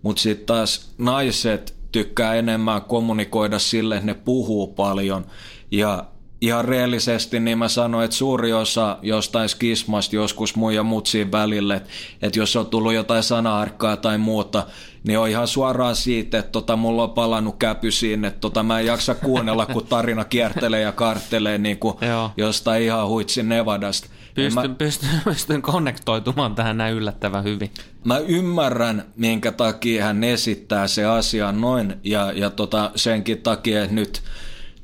Mutta 0.02 0.22
sitten 0.22 0.46
taas 0.46 0.94
naiset 0.98 1.74
tykkää 1.92 2.34
enemmän 2.34 2.82
kommunikoida 2.82 3.58
sille, 3.58 3.94
että 3.94 4.06
ne 4.06 4.14
puhuu 4.14 4.66
paljon. 4.66 5.26
Ja 5.70 6.04
ihan 6.40 6.64
reellisesti 6.64 7.40
niin 7.40 7.58
mä 7.58 7.68
sanoin, 7.68 8.04
että 8.04 8.16
suuri 8.16 8.52
osa 8.52 8.98
jostain 9.02 9.48
skismasta 9.48 10.16
joskus 10.16 10.56
mun 10.56 10.74
ja 10.74 10.82
mutsiin 10.82 11.32
välille, 11.32 11.76
että, 11.76 11.90
että 12.22 12.38
jos 12.38 12.56
on 12.56 12.66
tullut 12.66 12.92
jotain 12.92 13.22
sanaharkkaa 13.22 13.96
tai 13.96 14.18
muuta, 14.18 14.66
niin 15.04 15.18
on 15.18 15.28
ihan 15.28 15.48
suoraan 15.48 15.96
siitä, 15.96 16.38
että 16.38 16.52
tota, 16.52 16.76
mulla 16.76 17.02
on 17.02 17.10
palannut 17.10 17.56
käpy 17.58 17.90
siinä, 17.90 18.28
että 18.28 18.40
tota, 18.40 18.62
mä 18.62 18.80
en 18.80 18.86
jaksa 18.86 19.14
kuunnella, 19.14 19.66
kun 19.66 19.86
tarina 19.86 20.24
kiertelee 20.24 20.80
ja 20.80 20.92
karttelee 20.92 21.58
niin 21.58 21.78
kuin 21.78 21.96
jostain 22.36 22.82
ihan 22.82 23.08
huitsin 23.08 23.48
Nevadasta. 23.48 24.08
Pystyn, 24.34 24.70
mä... 24.70 24.74
pystyn, 24.78 25.08
pystyn 25.24 25.62
konnektoitumaan 25.62 26.54
tähän 26.54 26.76
näin 26.76 26.94
yllättävän 26.94 27.44
hyvin. 27.44 27.70
Mä 28.04 28.18
ymmärrän, 28.18 29.04
minkä 29.16 29.52
takia 29.52 30.04
hän 30.04 30.24
esittää 30.24 30.86
se 30.86 31.04
asia 31.04 31.52
noin, 31.52 31.94
ja, 32.04 32.32
ja 32.32 32.50
tota, 32.50 32.90
senkin 32.96 33.42
takia, 33.42 33.82
että 33.82 33.94
nyt 33.94 34.22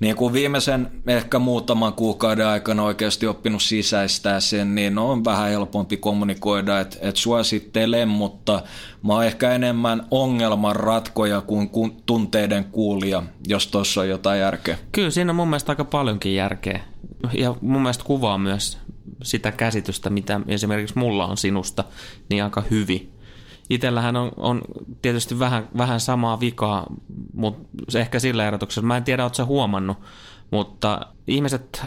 niin 0.01 0.17
kuin 0.17 0.33
viimeisen 0.33 0.91
ehkä 1.07 1.39
muutaman 1.39 1.93
kuukauden 1.93 2.47
aikana 2.47 2.83
oikeasti 2.83 3.27
oppinut 3.27 3.63
sisäistää 3.63 4.41
sen, 4.41 4.75
niin 4.75 4.99
on 4.99 5.25
vähän 5.25 5.49
helpompi 5.49 5.97
kommunikoida, 5.97 6.81
että 6.81 6.97
et 7.01 7.17
suosittelen, 7.17 8.09
mutta 8.09 8.63
mä 9.03 9.13
oon 9.13 9.25
ehkä 9.25 9.53
enemmän 9.53 10.07
ongelman 10.11 10.77
ratkoja 10.77 11.41
kuin 11.41 11.71
tunteiden 12.07 12.65
kuulija, 12.65 13.23
jos 13.49 13.67
tuossa 13.67 14.01
on 14.01 14.09
jotain 14.09 14.41
järkeä. 14.41 14.79
Kyllä 14.93 15.11
siinä 15.11 15.33
on 15.33 15.37
mun 15.37 15.49
mielestä 15.49 15.73
aika 15.73 15.85
paljonkin 15.85 16.35
järkeä. 16.35 16.81
Ja 17.33 17.55
mun 17.61 17.83
mielestä 17.83 18.05
kuvaa 18.05 18.39
myös 18.39 18.79
sitä 19.23 19.53
käsitystä, 19.53 20.11
mitä 20.11 20.41
esimerkiksi 20.49 20.99
mulla 20.99 21.27
on 21.27 21.37
sinusta, 21.37 21.85
niin 22.31 22.45
aika 22.45 22.63
hyvin. 22.71 23.16
Itellähän 23.71 24.17
on, 24.17 24.33
on 24.37 24.63
tietysti 25.03 25.39
vähän, 25.39 25.69
vähän 25.79 26.01
samaa 26.01 26.41
vikaa, 26.41 26.87
mutta 27.35 27.69
se 27.89 28.01
ehkä 28.01 28.19
sillä 28.19 28.49
erotuksella. 28.49 28.87
Mä 28.87 28.97
en 28.97 29.05
tiedä, 29.05 29.23
ootko 29.23 29.35
sä 29.35 29.45
huomannut, 29.45 29.97
mutta 30.51 31.01
ihmiset, 31.27 31.87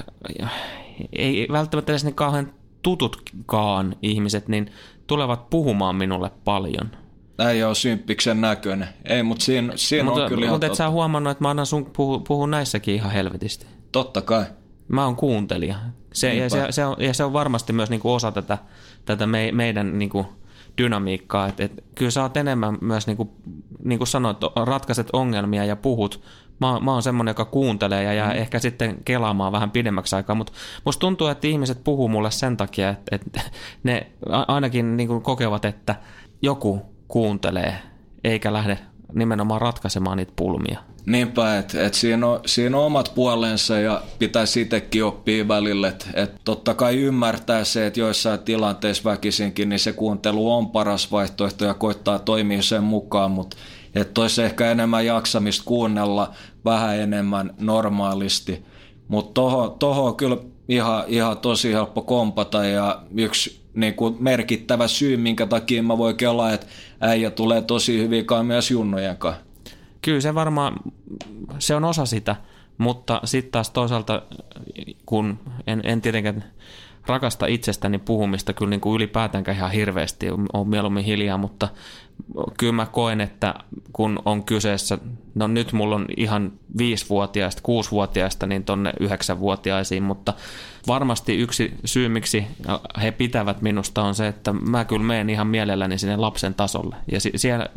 ei 1.13 1.47
välttämättä 1.51 1.91
edes 1.91 2.05
ne 2.05 2.11
kauhean 2.11 2.53
tututkaan 2.81 3.95
ihmiset, 4.01 4.47
niin 4.47 4.71
tulevat 5.07 5.49
puhumaan 5.49 5.95
minulle 5.95 6.31
paljon. 6.45 6.91
Ei 7.49 7.63
ole 7.63 7.75
symppiksen 7.75 8.41
näköinen. 8.41 8.87
Ei, 9.05 9.23
mutta 9.23 9.45
siinä, 9.45 9.73
siinä 9.75 10.03
mutta, 10.03 10.23
on 10.23 10.29
kyllä 10.29 10.49
mutta 10.49 10.67
et 10.67 10.75
sä 10.75 10.89
huomannut, 10.89 11.31
että 11.31 11.43
mä 11.43 11.49
annan 11.49 11.65
sun 11.65 11.85
puhua, 11.85 12.19
puhua 12.27 12.47
näissäkin 12.47 12.95
ihan 12.95 13.11
helvetisti. 13.11 13.65
Totta 13.91 14.21
kai. 14.21 14.45
Mä 14.87 15.05
oon 15.05 15.15
kuuntelija. 15.15 15.75
Se, 16.13 16.33
ja, 16.33 16.49
se, 16.49 16.67
se 16.69 16.85
on, 16.85 16.95
ja 16.99 17.13
se 17.13 17.23
on 17.23 17.33
varmasti 17.33 17.73
myös 17.73 17.89
niin 17.89 17.99
kuin 17.99 18.11
osa 18.11 18.31
tätä, 18.31 18.57
tätä 19.05 19.27
me, 19.27 19.51
meidän 19.51 19.99
niin 19.99 20.09
kuin 20.09 20.27
dynamiikkaa. 20.79 21.47
Et, 21.47 21.59
et, 21.59 21.83
kyllä 21.95 22.11
sä 22.11 22.21
oot 22.21 22.37
enemmän 22.37 22.77
myös, 22.81 23.07
niin 23.07 23.17
kuin, 23.17 23.29
niin 23.83 23.99
kuin 23.99 24.07
sanoit, 24.07 24.37
ratkaiset 24.65 25.07
ongelmia 25.13 25.65
ja 25.65 25.75
puhut. 25.75 26.21
Mä, 26.59 26.79
mä 26.79 26.93
oon 26.93 27.03
semmoinen, 27.03 27.31
joka 27.31 27.45
kuuntelee 27.45 28.03
ja 28.03 28.13
jää 28.13 28.33
mm. 28.33 28.39
ehkä 28.39 28.59
sitten 28.59 28.97
kelaamaan 29.05 29.51
vähän 29.51 29.71
pidemmäksi 29.71 30.15
aikaa, 30.15 30.35
mutta 30.35 30.53
musta 30.85 30.99
tuntuu, 30.99 31.27
että 31.27 31.47
ihmiset 31.47 31.83
puhuu 31.83 32.07
mulle 32.07 32.31
sen 32.31 32.57
takia, 32.57 32.89
että, 32.89 33.15
että 33.15 33.41
ne 33.83 34.11
ainakin 34.47 34.97
niin 34.97 35.07
kuin 35.07 35.21
kokevat, 35.21 35.65
että 35.65 35.95
joku 36.41 36.81
kuuntelee 37.07 37.75
eikä 38.23 38.53
lähde 38.53 38.79
nimenomaan 39.13 39.61
ratkaisemaan 39.61 40.17
niitä 40.17 40.33
pulmia. 40.35 40.88
Niinpä, 41.05 41.57
että 41.57 41.85
et 41.85 41.93
siinä, 41.93 42.25
siinä 42.45 42.77
on 42.77 42.85
omat 42.85 43.11
puolensa 43.15 43.79
ja 43.79 44.01
pitäisi 44.19 44.61
itsekin 44.61 45.03
oppia 45.03 45.47
välillä, 45.47 45.87
että 45.87 46.05
et 46.13 46.31
totta 46.43 46.73
kai 46.73 46.97
ymmärtää 46.97 47.63
se, 47.63 47.87
että 47.87 47.99
joissain 47.99 48.39
tilanteissa 48.39 49.09
väkisinkin 49.09 49.69
niin 49.69 49.79
se 49.79 49.93
kuuntelu 49.93 50.53
on 50.53 50.69
paras 50.69 51.11
vaihtoehto 51.11 51.65
ja 51.65 51.73
koittaa 51.73 52.19
toimia 52.19 52.61
sen 52.61 52.83
mukaan, 52.83 53.31
mutta 53.31 53.57
että 53.95 54.21
olisi 54.21 54.43
ehkä 54.43 54.71
enemmän 54.71 55.05
jaksamista 55.05 55.63
kuunnella 55.65 56.33
vähän 56.65 56.97
enemmän 56.97 57.53
normaalisti. 57.59 58.65
Mutta 59.07 59.33
toho, 59.33 59.69
toho 59.69 60.13
kyllä 60.13 60.37
ihan, 60.69 61.03
ihan 61.07 61.37
tosi 61.37 61.73
helppo 61.73 62.01
kompata 62.01 62.65
ja 62.65 63.01
yksi 63.17 63.61
niin 63.73 63.93
kuin 63.93 64.15
merkittävä 64.19 64.87
syy, 64.87 65.17
minkä 65.17 65.45
takia 65.45 65.83
mä 65.83 65.97
voin 65.97 66.15
kelaa, 66.15 66.53
että 66.53 66.67
äijä 67.01 67.31
tulee 67.31 67.61
tosi 67.61 67.99
hyvin 67.99 68.25
myös 68.43 68.71
junnojen 68.71 69.17
kanssa. 69.17 69.48
Kyllä 70.01 70.21
se 70.21 70.35
varmaan, 70.35 70.75
se 71.59 71.75
on 71.75 71.83
osa 71.83 72.05
sitä, 72.05 72.35
mutta 72.77 73.21
sitten 73.25 73.51
taas 73.51 73.69
toisaalta, 73.69 74.21
kun 75.05 75.39
en, 75.67 75.81
en 75.83 76.01
tietenkään 76.01 76.43
rakasta 77.07 77.45
itsestäni 77.45 77.97
puhumista 77.97 78.53
kyllä 78.53 78.69
niin 78.69 78.81
kuin 78.81 78.95
ylipäätäänkään 78.95 79.57
ihan 79.57 79.71
hirveästi, 79.71 80.27
on 80.53 80.69
mieluummin 80.69 81.05
hiljaa, 81.05 81.37
mutta 81.37 81.67
kyllä 82.57 82.73
mä 82.73 82.85
koen, 82.85 83.21
että 83.21 83.53
kun 83.93 84.19
on 84.25 84.43
kyseessä, 84.43 84.97
no 85.35 85.47
nyt 85.47 85.73
mulla 85.73 85.95
on 85.95 86.05
ihan 86.17 86.51
viisivuotiaista, 86.77 87.61
kuusivuotiaista, 87.61 88.47
niin 88.47 88.63
tonne 88.63 88.93
yhdeksänvuotiaisiin, 88.99 90.03
mutta 90.03 90.33
varmasti 90.87 91.37
yksi 91.37 91.73
syy, 91.85 92.09
miksi 92.09 92.47
he 93.01 93.11
pitävät 93.11 93.61
minusta 93.61 94.03
on 94.03 94.15
se, 94.15 94.27
että 94.27 94.53
mä 94.53 94.85
kyllä 94.85 95.05
menen 95.05 95.29
ihan 95.29 95.47
mielelläni 95.47 95.97
sinne 95.97 96.17
lapsen 96.17 96.53
tasolle 96.53 96.95
ja 97.11 97.19
siellä 97.35 97.67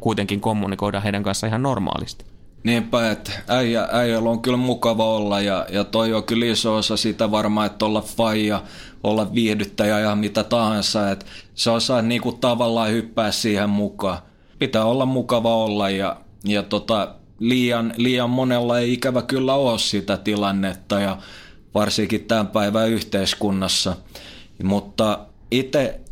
kuitenkin 0.00 0.40
kommunikoidaan 0.40 1.02
heidän 1.02 1.22
kanssaan 1.22 1.48
ihan 1.48 1.62
normaalisti. 1.62 2.35
Niinpä, 2.66 3.10
että 3.10 3.32
äijä, 3.48 3.88
äijällä 3.92 4.30
on 4.30 4.42
kyllä 4.42 4.56
mukava 4.56 5.04
olla 5.04 5.40
ja, 5.40 5.66
ja 5.70 5.84
toi 5.84 6.12
on 6.14 6.24
kyllä 6.24 6.46
iso 6.46 6.76
osa 6.76 6.96
sitä 6.96 7.30
varmaan, 7.30 7.66
että 7.66 7.84
olla 7.84 8.00
faija, 8.00 8.62
olla 9.04 9.34
viihdyttäjä 9.34 9.98
ja 9.98 10.16
mitä 10.16 10.44
tahansa, 10.44 11.10
että 11.10 11.26
se 11.54 11.70
osaa 11.70 12.02
niinku 12.02 12.32
tavallaan 12.32 12.90
hyppää 12.90 13.30
siihen 13.30 13.70
mukaan. 13.70 14.18
Pitää 14.58 14.84
olla 14.84 15.06
mukava 15.06 15.56
olla 15.56 15.90
ja, 15.90 16.16
ja 16.44 16.62
tota, 16.62 17.14
liian, 17.38 17.94
liian 17.96 18.30
monella 18.30 18.78
ei 18.78 18.92
ikävä 18.92 19.22
kyllä 19.22 19.54
ole 19.54 19.78
sitä 19.78 20.16
tilannetta 20.16 21.00
ja 21.00 21.18
varsinkin 21.74 22.24
tämän 22.24 22.46
päivän 22.46 22.90
yhteiskunnassa. 22.90 23.96
Mutta 24.62 25.18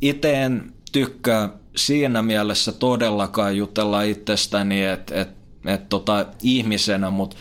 itse 0.00 0.32
en 0.32 0.72
tykkää 0.92 1.48
siinä 1.76 2.22
mielessä 2.22 2.72
todellakaan 2.72 3.56
jutella 3.56 4.02
itsestäni, 4.02 4.84
että 4.84 5.20
et, 5.20 5.43
et 5.66 5.88
tota, 5.88 6.26
ihmisenä, 6.42 7.10
mutta 7.10 7.36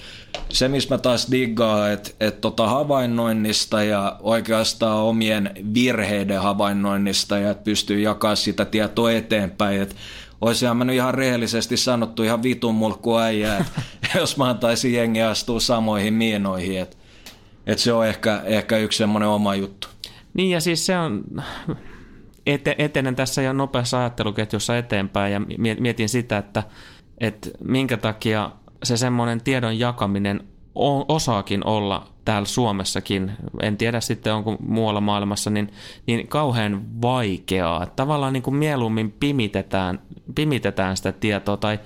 se, 0.49 0.67
missä 0.67 0.95
mä 0.95 0.97
taas 0.97 1.31
diggaan, 1.31 1.91
että 1.91 2.11
et 2.19 2.41
tota 2.41 2.67
havainnoinnista 2.67 3.83
ja 3.83 4.17
oikeastaan 4.19 4.97
omien 4.97 5.51
virheiden 5.73 6.41
havainnoinnista 6.41 7.37
ja 7.37 7.51
että 7.51 7.63
pystyy 7.63 7.99
jakamaan 7.99 8.37
sitä 8.37 8.65
tietoa 8.65 9.11
eteenpäin, 9.11 9.81
että 9.81 9.95
Oisihan 10.43 10.77
mä 10.77 10.83
nyt 10.83 10.95
ihan 10.95 11.13
rehellisesti 11.13 11.77
sanottu 11.77 12.23
ihan 12.23 12.43
vitun 12.43 12.75
mulkku 12.75 13.17
äijä, 13.17 13.57
että 13.57 13.81
jos 14.19 14.37
mä 14.37 14.49
antaisin 14.49 14.93
jengi 14.93 15.21
astua 15.21 15.59
samoihin 15.59 16.13
miinoihin, 16.13 16.79
että 16.79 16.97
et 17.65 17.79
se 17.79 17.93
on 17.93 18.07
ehkä, 18.07 18.41
ehkä 18.45 18.77
yksi 18.77 18.97
semmoinen 18.97 19.29
oma 19.29 19.55
juttu. 19.55 19.87
Niin 20.33 20.49
ja 20.49 20.61
siis 20.61 20.85
se 20.85 20.97
on, 20.97 21.23
ete, 22.45 22.75
etenen 22.77 23.15
tässä 23.15 23.41
jo 23.41 23.53
nopeassa 23.53 23.99
ajatteluketjussa 23.99 24.77
eteenpäin 24.77 25.33
ja 25.33 25.41
mietin 25.79 26.09
sitä, 26.09 26.37
että, 26.37 26.63
että 27.17 27.49
minkä 27.63 27.97
takia 27.97 28.51
se 28.83 28.97
semmoinen 28.97 29.41
tiedon 29.41 29.79
jakaminen 29.79 30.43
osaakin 31.07 31.67
olla 31.67 32.07
täällä 32.25 32.47
Suomessakin, 32.47 33.31
en 33.61 33.77
tiedä 33.77 34.01
sitten 34.01 34.33
onko 34.33 34.57
muualla 34.59 35.01
maailmassa, 35.01 35.49
niin, 35.49 35.73
niin 36.07 36.27
kauhean 36.27 37.01
vaikeaa. 37.01 37.85
Tavallaan 37.85 38.33
niin 38.33 38.43
kuin 38.43 38.55
mieluummin 38.55 39.11
pimitetään, 39.11 39.99
pimitetään 40.35 40.97
sitä 40.97 41.11
tietoa 41.11 41.57
tai 41.57 41.79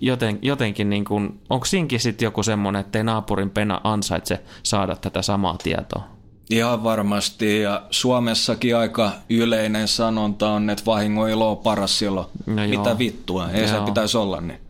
joten, 0.00 0.38
jotenkin, 0.42 0.90
niin 0.90 1.04
kuin, 1.04 1.40
onko 1.50 1.66
siinkin 1.66 2.00
sitten 2.00 2.26
joku 2.26 2.42
semmoinen, 2.42 2.80
että 2.80 2.98
ei 2.98 3.04
naapurin 3.04 3.50
pena 3.50 3.80
ansaitse 3.84 4.40
saada 4.62 4.96
tätä 4.96 5.22
samaa 5.22 5.56
tietoa? 5.62 6.17
Ihan 6.50 6.84
varmasti, 6.84 7.60
ja 7.60 7.82
Suomessakin 7.90 8.76
aika 8.76 9.12
yleinen 9.30 9.88
sanonta 9.88 10.50
on, 10.50 10.70
että 10.70 10.84
vahingon 10.86 11.30
ilo 11.30 11.50
on 11.50 11.56
paras 11.56 11.98
silloin. 11.98 12.26
No 12.46 12.62
Mitä 12.68 12.98
vittua, 12.98 13.50
ei 13.50 13.68
joo. 13.68 13.78
se 13.78 13.84
pitäisi 13.84 14.16
olla 14.16 14.40
niin. 14.40 14.60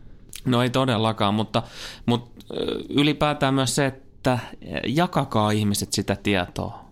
No 0.45 0.62
ei 0.62 0.70
todellakaan, 0.70 1.35
mutta, 1.35 1.62
mutta 2.07 2.45
ylipäätään 2.89 3.55
myös 3.55 3.74
se, 3.74 3.87
että 3.87 4.39
jakakaa 4.87 5.51
ihmiset 5.51 5.93
sitä 5.93 6.16
tietoa. 6.22 6.89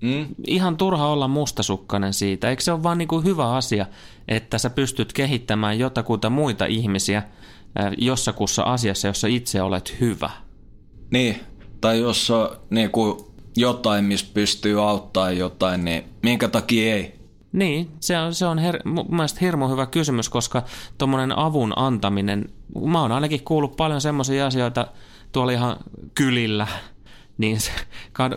Mm. 0.00 0.26
Ihan 0.46 0.76
turha 0.76 1.06
olla 1.06 1.28
mustasukkainen 1.28 2.14
siitä. 2.14 2.50
Eikö 2.50 2.62
se 2.62 2.72
ole 2.72 2.82
vaan 2.82 2.98
niin 2.98 3.08
kuin 3.08 3.24
hyvä 3.24 3.52
asia, 3.52 3.86
että 4.28 4.58
sä 4.58 4.70
pystyt 4.70 5.12
kehittämään 5.12 5.78
jotakuta 5.78 6.30
muita 6.30 6.66
ihmisiä 6.66 7.22
jossakussa 7.98 8.62
asiassa, 8.62 9.08
jossa 9.08 9.28
itse 9.28 9.62
olet 9.62 9.96
hyvä? 10.00 10.30
Niin, 11.10 11.40
tai 11.80 12.00
jos 12.00 12.30
on 12.30 12.48
niin 12.70 12.90
kuin 12.90 13.16
jotain, 13.56 14.04
missä 14.04 14.26
pystyy 14.34 14.88
auttaa 14.88 15.30
jotain, 15.32 15.84
niin 15.84 16.04
minkä 16.22 16.48
takia 16.48 16.94
ei? 16.94 17.20
Niin, 17.52 17.90
se 18.00 18.18
on, 18.18 18.34
se 18.34 18.46
on 18.46 18.58
her, 18.58 18.78
mun 18.84 19.06
mielestä 19.10 19.38
hirmu 19.40 19.68
hyvä 19.68 19.86
kysymys, 19.86 20.28
koska 20.28 20.62
tuommoinen 20.98 21.38
avun 21.38 21.72
antaminen, 21.76 22.48
mä 22.86 23.02
oon 23.02 23.12
ainakin 23.12 23.44
kuullut 23.44 23.76
paljon 23.76 24.00
semmoisia 24.00 24.46
asioita 24.46 24.86
tuolla 25.32 25.52
ihan 25.52 25.76
kylillä, 26.14 26.66
niin 27.38 27.58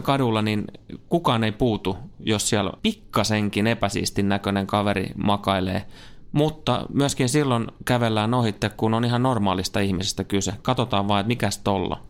kadulla, 0.04 0.42
niin 0.42 0.66
kukaan 1.10 1.44
ei 1.44 1.52
puutu, 1.52 1.98
jos 2.20 2.50
siellä 2.50 2.72
pikkasenkin 2.82 3.68
epäsiistin 3.68 4.30
näköinen 4.30 4.68
kaveri 4.68 5.08
makailee. 5.24 5.86
Mutta 6.32 6.86
myöskin 6.94 7.30
silloin 7.30 7.68
kävellään 7.86 8.34
ohitte, 8.34 8.70
kun 8.70 8.94
on 8.94 9.06
ihan 9.06 9.24
normaalista 9.24 9.80
ihmisestä 9.80 10.24
kyse. 10.24 10.54
Katsotaan 10.62 11.08
vaan, 11.08 11.20
että 11.20 11.28
mikäs 11.28 11.58
tolla. 11.58 12.02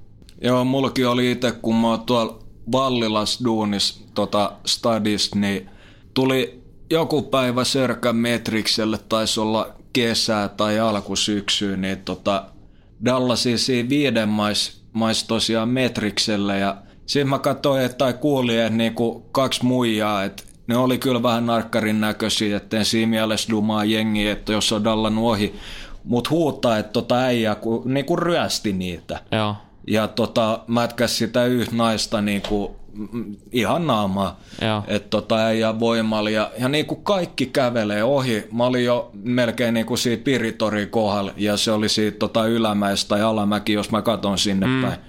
Joo, 0.42 0.66
mullakin 0.66 1.08
oli 1.08 1.32
itse, 1.32 1.52
kun 1.52 1.76
mä 1.76 1.88
oon 1.88 2.02
tuolla 2.02 2.43
Vallilas 2.72 3.40
duunis 3.44 4.06
tota, 4.14 4.52
stadis, 4.66 5.36
niin 5.36 5.70
tuli 6.14 6.64
joku 6.90 7.22
päivä 7.22 7.64
Sörkän 7.64 8.16
Metrikselle, 8.16 8.98
taisi 9.10 9.40
olla 9.40 9.76
kesää 9.94 10.48
tai 10.50 10.80
alkusyksyä, 10.80 11.78
niin 11.78 11.98
tota, 11.98 12.46
Dallasin 13.06 13.60
siinä 13.60 13.90
viiden 13.90 14.30
mais, 14.30 14.82
mais 14.94 15.24
tosiaan 15.24 15.70
Metrikselle 15.70 16.60
ja 16.60 16.78
siinä 17.06 17.30
mä 17.30 17.40
katsoin, 17.40 17.84
että 17.84 17.98
tai 17.98 18.14
kuulin, 18.14 18.60
että 18.60 18.78
niinku 18.78 19.30
kaksi 19.32 19.66
muijaa, 19.66 20.24
että 20.24 20.44
ne 20.68 20.78
oli 20.78 20.98
kyllä 20.98 21.24
vähän 21.24 21.46
narkkarin 21.46 22.02
näköisiä, 22.02 22.62
en 22.74 22.86
siinä 22.86 23.10
mielessä 23.10 23.50
dumaa 23.50 23.86
jengi, 23.86 24.28
että 24.28 24.54
jos 24.54 24.72
on 24.72 24.84
dallannut 24.84 25.26
ohi, 25.26 25.56
mutta 26.04 26.30
huutaa, 26.30 26.78
että 26.78 26.92
tota 26.92 27.16
äijä 27.16 27.56
ku, 27.56 27.84
niinku 27.86 28.16
ryösti 28.16 28.74
niitä. 28.74 29.20
Joo. 29.32 29.56
Ja 29.88 30.08
tota, 30.08 30.60
mätkäs 30.68 31.18
sitä 31.18 31.46
yhtä 31.46 31.76
naista 31.76 32.22
niinku 32.22 32.76
ihan 33.52 33.88
naamaa. 33.88 34.40
Että 34.88 35.10
tota, 35.10 35.38
äijä 35.38 35.80
voimalla 35.80 36.30
ja, 36.30 36.52
ja 36.60 36.70
niin 36.70 36.86
kuin 36.86 37.04
kaikki 37.04 37.46
kävelee 37.46 38.04
ohi. 38.04 38.48
Mä 38.52 38.66
olin 38.66 38.86
jo 38.86 39.12
melkein 39.14 39.74
niin 39.74 39.86
kuin 39.86 39.98
siitä 39.98 40.24
Piritorin 40.24 40.90
kohdalla 40.90 41.34
ja 41.38 41.58
se 41.58 41.72
oli 41.72 41.90
siitä 41.90 42.18
tota 42.18 42.46
ylämäistä 42.46 43.10
tai 43.10 43.22
alamäki, 43.22 43.74
jos 43.74 43.92
mä 43.92 44.02
katon 44.02 44.38
sinne 44.38 44.68
mm. 44.68 44.82
päin. 44.82 45.00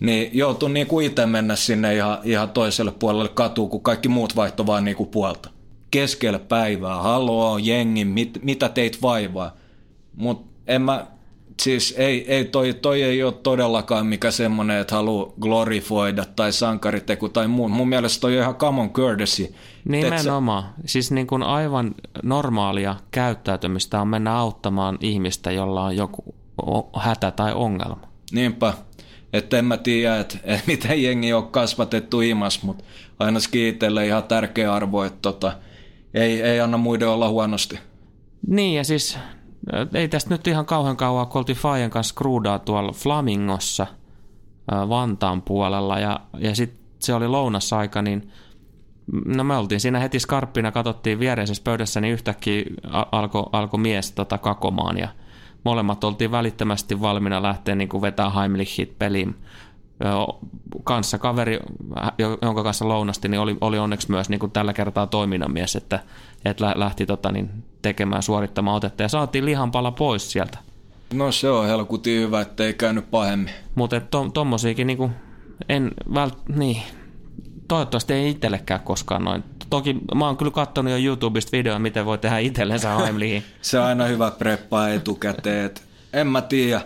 Niin 0.00 0.30
joutui 0.32 0.70
niin 0.70 0.86
kuin 0.86 1.06
itse 1.06 1.26
mennä 1.26 1.56
sinne 1.56 1.94
ihan, 1.94 2.18
ihan 2.24 2.50
toiselle 2.50 2.92
puolelle 2.92 3.28
katuun, 3.28 3.70
kun 3.70 3.82
kaikki 3.82 4.08
muut 4.08 4.36
vaihto 4.36 4.66
vaan 4.66 4.84
niin 4.84 4.96
kuin 4.96 5.08
puolta. 5.08 5.50
Keskellä 5.90 6.38
päivää, 6.38 6.96
haloo, 6.96 7.58
jengi, 7.58 8.04
mit, 8.04 8.38
mitä 8.42 8.68
teit 8.68 9.02
vaivaa. 9.02 9.56
Mutta 10.16 10.48
en 10.66 10.82
mä, 10.82 11.06
siis 11.62 11.94
ei, 11.96 12.32
ei 12.32 12.44
toi, 12.44 12.74
toi 12.74 13.02
ei 13.02 13.22
ole 13.22 13.32
todellakaan 13.32 14.06
mikä 14.06 14.30
semmoinen, 14.30 14.80
että 14.80 14.94
haluaa 14.94 15.32
glorifoida 15.40 16.24
tai 16.24 16.52
sankariteku 16.52 17.28
tai 17.28 17.48
muu. 17.48 17.68
Mun 17.68 17.88
mielestä 17.88 18.20
toi 18.20 18.36
on 18.36 18.42
ihan 18.42 18.54
common 18.54 18.90
courtesy. 18.90 19.54
Nimenomaan. 19.84 20.62
Sä... 20.62 20.68
Siis 20.86 21.10
niin 21.10 21.26
kuin 21.26 21.42
aivan 21.42 21.94
normaalia 22.22 22.96
käyttäytymistä 23.10 24.00
on 24.00 24.08
mennä 24.08 24.36
auttamaan 24.36 24.98
ihmistä, 25.00 25.50
jolla 25.50 25.84
on 25.84 25.96
joku 25.96 26.34
hätä 26.96 27.30
tai 27.30 27.52
ongelma. 27.54 28.08
Niinpä. 28.32 28.74
Että 29.32 29.58
en 29.58 29.64
mä 29.64 29.76
tiedä, 29.76 30.20
että, 30.20 30.38
että 30.44 30.66
miten 30.66 31.02
jengi 31.02 31.32
on 31.32 31.48
kasvatettu 31.48 32.20
imas, 32.20 32.62
mutta 32.62 32.84
ainakin 33.18 33.66
itselle 33.66 34.06
ihan 34.06 34.24
tärkeä 34.24 34.74
arvo, 34.74 35.04
että 35.04 35.18
tota, 35.22 35.52
ei, 36.14 36.42
ei 36.42 36.60
anna 36.60 36.78
muiden 36.78 37.08
olla 37.08 37.28
huonosti. 37.28 37.78
Niin 38.46 38.76
ja 38.76 38.84
siis 38.84 39.18
ei 39.94 40.08
tästä 40.08 40.30
nyt 40.30 40.46
ihan 40.46 40.66
kauhean 40.66 40.96
kauan, 40.96 41.26
oltiin 41.34 41.58
Fajan 41.58 41.90
kanssa 41.90 42.14
kruudaa 42.14 42.58
tuolla 42.58 42.92
Flamingossa 42.92 43.86
Vantaan 44.70 45.42
puolella 45.42 45.98
ja, 45.98 46.20
ja 46.38 46.54
sitten 46.54 46.80
se 46.98 47.14
oli 47.14 47.28
lounasaika, 47.28 48.02
niin 48.02 48.30
no 49.24 49.44
me 49.44 49.56
oltiin 49.56 49.80
siinä 49.80 49.98
heti 49.98 50.20
skarppina, 50.20 50.72
katsottiin 50.72 51.18
viereisessä 51.20 51.62
pöydässä, 51.62 52.00
niin 52.00 52.14
yhtäkkiä 52.14 52.62
alkoi 53.12 53.44
alko 53.52 53.76
mies 53.76 54.12
tota 54.12 54.38
kakomaan 54.38 54.98
ja 54.98 55.08
molemmat 55.64 56.04
oltiin 56.04 56.30
välittömästi 56.30 57.00
valmiina 57.00 57.42
lähteä 57.42 57.74
niin 57.74 57.88
kuin 57.88 58.02
vetää 58.02 58.30
Heimlichit 58.30 58.98
peliin. 58.98 59.36
Kanssa 60.84 61.18
kaveri, 61.18 61.58
jonka 62.42 62.62
kanssa 62.62 62.88
lounasti, 62.88 63.28
niin 63.28 63.40
oli, 63.40 63.56
oli 63.60 63.78
onneksi 63.78 64.10
myös 64.10 64.28
niin 64.28 64.40
kuin 64.40 64.52
tällä 64.52 64.72
kertaa 64.72 65.06
toiminnan 65.06 65.52
mies, 65.52 65.76
että, 65.76 66.00
että 66.44 66.72
lähti 66.74 67.06
tota, 67.06 67.32
niin, 67.32 67.50
tekemään 67.82 68.22
suorittamaan 68.22 68.76
otetta 68.76 69.02
ja 69.02 69.08
saatiin 69.08 69.44
lihanpala 69.44 69.90
pois 69.90 70.32
sieltä. 70.32 70.58
No 71.14 71.32
se 71.32 71.50
on 71.50 71.66
helkutin 71.66 72.20
hyvä, 72.20 72.40
ettei 72.40 72.74
käynyt 72.74 73.10
pahemmin. 73.10 73.54
Mutta 73.74 74.00
to, 74.00 74.30
tommosiakin 74.34 74.86
niinku, 74.86 75.10
en 75.68 75.90
vält, 76.14 76.38
niin, 76.48 76.82
toivottavasti 77.68 78.12
ei 78.12 78.30
itsellekään 78.30 78.80
koskaan 78.80 79.24
noin. 79.24 79.44
Toki 79.70 79.96
mä 80.14 80.26
oon 80.26 80.36
kyllä 80.36 80.50
katsonut 80.50 80.92
jo 80.92 80.98
YouTubesta 80.98 81.52
videoa, 81.52 81.78
miten 81.78 82.04
voi 82.04 82.18
tehdä 82.18 82.38
itsellensä 82.38 82.96
Heimliin. 82.96 83.44
se 83.62 83.78
on 83.78 83.86
aina 83.86 84.04
hyvä 84.04 84.30
preppaa 84.30 84.88
etukäteen. 84.88 85.66
Et 85.66 85.82
en 86.12 86.26
mä 86.26 86.42
tiedä. 86.42 86.80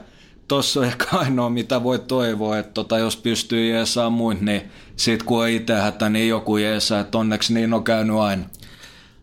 Tossa 0.53 0.81
on 0.81 0.87
ehkä 0.87 1.07
ainoa, 1.13 1.51
mitä 1.51 1.83
voi 1.83 1.99
toivoa, 1.99 2.59
että 2.59 2.73
tota, 2.73 2.99
jos 2.99 3.17
pystyy 3.17 3.71
jeesaa 3.71 4.11
muut, 4.11 4.41
niin 4.41 4.63
sit 4.97 5.23
kun 5.23 5.43
on 5.43 5.49
itse 5.49 5.75
hätä, 5.75 6.09
niin 6.09 6.29
joku 6.29 6.57
jeesaa, 6.57 7.01
että 7.01 7.19
onneksi 7.19 7.55
niin 7.55 7.75
on 7.75 7.85
käynyt 7.85 8.17
aina. 8.17 8.45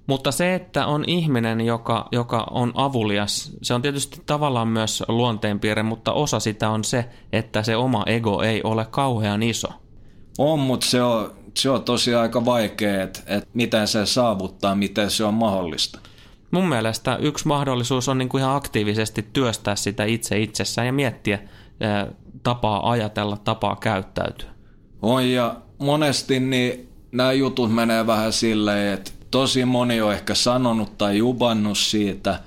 Mutta 0.08 0.32
se, 0.32 0.56
että 0.56 0.86
on 0.86 1.04
ihminen, 1.08 1.62
joka, 1.62 2.08
joka 2.12 2.48
on 2.52 2.72
avulias, 2.76 3.52
se 3.62 3.74
on 3.74 3.82
tietysti 3.82 4.22
tavallaan 4.26 4.68
myös 4.68 5.04
luonteenpiirre, 5.08 5.84
mutta 5.84 6.14
osa 6.14 6.40
sitä 6.40 6.70
on 6.70 6.84
se, 6.84 7.06
että 7.34 7.64
se 7.64 7.76
oma 7.76 8.04
ego 8.06 8.42
ei 8.42 8.62
ole 8.64 8.86
kauhean 8.86 9.44
iso. 9.44 9.68
On, 10.38 10.60
mutta 10.60 10.86
se 10.86 11.02
on, 11.02 11.36
se 11.58 11.70
on 11.70 11.84
tosi 11.84 12.16
aika 12.16 12.46
vaikea, 12.46 13.04
että, 13.04 13.20
että 13.28 13.50
miten 13.54 13.88
se 13.88 14.06
saavuttaa, 14.06 14.76
miten 14.76 15.12
se 15.12 15.24
on 15.24 15.34
mahdollista. 15.34 16.00
Mun 16.52 16.70
mielestä 16.70 17.16
yksi 17.16 17.48
mahdollisuus 17.48 18.10
on 18.10 18.18
niin 18.18 18.30
kuin 18.30 18.42
ihan 18.42 18.56
aktiivisesti 18.56 19.28
työstää 19.34 19.76
sitä 19.76 20.06
itse 20.06 20.40
itsessään 20.40 20.88
ja 20.88 20.94
miettiä 20.94 21.40
ää, 21.80 22.08
tapaa 22.44 22.90
ajatella, 22.92 23.38
tapaa 23.38 23.76
käyttäytyä. 23.76 24.50
On 25.02 25.30
ja 25.30 25.56
monesti 25.78 26.40
niin 26.40 26.90
nämä 27.12 27.32
jutut 27.32 27.74
menee 27.74 28.08
vähän 28.08 28.34
silleen, 28.34 28.94
että 28.94 29.12
tosi 29.32 29.66
moni 29.66 30.02
on 30.02 30.14
ehkä 30.14 30.36
sanonut 30.36 30.98
tai 30.98 31.18
jubannut 31.18 31.78
siitä, 31.78 32.40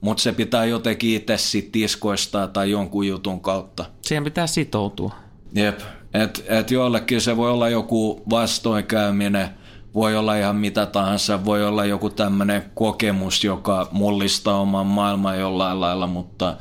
mutta 0.00 0.22
se 0.22 0.32
pitää 0.32 0.64
jotenkin 0.64 1.16
itse 1.16 1.36
sitten 1.36 1.82
iskoistaa 1.82 2.46
tai 2.46 2.70
jonkun 2.70 3.06
jutun 3.06 3.40
kautta. 3.40 3.84
Siihen 4.02 4.24
pitää 4.24 4.46
sitoutua. 4.46 5.14
Jep, 5.54 5.80
että 6.14 6.40
et 6.48 6.70
joillekin 6.70 7.20
se 7.20 7.36
voi 7.36 7.50
olla 7.50 7.68
joku 7.68 8.22
vastoinkäyminen, 8.30 9.48
voi 9.96 10.16
olla 10.16 10.36
ihan 10.36 10.56
mitä 10.56 10.86
tahansa, 10.86 11.44
voi 11.44 11.66
olla 11.66 11.84
joku 11.84 12.10
tämmöinen 12.10 12.62
kokemus, 12.74 13.44
joka 13.44 13.88
mullistaa 13.92 14.60
oman 14.60 14.86
maailman 14.86 15.38
jollain 15.38 15.80
lailla, 15.80 16.06
mutta 16.06 16.56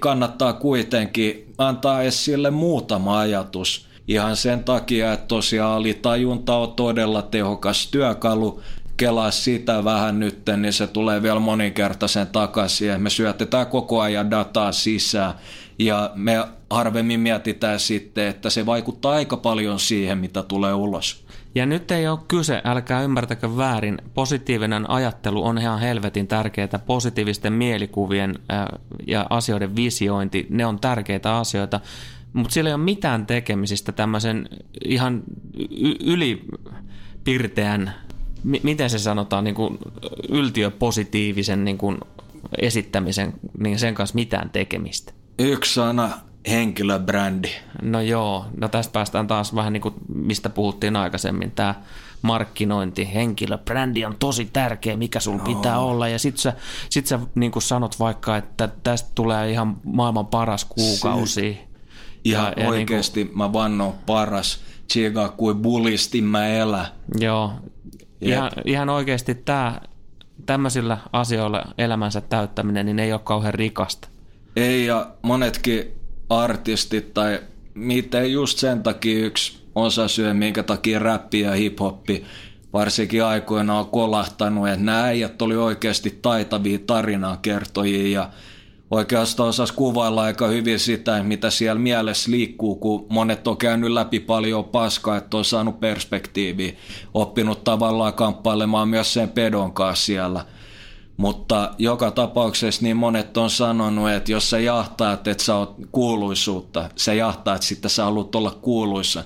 kannattaa 0.00 0.52
kuitenkin 0.52 1.52
antaa 1.58 2.02
edes 2.02 2.24
sille 2.24 2.50
muutama 2.50 3.18
ajatus. 3.18 3.86
Ihan 4.08 4.36
sen 4.36 4.64
takia, 4.64 5.12
että 5.12 5.26
tosiaan 5.26 5.72
alitajunta 5.72 6.56
on 6.56 6.72
todella 6.72 7.22
tehokas 7.22 7.88
työkalu, 7.90 8.60
kelaa 8.96 9.30
sitä 9.30 9.84
vähän 9.84 10.20
nyt, 10.20 10.42
niin 10.56 10.72
se 10.72 10.86
tulee 10.86 11.22
vielä 11.22 11.40
moninkertaisen 11.40 12.26
takaisin 12.26 13.02
me 13.02 13.10
syötetään 13.10 13.66
koko 13.66 14.00
ajan 14.00 14.30
dataa 14.30 14.72
sisään 14.72 15.34
ja 15.78 16.10
me 16.14 16.44
harvemmin 16.70 17.20
mietitään 17.20 17.80
sitten, 17.80 18.26
että 18.26 18.50
se 18.50 18.66
vaikuttaa 18.66 19.12
aika 19.12 19.36
paljon 19.36 19.80
siihen, 19.80 20.18
mitä 20.18 20.42
tulee 20.42 20.74
ulos. 20.74 21.25
Ja 21.56 21.66
nyt 21.66 21.90
ei 21.90 22.08
ole 22.08 22.18
kyse, 22.28 22.60
älkää 22.64 23.02
ymmärtäkö 23.02 23.56
väärin, 23.56 23.98
positiivinen 24.14 24.90
ajattelu 24.90 25.44
on 25.44 25.58
ihan 25.58 25.80
helvetin 25.80 26.26
tärkeää, 26.26 26.78
positiivisten 26.86 27.52
mielikuvien 27.52 28.38
ja 29.06 29.26
asioiden 29.30 29.76
visiointi, 29.76 30.46
ne 30.50 30.66
on 30.66 30.80
tärkeitä 30.80 31.36
asioita, 31.36 31.80
mutta 32.32 32.54
sillä 32.54 32.70
ei 32.70 32.74
ole 32.74 32.82
mitään 32.82 33.26
tekemisistä 33.26 33.92
tämmöisen 33.92 34.48
ihan 34.84 35.22
ylipirteän, 36.04 37.94
miten 38.62 38.90
se 38.90 38.98
sanotaan, 38.98 39.44
niin 39.44 39.54
kuin 39.54 39.78
yltiöpositiivisen 40.28 41.64
niin 41.64 41.78
kuin 41.78 41.98
esittämisen, 42.58 43.32
niin 43.58 43.78
sen 43.78 43.94
kanssa 43.94 44.14
mitään 44.14 44.50
tekemistä. 44.50 45.12
Yksi 45.38 45.74
sana, 45.74 46.10
henkilöbrändi. 46.50 47.48
No 47.82 48.00
joo, 48.00 48.44
no 48.56 48.68
tästä 48.68 48.92
päästään 48.92 49.26
taas 49.26 49.54
vähän 49.54 49.72
niin 49.72 49.80
kuin 49.80 49.94
mistä 50.14 50.50
puhuttiin 50.50 50.96
aikaisemmin, 50.96 51.50
tämä 51.50 51.74
markkinointi, 52.22 53.14
henkilöbrändi 53.14 54.04
on 54.04 54.16
tosi 54.18 54.48
tärkeä, 54.52 54.96
mikä 54.96 55.20
sun 55.20 55.36
no. 55.36 55.44
pitää 55.44 55.78
olla 55.78 56.08
ja 56.08 56.18
sit 56.18 56.38
sä, 56.38 56.52
sit 56.90 57.06
sä 57.06 57.18
niin 57.34 57.52
kuin 57.52 57.62
sanot 57.62 58.00
vaikka, 58.00 58.36
että 58.36 58.68
tästä 58.82 59.10
tulee 59.14 59.50
ihan 59.50 59.76
maailman 59.84 60.26
paras 60.26 60.64
kuukausi. 60.64 61.34
Si- 61.34 61.58
ihan 62.24 62.52
ja, 62.56 62.68
oikeasti 62.68 63.20
ja 63.20 63.24
niin 63.24 63.28
kuin, 63.28 63.38
mä 63.38 63.52
vannon 63.52 63.94
paras, 64.06 64.60
tsiiga 64.88 65.28
kuin 65.28 65.56
bullisti 65.56 66.22
mä 66.22 66.46
elä. 66.46 66.86
Joo, 67.20 67.52
ihan, 68.20 68.50
ihan 68.64 68.88
oikeasti 68.88 69.34
tämä 69.34 69.80
tämmöisillä 70.46 70.98
asioilla 71.12 71.64
elämänsä 71.78 72.20
täyttäminen 72.20 72.86
niin 72.86 72.98
ei 72.98 73.12
ole 73.12 73.20
kauhean 73.24 73.54
rikasta. 73.54 74.08
Ei, 74.56 74.86
ja 74.86 75.10
monetkin 75.22 75.95
artistit 76.28 77.14
tai 77.14 77.40
miten 77.74 78.32
just 78.32 78.58
sen 78.58 78.82
takia 78.82 79.26
yksi 79.26 79.58
osa 79.74 80.08
syö, 80.08 80.34
minkä 80.34 80.62
takia 80.62 80.98
räppi 80.98 81.40
ja 81.40 81.52
hiphoppi 81.52 82.24
varsinkin 82.72 83.24
aikoina 83.24 83.78
on 83.78 83.86
kolahtanut, 83.86 84.68
että 84.68 84.84
nämä 84.84 85.04
äijät 85.04 85.42
oli 85.42 85.56
oikeasti 85.56 86.18
taitavia 86.22 86.78
tarinaa 86.86 87.36
kertojia 87.36 88.20
ja 88.20 88.30
oikeastaan 88.90 89.48
osas 89.48 89.72
kuvailla 89.72 90.22
aika 90.22 90.46
hyvin 90.46 90.78
sitä, 90.78 91.22
mitä 91.22 91.50
siellä 91.50 91.80
mielessä 91.80 92.30
liikkuu, 92.30 92.76
kun 92.76 93.06
monet 93.08 93.48
on 93.48 93.56
käynyt 93.56 93.90
läpi 93.90 94.20
paljon 94.20 94.64
paskaa, 94.64 95.16
että 95.16 95.36
on 95.36 95.44
saanut 95.44 95.80
perspektiiviä, 95.80 96.72
oppinut 97.14 97.64
tavallaan 97.64 98.14
kamppailemaan 98.14 98.88
myös 98.88 99.12
sen 99.12 99.28
pedon 99.28 99.72
kanssa 99.72 100.06
siellä– 100.06 100.44
mutta 101.16 101.74
joka 101.78 102.10
tapauksessa 102.10 102.82
niin 102.82 102.96
monet 102.96 103.36
on 103.36 103.50
sanonut, 103.50 104.10
että 104.10 104.32
jos 104.32 104.50
sä 104.50 104.58
jahtaat, 104.58 105.28
että 105.28 105.44
sä 105.44 105.56
oot 105.56 105.76
kuuluisuutta, 105.92 106.90
sä 106.96 107.14
jahtaat, 107.14 107.62
että 107.72 107.88
sä 107.88 108.04
haluat 108.04 108.34
olla 108.34 108.50
kuuluissa, 108.50 109.24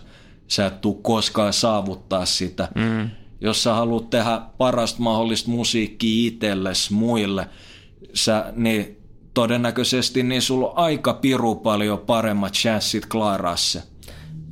sä 0.48 0.66
et 0.66 0.80
tuu 0.80 0.94
koskaan 0.94 1.52
saavuttaa 1.52 2.26
sitä. 2.26 2.68
Mm. 2.74 3.10
Jos 3.40 3.62
sä 3.62 3.74
haluat 3.74 4.10
tehdä 4.10 4.40
parasta 4.58 5.02
mahdollista 5.02 5.50
musiikkia 5.50 6.26
itsellesi, 6.28 6.92
muille, 6.92 7.48
sä, 8.14 8.52
niin 8.56 8.96
todennäköisesti 9.34 10.22
niin 10.22 10.42
sulla 10.42 10.68
on 10.68 10.78
aika 10.78 11.14
piru 11.14 11.54
paljon 11.54 11.98
paremmat 11.98 12.52
chanssit 12.52 13.06
klaaraa 13.06 13.56
se. 13.56 13.82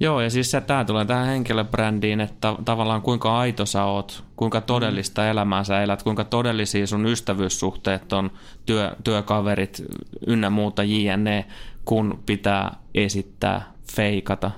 Joo, 0.01 0.21
ja 0.21 0.31
siis 0.31 0.53
tämä 0.67 0.85
tulee 0.85 1.05
tähän 1.05 1.27
henkilöbrändiin, 1.27 2.21
että 2.21 2.55
tavallaan 2.65 3.03
kuinka 3.03 3.39
aito 3.39 3.67
sä 3.67 3.85
oot, 3.85 4.25
kuinka 4.37 4.61
todellista 4.61 5.23
mm. 5.23 5.29
elämää 5.29 5.65
sä 5.65 5.83
elät, 5.83 6.03
kuinka 6.03 6.25
todellisia 6.25 6.87
sun 6.87 7.07
ystävyyssuhteet 7.07 8.13
on, 8.13 8.31
työ, 8.67 8.97
työkaverit 9.05 9.83
ynnä 10.27 10.51
muuta 10.51 10.83
jne, 10.85 11.45
kun 11.85 12.23
pitää 12.27 12.77
esittää, 12.95 13.73
feikata. 13.93 14.51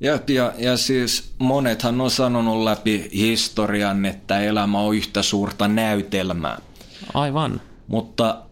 Ja, 0.00 0.18
ja, 0.28 0.52
ja 0.58 0.76
siis 0.76 1.34
monethan 1.38 2.00
on 2.00 2.10
sanonut 2.10 2.64
läpi 2.64 3.10
historian, 3.14 4.04
että 4.04 4.40
elämä 4.40 4.78
on 4.78 4.96
yhtä 4.96 5.22
suurta 5.22 5.68
näytelmää. 5.68 6.58
Aivan. 7.14 7.60
Mutta 7.88 8.42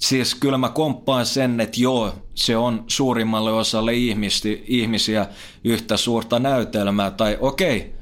Siis 0.00 0.34
kyllä 0.34 0.58
mä 0.58 0.68
komppaan 0.68 1.26
sen, 1.26 1.60
että 1.60 1.80
joo, 1.80 2.12
se 2.34 2.56
on 2.56 2.84
suurimmalle 2.86 3.52
osalle 3.52 3.94
ihmisi, 3.94 4.64
ihmisiä 4.66 5.26
yhtä 5.64 5.96
suurta 5.96 6.38
näytelmää. 6.38 7.10
Tai 7.10 7.36
okei, 7.40 7.94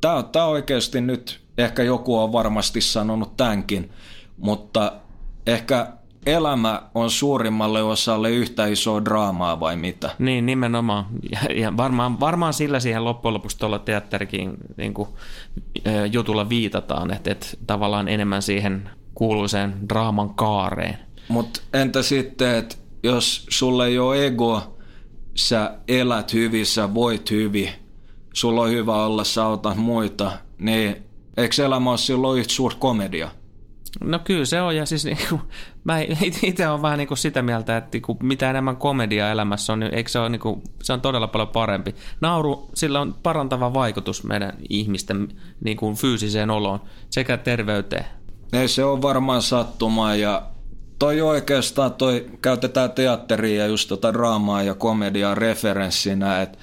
tämä 0.00 0.22
tää 0.22 0.46
oikeasti 0.46 1.00
nyt, 1.00 1.40
ehkä 1.58 1.82
joku 1.82 2.18
on 2.18 2.32
varmasti 2.32 2.80
sanonut 2.80 3.36
tämänkin, 3.36 3.90
mutta 4.36 4.92
ehkä 5.46 5.86
elämä 6.26 6.82
on 6.94 7.10
suurimmalle 7.10 7.82
osalle 7.82 8.30
yhtä 8.30 8.66
isoa 8.66 9.04
draamaa 9.04 9.60
vai 9.60 9.76
mitä? 9.76 10.10
Niin, 10.18 10.46
nimenomaan. 10.46 11.06
Ja, 11.32 11.54
ja 11.54 11.76
varmaan, 11.76 12.20
varmaan 12.20 12.54
sillä 12.54 12.80
siihen 12.80 13.04
loppujen 13.04 13.34
lopuksi 13.34 13.58
tuolla 13.58 13.78
teatterikin 13.78 14.56
niin 14.76 14.94
kuin, 14.94 15.08
jutulla 16.12 16.48
viitataan, 16.48 17.12
että, 17.12 17.30
että 17.30 17.46
tavallaan 17.66 18.08
enemmän 18.08 18.42
siihen 18.42 18.90
kuuluiseen 19.14 19.74
draaman 19.88 20.34
kaareen. 20.34 21.07
Mutta 21.28 21.60
entä 21.72 22.02
sitten, 22.02 22.54
että 22.54 22.76
jos 23.02 23.46
sulle 23.50 23.86
ei 23.86 23.98
ole 23.98 24.26
ego, 24.26 24.78
sä 25.34 25.78
elät 25.88 26.32
hyvin, 26.32 26.66
sä 26.66 26.94
voit 26.94 27.30
hyvin, 27.30 27.68
sulla 28.32 28.62
on 28.62 28.70
hyvä 28.70 29.04
olla, 29.04 29.24
sä 29.24 29.44
autat 29.44 29.76
muita, 29.76 30.32
niin 30.58 30.96
eikö 31.36 31.64
elämä 31.64 31.90
ole 31.90 31.98
silloin 31.98 32.40
yhtä 32.40 32.52
suuri 32.52 32.76
komedia? 32.78 33.30
No 34.00 34.18
kyllä 34.18 34.44
se 34.44 34.60
on, 34.60 34.76
ja 34.76 34.86
siis 34.86 35.04
niinku, 35.04 35.40
mä 35.84 35.98
itse 36.42 36.68
olen 36.68 36.82
vähän 36.82 36.98
niinku 36.98 37.16
sitä 37.16 37.42
mieltä, 37.42 37.76
että 37.76 37.88
niinku, 37.92 38.16
mitä 38.22 38.50
enemmän 38.50 38.76
komedia 38.76 39.30
elämässä 39.30 39.72
on, 39.72 39.80
niin 39.80 39.94
eikö 39.94 40.10
se, 40.10 40.18
ole, 40.18 40.28
niinku, 40.28 40.62
se 40.82 40.92
on 40.92 41.00
todella 41.00 41.28
paljon 41.28 41.48
parempi. 41.48 41.94
Nauru, 42.20 42.70
sillä 42.74 43.00
on 43.00 43.14
parantava 43.22 43.74
vaikutus 43.74 44.24
meidän 44.24 44.52
ihmisten 44.68 45.28
niinku, 45.64 45.94
fyysiseen 45.94 46.50
oloon 46.50 46.80
sekä 47.10 47.36
terveyteen. 47.36 48.04
Ei 48.52 48.68
se 48.68 48.84
on 48.84 49.02
varmaan 49.02 49.42
sattumaa 49.42 50.14
ja 50.14 50.42
toi 50.98 51.20
oikeastaan, 51.20 51.92
toi 51.92 52.26
käytetään 52.42 52.92
teatteria 52.92 53.62
ja 53.62 53.66
just 53.66 53.88
tota 53.88 54.12
draamaa 54.12 54.62
ja 54.62 54.74
komediaa 54.74 55.34
referenssinä, 55.34 56.42
että 56.42 56.58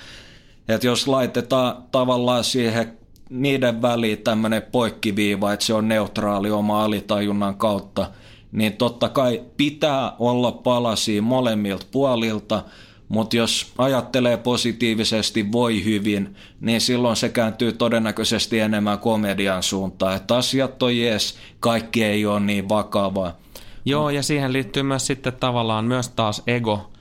et 0.67 0.83
jos 0.83 1.07
laitetaan 1.07 1.83
tavallaan 1.91 2.43
siihen 2.43 2.97
niiden 3.29 3.81
väliin 3.81 4.17
tämmöinen 4.17 4.61
poikkiviiva, 4.61 5.53
että 5.53 5.65
se 5.65 5.73
on 5.73 5.87
neutraali 5.87 6.51
oma 6.51 6.83
alitajunnan 6.83 7.55
kautta, 7.55 8.11
niin 8.51 8.73
totta 8.73 9.09
kai 9.09 9.41
pitää 9.57 10.11
olla 10.19 10.51
palasia 10.51 11.21
molemmilta 11.21 11.85
puolilta, 11.91 12.63
mutta 13.09 13.37
jos 13.37 13.73
ajattelee 13.77 14.37
positiivisesti 14.37 15.51
voi 15.51 15.83
hyvin, 15.83 16.35
niin 16.59 16.81
silloin 16.81 17.15
se 17.15 17.29
kääntyy 17.29 17.71
todennäköisesti 17.71 18.59
enemmän 18.59 18.99
komedian 18.99 19.63
suuntaan. 19.63 20.15
Että 20.15 20.35
asiat 20.35 20.83
on 20.83 20.97
jees, 20.97 21.37
kaikki 21.59 22.03
ei 22.03 22.25
ole 22.25 22.39
niin 22.39 22.69
vakavaa. 22.69 23.44
Joo, 23.85 24.09
ja 24.09 24.23
siihen 24.23 24.53
liittyy 24.53 24.83
myös 24.83 25.07
sitten 25.07 25.33
tavallaan 25.33 25.85
myös 25.85 26.09
taas 26.09 26.43
ego, 26.47 26.91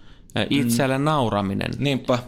itselle 0.51 0.99
mm. 0.99 1.05
nauraminen. 1.05 1.70
Niinpä. 1.78 2.18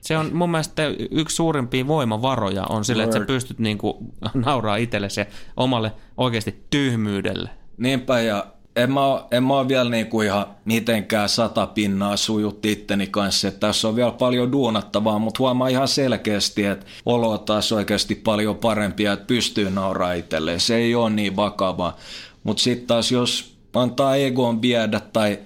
Se 0.00 0.18
on 0.18 0.30
mun 0.32 0.50
mielestä 0.50 0.82
yksi 1.10 1.36
suurimpia 1.36 1.86
voimavaroja 1.86 2.64
on 2.68 2.84
sille, 2.84 3.02
että 3.02 3.18
sä 3.18 3.24
pystyt 3.24 3.58
niinku 3.58 3.98
nauraa 4.46 4.76
itsellesi 4.76 5.20
ja 5.20 5.26
omalle 5.56 5.92
oikeasti 6.16 6.64
tyhmyydelle. 6.70 7.50
Niinpä, 7.76 8.20
ja 8.20 8.46
en 8.76 8.92
mä, 8.92 9.00
en 9.30 9.44
mä 9.44 9.54
ole 9.54 9.68
vielä 9.68 9.90
niinku 9.90 10.20
ihan 10.20 10.46
mitenkään 10.64 11.28
sata 11.28 11.66
pinnaa 11.66 12.16
sujut 12.16 12.66
itteni 12.66 13.06
kanssa, 13.06 13.48
että 13.48 13.60
tässä 13.60 13.88
on 13.88 13.96
vielä 13.96 14.10
paljon 14.10 14.52
duunattavaa, 14.52 15.18
mutta 15.18 15.38
huomaa 15.38 15.68
ihan 15.68 15.88
selkeästi, 15.88 16.64
että 16.64 16.86
olo 17.06 17.30
on 17.30 17.40
taas 17.40 17.72
oikeasti 17.72 18.14
paljon 18.14 18.56
parempia, 18.56 19.12
että 19.12 19.26
pystyy 19.26 19.70
nauraa 19.70 20.12
itselleen. 20.12 20.60
Se 20.60 20.76
ei 20.76 20.94
ole 20.94 21.10
niin 21.10 21.36
vakavaa. 21.36 21.96
Mutta 22.44 22.62
sitten 22.62 22.86
taas 22.86 23.12
jos 23.12 23.53
antaa 23.80 24.16
egoon 24.16 24.62
viedä 24.62 25.00
tai 25.12 25.38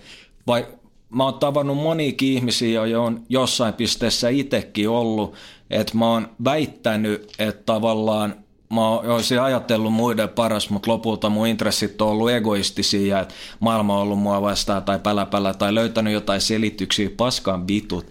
vai 0.47 0.66
mä 1.11 1.24
oon 1.24 1.35
tavannut 1.35 1.76
moniakin 1.76 2.33
ihmisiä, 2.33 2.87
jo 2.87 3.05
on 3.05 3.22
jossain 3.29 3.74
pisteessä 3.74 4.29
itsekin 4.29 4.89
ollut, 4.89 5.35
että 5.70 5.99
mä 5.99 6.11
oon 6.11 6.29
väittänyt, 6.45 7.33
että 7.39 7.62
tavallaan 7.66 8.35
mä 8.70 8.89
olisin 8.89 9.41
ajatellut 9.41 9.93
muiden 9.93 10.29
paras, 10.29 10.70
mutta 10.70 10.91
lopulta 10.91 11.29
mun 11.29 11.47
intressit 11.47 12.03
on 12.03 12.09
ollut 12.09 12.31
egoistisia, 12.31 13.20
että 13.20 13.35
maailma 13.61 13.95
on 13.95 14.03
ollut 14.03 14.18
mua 14.18 14.43
vastaan 14.43 14.83
tai 14.83 14.99
päläpälä 14.99 15.55
tai 15.55 15.74
löytänyt 15.74 16.12
jotain 16.12 16.41
selityksiä 16.41 17.11
paskan 17.16 17.68
vitut. 17.68 18.07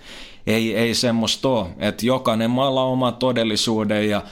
Ei, 0.47 0.76
ei 0.76 0.95
semmoista 0.95 1.49
ole, 1.49 1.68
että 1.80 2.05
jokainen 2.05 2.49
maalla 2.49 2.84
oma 2.84 3.11
todellisuuden 3.11 4.09
ja 4.09 4.24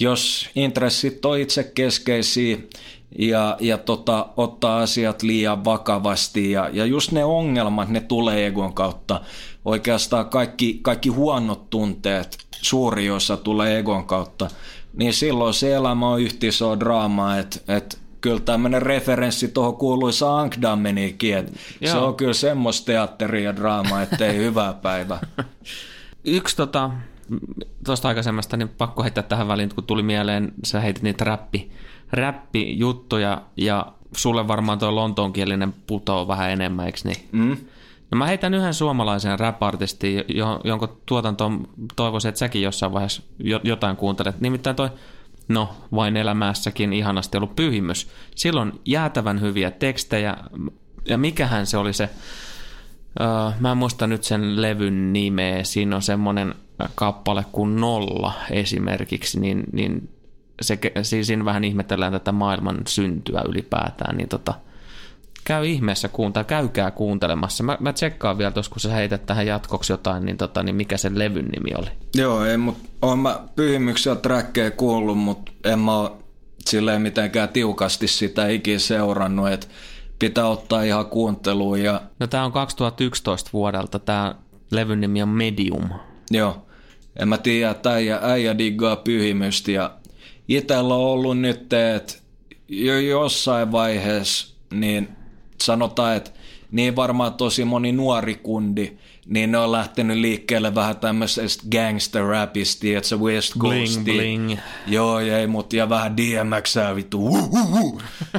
jos 0.00 0.48
intressit 0.54 1.24
on 1.24 1.38
itse 1.38 1.64
keskeisiä, 1.64 2.58
ja, 3.18 3.56
ja 3.60 3.78
tota, 3.78 4.26
ottaa 4.36 4.78
asiat 4.78 5.22
liian 5.22 5.64
vakavasti. 5.64 6.50
Ja, 6.50 6.70
ja 6.72 6.84
just 6.84 7.12
ne 7.12 7.24
ongelmat, 7.24 7.88
ne 7.88 8.00
tulee 8.00 8.46
egon 8.46 8.72
kautta. 8.72 9.20
Oikeastaan 9.64 10.28
kaikki, 10.28 10.78
kaikki 10.82 11.08
huonot 11.08 11.70
tunteet, 11.70 12.38
suuri 12.62 13.10
osa 13.10 13.36
tulee 13.36 13.78
egon 13.78 14.06
kautta. 14.06 14.48
Niin 14.92 15.14
silloin 15.14 15.54
se 15.54 15.74
elämä 15.74 16.08
on 16.08 16.20
yhtä 16.20 16.46
iso 16.46 16.80
draama, 16.80 17.38
että 17.38 17.76
et, 17.76 18.00
kyllä 18.20 18.40
tämmöinen 18.40 18.82
referenssi 18.82 19.48
tuohon 19.48 19.76
kuuluisa 19.76 20.38
Ankdammenikin, 20.38 21.36
että 21.36 21.52
se 21.84 21.96
on 21.96 22.14
kyllä 22.14 22.32
semmoista 22.32 22.86
teatteria 22.86 23.44
ja 23.44 23.56
draamaa, 23.56 24.02
ettei 24.02 24.36
hyvää 24.36 24.74
päivä. 24.74 25.18
Yksi 26.24 26.56
tota, 26.56 26.90
tuosta 27.84 28.08
aikaisemmasta, 28.08 28.56
niin 28.56 28.68
pakko 28.68 29.02
heittää 29.02 29.22
tähän 29.22 29.48
väliin, 29.48 29.74
kun 29.74 29.84
tuli 29.84 30.02
mieleen, 30.02 30.52
sä 30.64 30.80
heitit 30.80 31.02
niitä 31.02 31.24
räppi, 31.24 31.70
räppijuttuja 32.12 33.42
ja 33.56 33.92
sulle 34.16 34.48
varmaan 34.48 34.78
tuo 34.78 34.94
lontoonkielinen 34.94 35.74
putoo 35.86 36.28
vähän 36.28 36.50
enemmän, 36.50 36.86
eikö 36.86 36.98
niin? 37.04 37.28
Mm. 37.32 37.56
No 38.10 38.18
mä 38.18 38.26
heitän 38.26 38.54
yhden 38.54 38.74
suomalaisen 38.74 39.38
rap-artistin, 39.38 40.24
jonka 40.64 40.96
tuotanto 41.06 41.52
toivoisin, 41.96 42.28
että 42.28 42.38
säkin 42.38 42.62
jossain 42.62 42.92
vaiheessa 42.92 43.22
jotain 43.64 43.96
kuuntelet. 43.96 44.40
Nimittäin 44.40 44.76
toi, 44.76 44.90
no 45.48 45.68
vain 45.94 46.16
elämässäkin 46.16 46.92
ihanasti 46.92 47.36
ollut 47.36 47.56
pyhimys. 47.56 48.08
Silloin 48.34 48.72
jäätävän 48.84 49.40
hyviä 49.40 49.70
tekstejä, 49.70 50.36
ja 51.08 51.18
mikähän 51.18 51.66
se 51.66 51.76
oli 51.76 51.92
se, 51.92 52.08
uh, 53.20 53.60
mä 53.60 53.70
en 53.70 53.78
muista 53.78 54.06
nyt 54.06 54.24
sen 54.24 54.62
levyn 54.62 55.12
nimeä, 55.12 55.64
siinä 55.64 55.96
on 55.96 56.02
semmoinen 56.02 56.54
kappale 56.94 57.44
kuin 57.52 57.76
Nolla 57.76 58.32
esimerkiksi, 58.50 59.40
niin, 59.40 59.64
niin 59.72 60.08
se, 60.60 60.78
siis 61.02 61.26
siinä 61.26 61.44
vähän 61.44 61.64
ihmetellään 61.64 62.12
tätä 62.12 62.32
maailman 62.32 62.78
syntyä 62.88 63.42
ylipäätään, 63.48 64.16
niin 64.16 64.28
tota, 64.28 64.54
käy 65.44 65.66
ihmeessä 65.66 66.08
kuuntaa, 66.08 66.44
käykää 66.44 66.90
kuuntelemassa. 66.90 67.64
Mä, 67.64 67.76
mä 67.80 67.92
tsekkaan 67.92 68.38
vielä 68.38 68.50
tuossa, 68.50 68.72
kun 68.72 68.80
sä 68.80 68.92
heität 68.92 69.26
tähän 69.26 69.46
jatkoksi 69.46 69.92
jotain, 69.92 70.24
niin, 70.24 70.36
tota, 70.36 70.62
niin 70.62 70.76
mikä 70.76 70.96
sen 70.96 71.18
levyn 71.18 71.46
nimi 71.46 71.70
oli? 71.78 71.90
Joo, 72.14 72.44
ei, 72.44 72.56
mutta 72.56 72.88
oon 73.02 73.18
mä 73.18 73.40
pyhimyksiä 73.56 74.14
trackeja 74.14 74.70
kuullut, 74.70 75.18
mutta 75.18 75.52
en 75.64 75.78
mä 75.78 75.96
ole 75.96 76.10
silleen 76.66 77.02
mitenkään 77.02 77.48
tiukasti 77.48 78.08
sitä 78.08 78.48
ikinä 78.48 78.78
seurannut, 78.78 79.48
että 79.48 79.66
pitää 80.18 80.46
ottaa 80.46 80.82
ihan 80.82 81.06
kuunteluun. 81.06 81.82
Ja... 81.82 82.02
No 82.18 82.26
tää 82.26 82.44
on 82.44 82.52
2011 82.52 83.50
vuodelta, 83.52 83.98
tää 83.98 84.34
levyn 84.70 85.00
nimi 85.00 85.22
on 85.22 85.28
Medium. 85.28 85.88
Joo, 86.30 86.66
en 87.16 87.28
mä 87.28 87.38
tiedä, 87.38 87.70
että 87.70 87.92
äijä, 87.92 88.18
äijä 88.22 88.58
diggaa 88.58 88.96
pyhimystä 88.96 89.70
ja 89.70 89.90
itsellä 90.48 90.94
on 90.94 91.00
ollut 91.00 91.38
nyt, 91.38 91.72
että 91.72 92.14
jo 92.68 92.98
jossain 92.98 93.72
vaiheessa, 93.72 94.54
niin 94.72 95.08
sanotaan, 95.62 96.16
että 96.16 96.30
niin 96.70 96.96
varmaan 96.96 97.34
tosi 97.34 97.64
moni 97.64 97.92
nuori 97.92 98.34
kundi, 98.34 98.92
niin 99.26 99.52
ne 99.52 99.58
on 99.58 99.72
lähtenyt 99.72 100.16
liikkeelle 100.16 100.74
vähän 100.74 100.96
tämmöisestä 100.96 101.64
gangster 101.72 102.24
rapista, 102.24 102.86
että 102.96 103.08
se 103.08 103.16
West 103.16 103.58
Coast. 103.58 104.04
Bling, 104.04 104.04
bling. 104.04 104.58
Joo, 104.86 105.18
ei, 105.18 105.46
mutta 105.46 105.76
ja 105.76 105.88
vähän 105.88 106.16
DMX 106.16 106.76
vittu. 106.94 107.28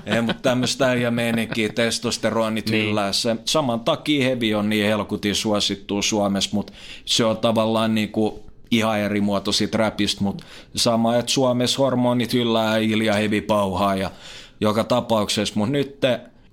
Ei, 0.05 0.21
mutta 0.21 0.41
tämmöistä 0.41 0.93
ja 0.93 1.11
meininkiä, 1.11 1.69
testosteronit 1.69 2.69
niin. 2.69 2.85
yllää. 2.85 3.13
Se, 3.13 3.35
saman 3.45 3.79
takia 3.79 4.25
Heavy 4.25 4.53
on 4.53 4.69
niin 4.69 4.85
helkutin 4.85 5.35
suosittu 5.35 6.01
Suomessa, 6.01 6.49
mutta 6.53 6.73
se 7.05 7.25
on 7.25 7.37
tavallaan 7.37 7.95
niinku 7.95 8.50
ihan 8.71 8.99
eri 8.99 9.21
muoto 9.21 9.51
siitä 9.51 9.77
rapista, 9.77 10.23
mutta 10.23 10.43
sama, 10.75 11.15
että 11.15 11.31
Suomessa 11.31 11.77
hormonit 11.77 12.33
yllää 12.33 12.77
ilja 12.77 13.13
hevi 13.13 13.41
pauhaa 13.41 13.95
ja 13.95 14.11
joka 14.61 14.83
tapauksessa, 14.83 15.53
mutta 15.57 15.71
nyt 15.71 15.99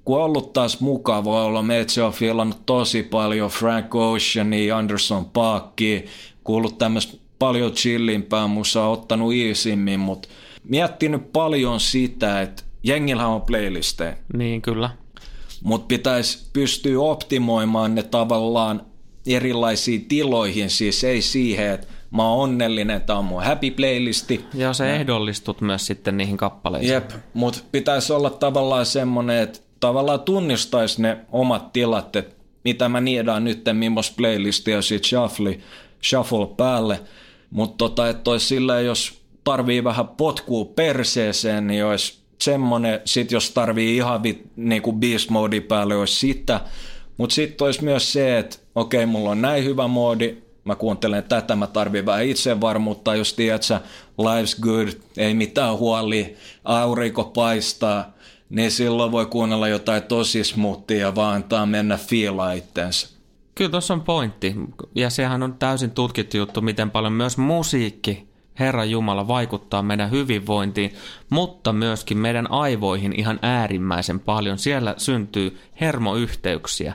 kun 0.05 0.16
on 0.19 0.25
ollut 0.25 0.53
taas 0.53 0.81
mukava 0.81 1.45
olla, 1.45 1.62
Metsä 1.62 2.07
on 2.07 2.12
filannut 2.12 2.66
tosi 2.66 3.03
paljon 3.03 3.51
Frank 3.51 3.95
Oceania, 3.95 4.77
Anderson 4.77 5.25
Paakki, 5.25 6.05
kuullut 6.45 6.79
tämmöistä 6.79 7.19
paljon 7.39 7.73
chillimpää 7.73 8.47
musa, 8.47 8.87
ottanut 8.87 9.33
iisimmin, 9.33 10.01
mutta 10.01 10.29
miettinyt 10.64 11.33
paljon 11.33 11.81
sitä, 11.81 12.43
että 12.43 12.62
jengillä 12.83 13.27
on 13.27 13.43
playlisteja. 13.43 14.16
Niin, 14.37 14.62
kyllä. 14.62 14.91
Mutta 15.62 15.87
pitäisi 15.87 16.51
pystyä 16.53 17.01
optimoimaan 17.01 17.95
ne 17.95 18.03
tavallaan 18.03 18.83
erilaisiin 19.27 20.05
tiloihin, 20.05 20.71
siis 20.71 21.05
ei 21.05 21.23
siihen, 21.23 21.71
että 21.71 21.87
mä 22.11 22.29
oon 22.29 22.43
onnellinen, 22.43 23.03
tämä 23.03 23.19
on 23.19 23.25
mun 23.25 23.43
happy 23.43 23.71
playlisti. 23.71 24.45
Ja 24.55 24.73
se 24.73 24.95
ehdollistut 24.95 25.61
myös 25.61 25.87
sitten 25.87 26.17
niihin 26.17 26.37
kappaleisiin. 26.37 26.93
Jep, 26.93 27.11
mutta 27.35 27.59
pitäisi 27.73 28.13
olla 28.13 28.31
tavallaan 28.31 28.87
semmoinen, 28.87 29.39
että 29.39 29.61
tavallaan 29.81 30.21
tunnistaisi 30.21 31.03
ne 31.03 31.19
omat 31.33 31.73
tilat, 31.73 32.17
että 32.17 32.35
mitä 32.65 32.89
mä 32.89 33.01
niedaan 33.01 33.45
nyt, 33.45 33.63
millaista 33.73 34.15
playlistia 34.17 34.83
sitten 34.83 35.09
shuffle, 35.09 35.59
shuffle 36.09 36.47
päälle. 36.57 37.01
Mutta 37.51 37.77
tota, 37.79 38.09
että 38.09 38.31
olisi 38.31 38.47
silleen, 38.47 38.87
jos 38.87 39.21
tarvii 39.45 39.85
vähän 39.85 40.09
potkua 40.09 40.65
perseeseen, 40.65 41.67
niin 41.67 41.85
olisi 41.85 42.19
semmoinen, 42.39 43.01
sit 43.05 43.33
jos 43.33 43.51
tarvii 43.51 43.97
ihan 43.97 44.23
vi, 44.23 44.43
niin 44.57 44.83
kuin 44.83 45.01
beast 45.01 45.31
mode 45.31 45.61
päälle, 45.61 45.97
olisi 45.97 46.15
sitä. 46.15 46.61
Mutta 47.17 47.35
sitten 47.35 47.65
olisi 47.65 47.85
myös 47.85 48.13
se, 48.13 48.39
että 48.39 48.57
okei, 48.75 49.07
mulla 49.07 49.31
on 49.31 49.43
näin 49.43 49.65
hyvä 49.65 49.89
moodi, 49.89 50.37
mä 50.69 50.77
kuuntelen 50.77 51.25
tätä, 51.25 51.57
mä 51.57 51.66
tarvin 51.66 52.07
vähän 52.07 52.25
itsevarmuutta, 52.25 53.14
jos 53.14 53.35
tiedät 53.35 53.62
sä, 53.62 53.81
life's 54.21 54.61
good, 54.61 54.89
ei 55.16 55.35
mitään 55.35 55.77
huoli, 55.77 56.37
aurinko 56.64 57.25
paistaa, 57.25 58.12
niin 58.51 58.71
silloin 58.71 59.12
voi 59.12 59.27
kuunnella 59.27 59.69
jotain 59.69 60.03
tosi 60.03 60.43
ja 60.99 61.14
vaan 61.14 61.35
antaa 61.35 61.66
mennä 61.66 61.97
fiilaa 61.97 62.53
itteensä. 62.53 63.09
Kyllä 63.55 63.71
tuossa 63.71 63.95
on 63.95 64.03
pointti. 64.03 64.55
Ja 64.95 65.11
sehän 65.11 65.43
on 65.43 65.55
täysin 65.55 65.91
tutkittu 65.91 66.37
juttu, 66.37 66.61
miten 66.61 66.91
paljon 66.91 67.12
myös 67.12 67.39
musiikki, 67.39 68.29
Herra 68.59 68.85
Jumala, 68.85 69.29
vaikuttaa 69.29 69.83
meidän 69.83 70.11
hyvinvointiin, 70.11 70.93
mutta 71.31 71.73
myöskin 71.73 72.19
meidän 72.19 72.51
aivoihin 72.51 73.21
ihan 73.21 73.39
äärimmäisen 73.43 74.21
paljon. 74.21 74.59
Siellä 74.59 74.95
syntyy 74.97 75.59
hermoyhteyksiä. 75.81 76.95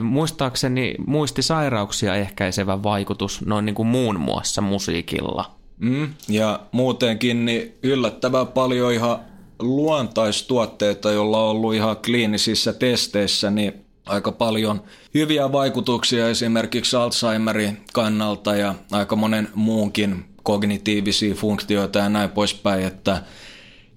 Muistaakseni 0.00 0.94
muistisairauksia 1.06 2.14
ehkäisevä 2.14 2.82
vaikutus 2.82 3.46
noin 3.46 3.64
niin 3.64 3.74
kuin 3.74 3.88
muun 3.88 4.20
muassa 4.20 4.60
musiikilla. 4.60 5.58
Mm, 5.78 6.08
ja 6.28 6.60
muutenkin 6.72 7.44
niin 7.44 7.74
yllättävän 7.82 8.46
paljon 8.46 8.92
ihan 8.92 9.18
luontaistuotteita, 9.58 11.10
joilla 11.12 11.44
on 11.44 11.50
ollut 11.50 11.74
ihan 11.74 11.96
kliinisissä 11.96 12.72
testeissä, 12.72 13.50
niin 13.50 13.74
aika 14.06 14.32
paljon 14.32 14.82
hyviä 15.14 15.52
vaikutuksia 15.52 16.28
esimerkiksi 16.28 16.96
Alzheimerin 16.96 17.84
kannalta 17.92 18.56
ja 18.56 18.74
aika 18.92 19.16
monen 19.16 19.48
muunkin 19.54 20.24
kognitiivisia 20.42 21.34
funktioita 21.34 21.98
ja 21.98 22.08
näin 22.08 22.30
poispäin, 22.30 22.84
että 22.84 23.22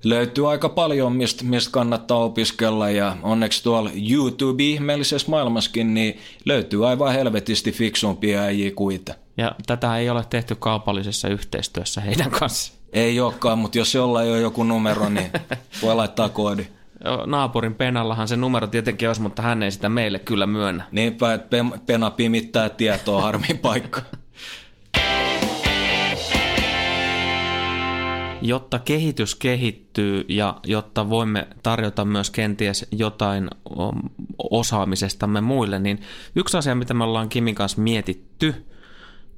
löytyy 0.04 0.52
aika 0.52 0.70
paljon, 0.70 1.14
mistä, 1.14 1.44
mistä 1.44 1.72
kannattaa 1.72 2.18
opiskella 2.18 2.90
ja 2.90 3.18
onneksi 3.24 3.64
tuolla 3.64 3.90
YouTube-ihmeellisessä 4.12 5.30
maailmassakin 5.30 5.94
niin 5.94 6.20
löytyy 6.46 6.88
aivan 6.88 7.14
helvetisti 7.14 7.72
fiksumpia 7.72 8.42
äijiä 8.42 8.72
kuita. 8.72 9.14
Ja 9.38 9.56
tätä 9.66 9.98
ei 9.98 10.10
ole 10.10 10.26
tehty 10.30 10.56
kaupallisessa 10.56 11.28
yhteistyössä 11.28 12.02
heidän 12.02 12.32
kanssa. 12.32 12.74
Ei 12.94 13.20
olekaan, 13.20 13.58
mutta 13.58 13.78
jos 13.78 13.96
jollain 13.96 14.32
on 14.32 14.42
joku 14.42 14.64
numero, 14.64 15.10
niin 15.10 15.32
voi 15.82 15.96
laittaa 15.96 16.30
koodi. 16.30 16.68
Naapurin 17.26 17.76
Penallahan 17.76 18.28
se 18.28 18.38
numero 18.38 18.68
tietenkin 18.68 19.10
olisi, 19.10 19.22
mutta 19.22 19.42
hän 19.42 19.64
ei 19.64 19.72
sitä 19.72 19.90
meille 19.90 20.20
kyllä 20.20 20.48
myönnä. 20.48 20.84
Niinpä, 20.92 21.34
että 21.34 21.58
Pena 21.86 22.12
pimittää 22.12 22.70
tietoa 22.70 23.22
harmin 23.22 23.58
paikka. 23.58 24.02
Jotta 28.42 28.80
kehitys 28.80 29.36
kehittyy 29.36 30.26
ja 30.28 30.60
jotta 30.64 31.10
voimme 31.10 31.48
tarjota 31.64 32.06
myös 32.06 32.30
kenties 32.30 32.86
jotain 32.92 33.50
osaamisestamme 34.38 35.42
muille, 35.42 35.80
niin 35.80 36.02
yksi 36.36 36.58
asia, 36.58 36.76
mitä 36.76 36.94
me 36.94 37.04
ollaan 37.04 37.30
Kimin 37.30 37.56
kanssa 37.56 37.82
mietitty, 37.82 38.66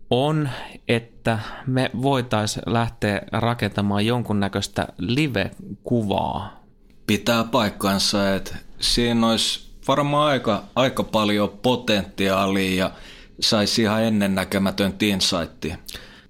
on, 0.10 0.50
että 0.88 1.40
me 1.68 1.92
voitaisiin 2.02 2.64
lähteä 2.66 3.22
rakentamaan 3.32 4.06
jonkunnäköistä 4.06 4.88
live-kuvaa. 4.98 6.64
Pitää 7.08 7.44
paikkansa, 7.44 8.36
että 8.36 8.56
siinä 8.80 9.30
olisi 9.30 9.70
varmaan 9.88 10.32
aika, 10.32 10.64
aika 10.76 11.04
paljon 11.04 11.50
potentiaalia 11.50 12.86
ja 12.86 12.92
saisi 13.40 13.82
ihan 13.82 14.04
ennennäkemätön 14.04 14.94
insightia. 15.02 15.78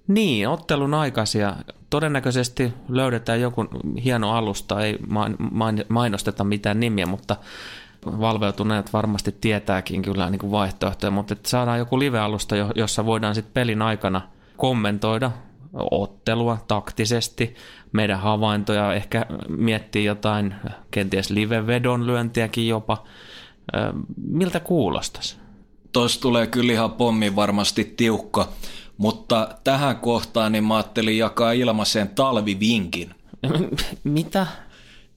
Niin, 0.08 0.48
ottelun 0.48 0.94
aikaisia. 0.94 1.56
Todennäköisesti 1.90 2.72
löydetään 2.88 3.40
joku 3.40 3.64
hieno 4.04 4.32
alusta, 4.32 4.80
ei 4.80 4.98
mainosteta 5.88 6.44
mitään 6.44 6.80
nimiä, 6.80 7.06
mutta 7.06 7.36
valveutuneet 8.06 8.92
varmasti 8.92 9.36
tietääkin 9.40 10.02
kyllä 10.02 10.30
niin 10.30 10.38
kuin 10.38 10.50
vaihtoehtoja, 10.50 11.10
mutta 11.10 11.32
että 11.32 11.48
saadaan 11.48 11.78
joku 11.78 11.98
live-alusta, 11.98 12.56
jossa 12.74 13.06
voidaan 13.06 13.34
sitten 13.34 13.54
pelin 13.54 13.82
aikana 13.82 14.20
kommentoida 14.56 15.30
ottelua 15.90 16.58
taktisesti, 16.68 17.54
meidän 17.92 18.20
havaintoja, 18.20 18.94
ehkä 18.94 19.26
miettiä 19.48 20.02
jotain 20.02 20.54
kenties 20.90 21.30
live-vedonlyöntiäkin 21.30 22.68
jopa. 22.68 23.04
Miltä 24.28 24.60
kuulostaisi? 24.60 25.36
Tuossa 25.92 26.20
tulee 26.20 26.46
kyllä 26.46 26.72
ihan 26.72 26.92
pommi 26.92 27.36
varmasti 27.36 27.94
tiukka, 27.96 28.48
mutta 28.98 29.48
tähän 29.64 29.96
kohtaan 29.96 30.52
niin 30.52 30.64
mä 30.64 30.76
ajattelin 30.76 31.18
jakaa 31.18 31.52
ilmaisen 31.52 32.08
talvivinkin. 32.08 33.14
Mitä? 34.04 34.46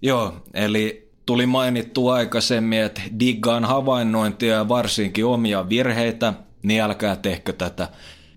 Joo, 0.01 0.33
eli 0.53 1.07
Tuli 1.27 1.45
mainittu 1.45 2.07
aikaisemmin, 2.07 2.79
että 2.79 3.01
diggaan 3.19 3.65
havainnointia 3.65 4.55
ja 4.55 4.69
varsinkin 4.69 5.25
omia 5.25 5.69
virheitä, 5.69 6.33
niin 6.63 6.81
älkää 6.81 7.15
tehkö 7.15 7.53
tätä. 7.53 7.87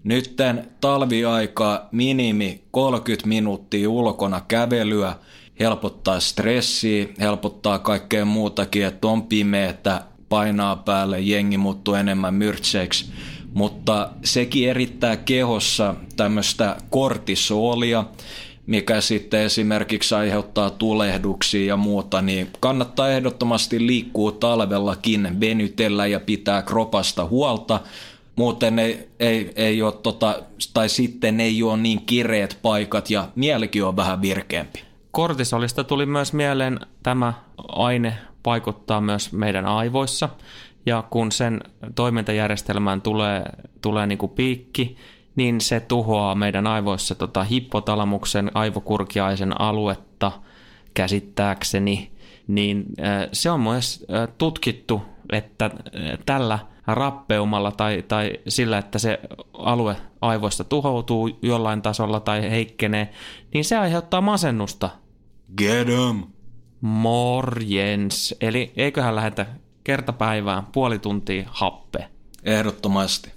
Nytten 0.04 0.68
talviaika 0.80 1.88
minimi 1.92 2.64
30 2.70 3.28
minuuttia 3.28 3.90
ulkona 3.90 4.40
kävelyä 4.48 5.16
helpottaa 5.60 6.20
stressiä, 6.20 7.06
helpottaa 7.20 7.78
kaikkea 7.78 8.24
muutakin, 8.24 8.86
että 8.86 9.08
on 9.08 9.22
pimeätä, 9.22 10.02
painaa 10.28 10.76
päälle, 10.76 11.20
jengi 11.20 11.58
muuttuu 11.58 11.94
enemmän 11.94 12.34
myrtseiksi. 12.34 13.12
Mutta 13.54 14.08
sekin 14.24 14.70
erittää 14.70 15.16
kehossa 15.16 15.94
tämmöistä 16.16 16.76
kortisolia, 16.90 18.04
mikä 18.66 19.00
sitten 19.00 19.40
esimerkiksi 19.40 20.14
aiheuttaa 20.14 20.70
tulehduksia 20.70 21.66
ja 21.66 21.76
muuta, 21.76 22.22
niin 22.22 22.50
kannattaa 22.60 23.08
ehdottomasti 23.08 23.86
liikkua 23.86 24.32
talvellakin, 24.32 25.40
venytellä 25.40 26.06
ja 26.06 26.20
pitää 26.20 26.62
kropasta 26.62 27.24
huolta. 27.24 27.80
Muuten 28.36 28.78
ei, 28.78 29.08
ei, 29.20 29.52
ei 29.56 29.82
ole 29.82 29.92
tota, 29.92 30.42
tai 30.74 30.88
sitten 30.88 31.40
ei 31.40 31.62
ole 31.62 31.76
niin 31.76 32.06
kireet 32.06 32.58
paikat 32.62 33.10
ja 33.10 33.28
mielikin 33.34 33.84
on 33.84 33.96
vähän 33.96 34.22
virkeämpi. 34.22 34.82
Kortisolista 35.10 35.84
tuli 35.84 36.06
myös 36.06 36.32
mieleen 36.32 36.80
tämä 37.02 37.32
aine 37.68 38.18
vaikuttaa 38.46 39.00
myös 39.00 39.32
meidän 39.32 39.66
aivoissa 39.66 40.28
ja 40.86 41.04
kun 41.10 41.32
sen 41.32 41.60
toimintajärjestelmään 41.94 43.02
tulee, 43.02 43.44
tulee 43.82 44.06
niin 44.06 44.18
kuin 44.18 44.32
piikki, 44.32 44.96
niin 45.36 45.60
se 45.60 45.80
tuhoaa 45.80 46.34
meidän 46.34 46.66
aivoissa 46.66 47.14
tota 47.14 47.44
hippotalamuksen 47.44 48.50
aivokurkiaisen 48.54 49.60
aluetta 49.60 50.32
käsittääkseni, 50.94 52.12
niin 52.46 52.84
se 53.32 53.50
on 53.50 53.60
myös 53.60 54.06
tutkittu, 54.38 55.02
että 55.32 55.70
tällä 56.26 56.58
rappeumalla 56.86 57.72
tai, 57.72 58.04
tai 58.08 58.32
sillä, 58.48 58.78
että 58.78 58.98
se 58.98 59.20
alue 59.52 59.96
aivoista 60.20 60.64
tuhoutuu 60.64 61.38
jollain 61.42 61.82
tasolla 61.82 62.20
tai 62.20 62.50
heikkenee, 62.50 63.10
niin 63.54 63.64
se 63.64 63.76
aiheuttaa 63.76 64.20
masennusta. 64.20 64.90
Get 65.56 65.88
em. 65.88 66.22
Morjens. 66.80 68.34
Eli 68.40 68.72
eiköhän 68.76 69.16
lähetä 69.16 69.46
kertapäivään 69.84 70.66
puoli 70.66 70.98
tuntia 70.98 71.44
happe. 71.50 72.08
Ehdottomasti. 72.44 73.32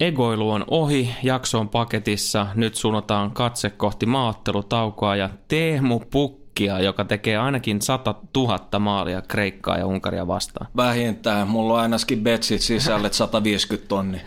Egoilu 0.00 0.50
on 0.50 0.64
ohi, 0.68 1.10
jakso 1.22 1.60
on 1.60 1.68
paketissa, 1.68 2.46
nyt 2.54 2.74
suunnataan 2.74 3.30
katse 3.30 3.70
kohti 3.70 4.06
maattelutaukoa 4.06 5.16
ja 5.16 5.30
Teemu 5.48 6.00
Pukkia, 6.00 6.80
joka 6.80 7.04
tekee 7.04 7.36
ainakin 7.36 7.82
100 7.82 8.14
000 8.36 8.78
maalia 8.78 9.22
Kreikkaa 9.22 9.78
ja 9.78 9.86
Unkaria 9.86 10.26
vastaan. 10.26 10.70
Vähintään, 10.76 11.48
mulla 11.48 11.74
on 11.74 11.80
ainakin 11.80 12.22
betsit 12.22 12.60
sisälle 12.60 13.12
150 13.12 13.88
tonni. 13.88 14.20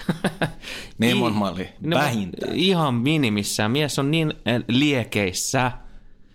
niin 0.97 1.17
mon 1.17 1.33
maali, 1.33 1.69
no, 1.81 1.97
vähintään. 1.97 2.55
Ihan 2.55 2.93
minimissään, 2.93 3.71
mies 3.71 3.99
on 3.99 4.11
niin 4.11 4.33
eh, 4.45 4.63
liekeissä. 4.67 5.71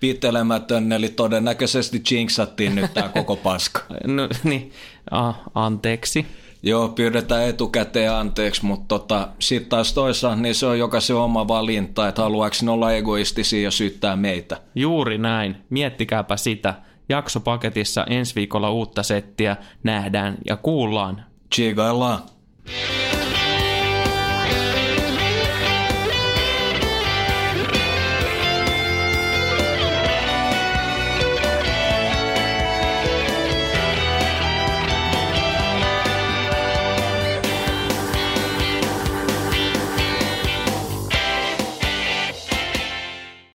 Pitelemätön, 0.01 0.93
eli 0.93 1.09
todennäköisesti 1.09 2.03
jinxattiin 2.11 2.75
nyt 2.75 2.95
tämä 2.95 3.09
koko 3.09 3.37
paska. 3.37 3.81
no 4.05 4.29
niin, 4.45 4.73
ah, 5.11 5.37
anteeksi. 5.55 6.27
Joo, 6.63 6.89
pyydetään 6.89 7.49
etukäteen 7.49 8.13
anteeksi, 8.13 8.65
mutta 8.65 8.99
tota, 8.99 9.29
sitten 9.39 9.71
taas 9.71 9.93
toisaalta 9.93 10.43
niin 10.43 10.55
se 10.55 10.67
on 10.67 10.79
jokaisen 10.79 11.17
oma 11.17 11.49
valinta, 11.49 12.09
että 12.09 12.23
haluaako 12.23 12.57
ne 12.63 12.71
olla 12.71 12.93
egoistisia 12.93 13.63
ja 13.63 13.71
syyttää 13.71 14.17
meitä. 14.17 14.61
Juuri 14.75 15.19
näin. 15.19 15.57
Miettikääpä 15.71 16.37
sitä. 16.37 16.75
Jaksopaketissa 17.09 18.05
ensi 18.05 18.35
viikolla 18.35 18.71
uutta 18.71 19.03
settiä 19.03 19.57
nähdään 19.83 20.39
ja 20.47 20.57
kuullaan. 20.57 21.25
Tsigaillaan. 21.51 22.23